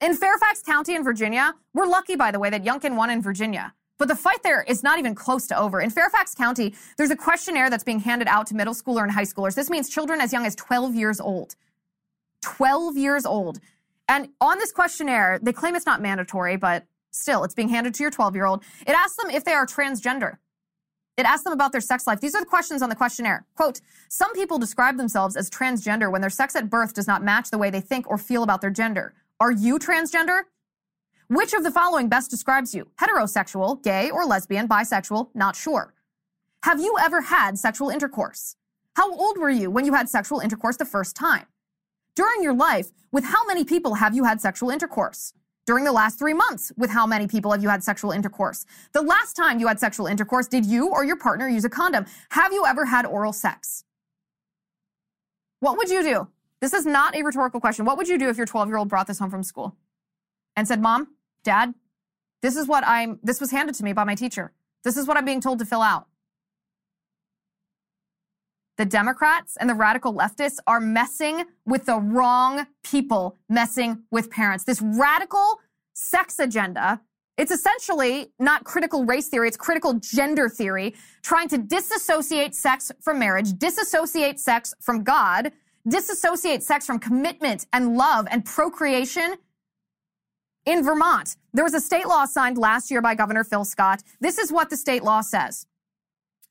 In 0.00 0.14
Fairfax 0.14 0.62
County 0.62 0.94
in 0.94 1.04
Virginia, 1.04 1.54
we're 1.74 1.86
lucky, 1.86 2.16
by 2.16 2.30
the 2.30 2.38
way, 2.38 2.50
that 2.50 2.64
Youngkin 2.64 2.96
won 2.96 3.10
in 3.10 3.20
Virginia. 3.20 3.74
But 3.98 4.08
the 4.08 4.16
fight 4.16 4.42
there 4.42 4.62
is 4.62 4.82
not 4.82 4.98
even 4.98 5.14
close 5.14 5.46
to 5.48 5.58
over. 5.58 5.80
In 5.80 5.90
Fairfax 5.90 6.34
County, 6.34 6.74
there's 6.96 7.10
a 7.10 7.16
questionnaire 7.16 7.68
that's 7.68 7.84
being 7.84 8.00
handed 8.00 8.28
out 8.28 8.46
to 8.46 8.54
middle 8.54 8.72
schooler 8.72 9.02
and 9.02 9.12
high 9.12 9.24
schoolers. 9.24 9.54
This 9.54 9.68
means 9.68 9.90
children 9.90 10.22
as 10.22 10.32
young 10.32 10.46
as 10.46 10.54
12 10.56 10.94
years 10.94 11.20
old. 11.20 11.54
12 12.42 12.96
years 12.96 13.26
old. 13.26 13.60
And 14.08 14.28
on 14.40 14.58
this 14.58 14.72
questionnaire, 14.72 15.38
they 15.42 15.52
claim 15.52 15.76
it's 15.76 15.84
not 15.84 16.00
mandatory, 16.00 16.56
but 16.56 16.86
still, 17.10 17.44
it's 17.44 17.54
being 17.54 17.68
handed 17.68 17.92
to 17.94 18.02
your 18.02 18.10
12 18.10 18.34
year 18.34 18.46
old. 18.46 18.64
It 18.86 18.92
asks 18.92 19.16
them 19.16 19.30
if 19.30 19.44
they 19.44 19.52
are 19.52 19.66
transgender. 19.66 20.38
It 21.20 21.26
asks 21.26 21.44
them 21.44 21.52
about 21.52 21.72
their 21.72 21.82
sex 21.82 22.06
life. 22.06 22.18
These 22.22 22.34
are 22.34 22.40
the 22.40 22.46
questions 22.46 22.80
on 22.80 22.88
the 22.88 22.96
questionnaire. 22.96 23.44
Quote, 23.54 23.82
some 24.08 24.32
people 24.32 24.58
describe 24.58 24.96
themselves 24.96 25.36
as 25.36 25.50
transgender 25.50 26.10
when 26.10 26.22
their 26.22 26.30
sex 26.30 26.56
at 26.56 26.70
birth 26.70 26.94
does 26.94 27.06
not 27.06 27.22
match 27.22 27.50
the 27.50 27.58
way 27.58 27.68
they 27.68 27.82
think 27.82 28.08
or 28.08 28.16
feel 28.16 28.42
about 28.42 28.62
their 28.62 28.70
gender. 28.70 29.12
Are 29.38 29.52
you 29.52 29.78
transgender? 29.78 30.44
Which 31.28 31.52
of 31.52 31.62
the 31.62 31.70
following 31.70 32.08
best 32.08 32.30
describes 32.30 32.74
you? 32.74 32.88
Heterosexual, 32.98 33.82
gay, 33.82 34.10
or 34.10 34.24
lesbian, 34.24 34.66
bisexual, 34.66 35.28
not 35.34 35.56
sure. 35.56 35.92
Have 36.62 36.80
you 36.80 36.96
ever 36.98 37.20
had 37.20 37.58
sexual 37.58 37.90
intercourse? 37.90 38.56
How 38.96 39.14
old 39.14 39.36
were 39.36 39.50
you 39.50 39.70
when 39.70 39.84
you 39.84 39.92
had 39.92 40.08
sexual 40.08 40.40
intercourse 40.40 40.78
the 40.78 40.86
first 40.86 41.14
time? 41.14 41.44
During 42.14 42.42
your 42.42 42.54
life, 42.54 42.92
with 43.12 43.24
how 43.24 43.44
many 43.44 43.64
people 43.64 43.96
have 43.96 44.16
you 44.16 44.24
had 44.24 44.40
sexual 44.40 44.70
intercourse? 44.70 45.34
During 45.70 45.84
the 45.84 45.92
last 45.92 46.18
three 46.18 46.34
months 46.34 46.72
with 46.76 46.90
how 46.90 47.06
many 47.06 47.28
people 47.28 47.52
have 47.52 47.62
you 47.62 47.68
had 47.68 47.84
sexual 47.84 48.10
intercourse? 48.10 48.66
The 48.90 49.02
last 49.02 49.34
time 49.36 49.60
you 49.60 49.68
had 49.68 49.78
sexual 49.78 50.08
intercourse, 50.08 50.48
did 50.48 50.66
you 50.66 50.88
or 50.88 51.04
your 51.04 51.14
partner 51.14 51.48
use 51.48 51.64
a 51.64 51.70
condom? 51.70 52.06
Have 52.30 52.52
you 52.52 52.66
ever 52.66 52.86
had 52.86 53.06
oral 53.06 53.32
sex? 53.32 53.84
What 55.60 55.76
would 55.76 55.88
you 55.88 56.02
do? 56.02 56.26
This 56.60 56.72
is 56.72 56.86
not 56.86 57.14
a 57.14 57.22
rhetorical 57.22 57.60
question. 57.60 57.84
What 57.84 57.98
would 57.98 58.08
you 58.08 58.18
do 58.18 58.28
if 58.28 58.36
your 58.36 58.46
12 58.46 58.66
year 58.66 58.78
old 58.78 58.88
brought 58.88 59.06
this 59.06 59.20
home 59.20 59.30
from 59.30 59.44
school? 59.44 59.76
and 60.56 60.66
said, 60.66 60.80
Mom, 60.82 61.08
Dad, 61.44 61.72
this 62.42 62.56
is 62.56 62.66
what 62.66 62.84
I'm, 62.86 63.18
this 63.22 63.40
was 63.40 63.50
handed 63.50 63.74
to 63.76 63.84
me 63.84 63.92
by 63.92 64.04
my 64.04 64.14
teacher. 64.14 64.52
This 64.82 64.96
is 64.96 65.06
what 65.06 65.16
I'm 65.16 65.24
being 65.24 65.40
told 65.40 65.58
to 65.60 65.64
fill 65.64 65.82
out. 65.82 66.08
The 68.80 68.86
Democrats 68.86 69.58
and 69.60 69.68
the 69.68 69.74
radical 69.74 70.14
leftists 70.14 70.56
are 70.66 70.80
messing 70.80 71.44
with 71.66 71.84
the 71.84 71.96
wrong 71.96 72.66
people, 72.82 73.36
messing 73.46 74.04
with 74.10 74.30
parents. 74.30 74.64
This 74.64 74.80
radical 74.80 75.60
sex 75.92 76.38
agenda, 76.38 77.02
it's 77.36 77.50
essentially 77.50 78.32
not 78.38 78.64
critical 78.64 79.04
race 79.04 79.28
theory, 79.28 79.48
it's 79.48 79.58
critical 79.58 80.00
gender 80.00 80.48
theory, 80.48 80.94
trying 81.20 81.46
to 81.48 81.58
disassociate 81.58 82.54
sex 82.54 82.90
from 83.02 83.18
marriage, 83.18 83.52
disassociate 83.58 84.40
sex 84.40 84.72
from 84.80 85.04
God, 85.04 85.52
disassociate 85.86 86.62
sex 86.62 86.86
from 86.86 86.98
commitment 86.98 87.66
and 87.74 87.98
love 87.98 88.26
and 88.30 88.46
procreation 88.46 89.34
in 90.64 90.82
Vermont. 90.82 91.36
There 91.52 91.64
was 91.64 91.74
a 91.74 91.80
state 91.80 92.06
law 92.06 92.24
signed 92.24 92.56
last 92.56 92.90
year 92.90 93.02
by 93.02 93.14
Governor 93.14 93.44
Phil 93.44 93.66
Scott. 93.66 94.02
This 94.22 94.38
is 94.38 94.50
what 94.50 94.70
the 94.70 94.76
state 94.78 95.04
law 95.04 95.20
says. 95.20 95.66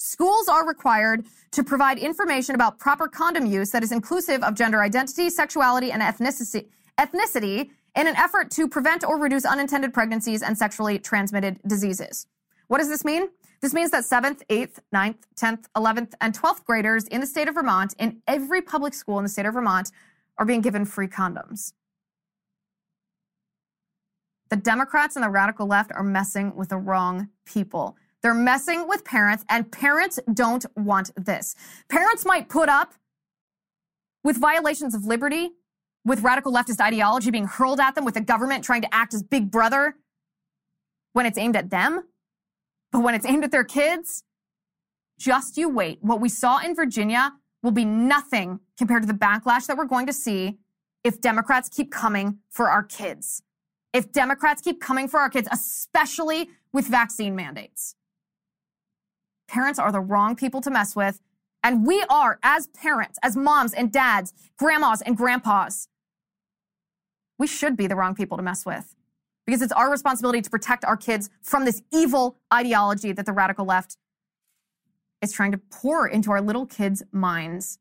Schools 0.02 0.48
are 0.48 0.66
required 0.66 1.26
to 1.52 1.62
provide 1.62 2.00
information 2.00 2.56
about 2.56 2.80
proper 2.80 3.06
condom 3.06 3.46
use 3.46 3.70
that 3.72 3.84
is 3.84 3.92
inclusive 3.92 4.42
of 4.44 4.56
gender 4.56 4.82
identity, 4.82 5.30
sexuality, 5.30 5.92
and 5.92 6.02
ethnicity, 6.02 6.68
ethnicity 6.98 7.70
in 7.98 8.08
an 8.08 8.16
effort 8.16 8.50
to 8.52 8.70
prevent 8.70 9.04
or 9.04 9.20
reduce 9.20 9.44
unintended 9.44 9.94
pregnancies 9.94 10.42
and 10.42 10.58
sexually 10.58 11.00
transmitted 11.00 11.60
diseases. 11.68 12.28
What 12.68 12.78
does 12.78 12.88
this 12.88 13.04
mean? 13.04 13.28
This 13.60 13.74
means 13.74 13.92
that 13.92 14.06
7th, 14.06 14.42
8th, 14.48 14.80
9th, 14.96 15.18
10th, 15.36 15.66
11th, 15.76 16.14
and 16.22 16.34
12th 16.34 16.64
graders 16.64 17.04
in 17.08 17.20
the 17.20 17.28
state 17.28 17.50
of 17.50 17.56
Vermont, 17.56 17.94
in 18.00 18.22
every 18.26 18.62
public 18.62 18.94
school 18.94 19.18
in 19.20 19.24
the 19.24 19.30
state 19.30 19.46
of 19.46 19.54
Vermont, 19.54 19.92
are 20.38 20.46
being 20.46 20.62
given 20.62 20.86
free 20.86 21.08
condoms. 21.08 21.74
The 24.50 24.56
Democrats 24.56 25.18
and 25.18 25.26
the 25.26 25.30
radical 25.30 25.68
left 25.68 25.92
are 25.94 26.04
messing 26.04 26.56
with 26.56 26.70
the 26.70 26.78
wrong 26.78 27.28
people. 27.46 27.98
They're 28.22 28.34
messing 28.34 28.88
with 28.88 29.06
parents, 29.06 29.46
and 29.50 29.72
parents 29.72 30.20
don't 30.34 30.66
want 30.76 31.12
this. 31.16 31.56
Parents 31.90 32.26
might 32.26 32.50
put 32.50 32.70
up 32.70 32.94
with 34.24 34.38
violations 34.38 34.94
of 34.94 35.06
liberty, 35.06 35.52
with 36.06 36.22
radical 36.22 36.52
leftist 36.52 36.82
ideology 36.82 37.32
being 37.32 37.48
hurled 37.48 37.80
at 37.80 37.96
them, 37.96 38.06
with 38.06 38.16
the 38.16 38.22
government 38.22 38.64
trying 38.64 38.82
to 38.82 38.94
act 38.94 39.14
as 39.14 39.24
big 39.24 39.50
brother 39.50 39.96
when 41.14 41.26
it's 41.26 41.38
aimed 41.38 41.56
at 41.56 41.70
them. 41.70 42.04
But 42.92 43.02
when 43.02 43.16
it's 43.16 43.26
aimed 43.26 43.44
at 43.44 43.52
their 43.52 43.64
kids, 43.64 44.24
just 45.18 45.58
you 45.58 45.70
wait. 45.70 46.00
What 46.02 46.20
we 46.20 46.30
saw 46.30 46.60
in 46.60 46.76
Virginia 46.76 47.34
will 47.62 47.72
be 47.72 47.86
nothing 47.86 48.60
compared 48.78 49.04
to 49.04 49.08
the 49.08 49.14
backlash 49.14 49.68
that 49.68 49.78
we're 49.78 49.86
going 49.86 50.08
to 50.08 50.14
see 50.14 50.58
if 51.04 51.22
Democrats 51.22 51.70
keep 51.70 51.92
coming 51.92 52.40
for 52.50 52.70
our 52.70 52.84
kids 52.84 53.44
if 53.94 54.12
Democrats 54.12 54.62
keep 54.62 54.80
coming 54.80 55.08
for 55.08 55.20
our 55.20 55.30
kids, 55.30 55.48
especially 55.52 56.50
with 56.72 56.88
vaccine 56.88 57.36
mandates. 57.36 57.96
Parents 59.50 59.80
are 59.80 59.92
the 59.92 60.00
wrong 60.00 60.36
people 60.36 60.62
to 60.62 60.70
mess 60.70 60.96
with. 60.96 61.20
And 61.64 61.86
we 61.86 62.06
are, 62.10 62.40
as 62.44 62.68
parents, 62.68 63.18
as 63.24 63.36
moms 63.36 63.74
and 63.74 63.92
dads, 63.92 64.32
grandmas 64.58 65.02
and 65.02 65.18
grandpas, 65.18 65.90
we 67.40 67.48
should 67.48 67.76
be 67.76 67.88
the 67.88 67.96
wrong 67.96 68.14
people 68.14 68.38
to 68.38 68.44
mess 68.44 68.66
with 68.66 68.96
because 69.46 69.64
it's 69.64 69.74
our 69.74 69.90
responsibility 69.90 70.42
to 70.42 70.50
protect 70.50 70.86
our 70.86 70.96
kids 70.96 71.32
from 71.42 71.66
this 71.66 71.82
evil 71.92 72.38
ideology 72.54 73.12
that 73.12 73.26
the 73.26 73.34
radical 73.34 73.66
left 73.66 73.98
is 75.24 75.32
trying 75.32 75.52
to 75.52 75.58
pour 75.58 76.08
into 76.08 76.32
our 76.32 76.42
little 76.42 76.68
kids' 76.68 77.02
minds. 77.12 77.80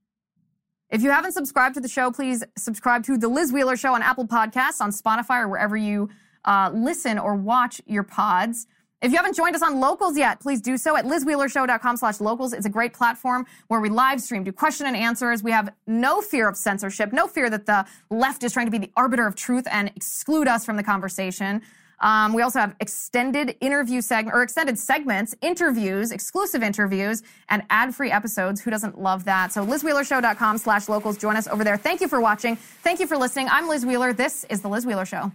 If 0.89 1.03
you 1.03 1.11
haven't 1.11 1.33
subscribed 1.33 1.75
to 1.75 1.81
the 1.83 1.89
show, 1.89 2.11
please 2.11 2.43
subscribe 2.57 3.05
to 3.05 3.19
The 3.19 3.29
Liz 3.29 3.53
Wheeler 3.53 3.77
Show 3.77 3.95
on 3.95 4.03
Apple 4.03 4.27
Podcasts, 4.27 4.81
on 4.81 4.91
Spotify, 4.91 5.43
or 5.43 5.49
wherever 5.49 5.77
you 5.77 6.09
uh, 6.47 6.71
listen 6.73 7.19
or 7.19 7.35
watch 7.35 7.83
your 7.85 8.03
pods. 8.03 8.67
If 9.01 9.13
you 9.13 9.17
haven't 9.17 9.37
joined 9.37 9.55
us 9.55 9.63
on 9.63 9.79
Locals 9.79 10.17
yet, 10.17 10.41
please 10.41 10.61
do 10.61 10.77
so 10.77 10.97
at 10.97 11.05
lizwheelershow.com 11.05 11.97
slash 11.99 12.21
locals. 12.21 12.53
It's 12.53 12.67
a 12.67 12.71
great 12.71 12.93
platform 12.93 13.47
where 13.69 13.81
we 13.81 13.91
live 13.91 14.21
stream, 14.21 14.43
do 14.43 14.51
question 14.51 14.87
and 14.87 14.97
answers. 14.97 15.41
We 15.41 15.53
have 15.53 15.73
no 15.87 16.21
fear 16.21 16.49
of 16.49 16.57
censorship, 16.57 17.13
no 17.13 17.29
fear 17.29 17.49
that 17.49 17.67
the 17.67 17.87
left 18.11 18.43
is 18.43 18.53
trying 18.53 18.67
to 18.67 18.73
be 18.73 18.79
the 18.79 18.91
arbiter 18.97 19.25
of 19.25 19.37
truth 19.37 19.69
and 19.71 19.93
exclude 19.95 20.49
us 20.49 20.65
from 20.65 20.77
the 20.77 20.83
conversation. 20.83 21.63
Um, 22.01 22.33
we 22.33 22.43
also 22.43 22.59
have 22.59 22.75
extended 22.81 23.57
interview 23.61 24.01
segment 24.01 24.35
or 24.35 24.43
extended 24.43 24.79
segments, 24.79 25.35
interviews, 25.43 26.11
exclusive 26.11 26.65
interviews, 26.65 27.23
and 27.49 27.63
ad-free 27.71 28.11
episodes. 28.11 28.61
Who 28.61 28.71
doesn't 28.71 29.01
love 29.01 29.25
that? 29.25 29.53
So 29.53 29.65
LizWheelerShow.com 29.65 30.59
slash 30.59 30.89
locals. 30.89 31.19
Join 31.19 31.37
us 31.37 31.47
over 31.47 31.63
there. 31.63 31.77
Thank 31.77 32.01
you 32.01 32.09
for 32.09 32.21
watching. 32.21 32.57
Thank 32.57 32.99
you 32.99 33.07
for 33.07 33.17
listening. 33.17 33.49
I'm 33.49 33.69
Liz 33.69 33.87
Wheeler. 33.87 34.13
This 34.13 34.45
is 34.49 34.61
The 34.61 34.69
Liz 34.69 34.87
Wheeler 34.87 35.07
Show. 35.07 35.33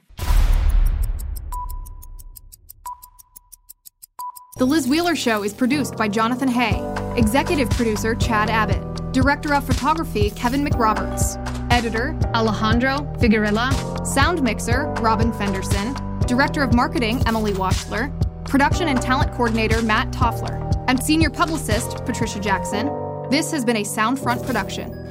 The 4.55 4.65
Liz 4.67 4.87
Wheeler 4.87 5.15
Show 5.15 5.43
is 5.43 5.51
produced 5.51 5.97
by 5.97 6.07
Jonathan 6.07 6.47
Hay, 6.47 6.79
executive 7.17 7.71
producer 7.71 8.13
Chad 8.13 8.51
Abbott, 8.51 9.11
director 9.11 9.55
of 9.55 9.65
photography 9.65 10.29
Kevin 10.29 10.63
McRoberts, 10.63 11.37
editor 11.71 12.15
Alejandro 12.35 12.97
Figuerella, 13.17 14.05
sound 14.05 14.43
mixer 14.43 14.93
Robin 15.01 15.33
Fenderson, 15.33 15.95
Director 16.27 16.61
of 16.61 16.75
Marketing, 16.75 17.19
Emily 17.25 17.53
Washler, 17.53 18.13
Production 18.45 18.89
and 18.89 19.01
Talent 19.01 19.31
Coordinator, 19.31 19.81
Matt 19.81 20.11
Toffler, 20.11 20.71
and 20.87 21.03
Senior 21.03 21.31
Publicist, 21.31 22.05
Patricia 22.05 22.39
Jackson. 22.39 22.91
This 23.31 23.49
has 23.51 23.65
been 23.65 23.77
a 23.77 23.83
Soundfront 23.83 24.45
production. 24.45 25.02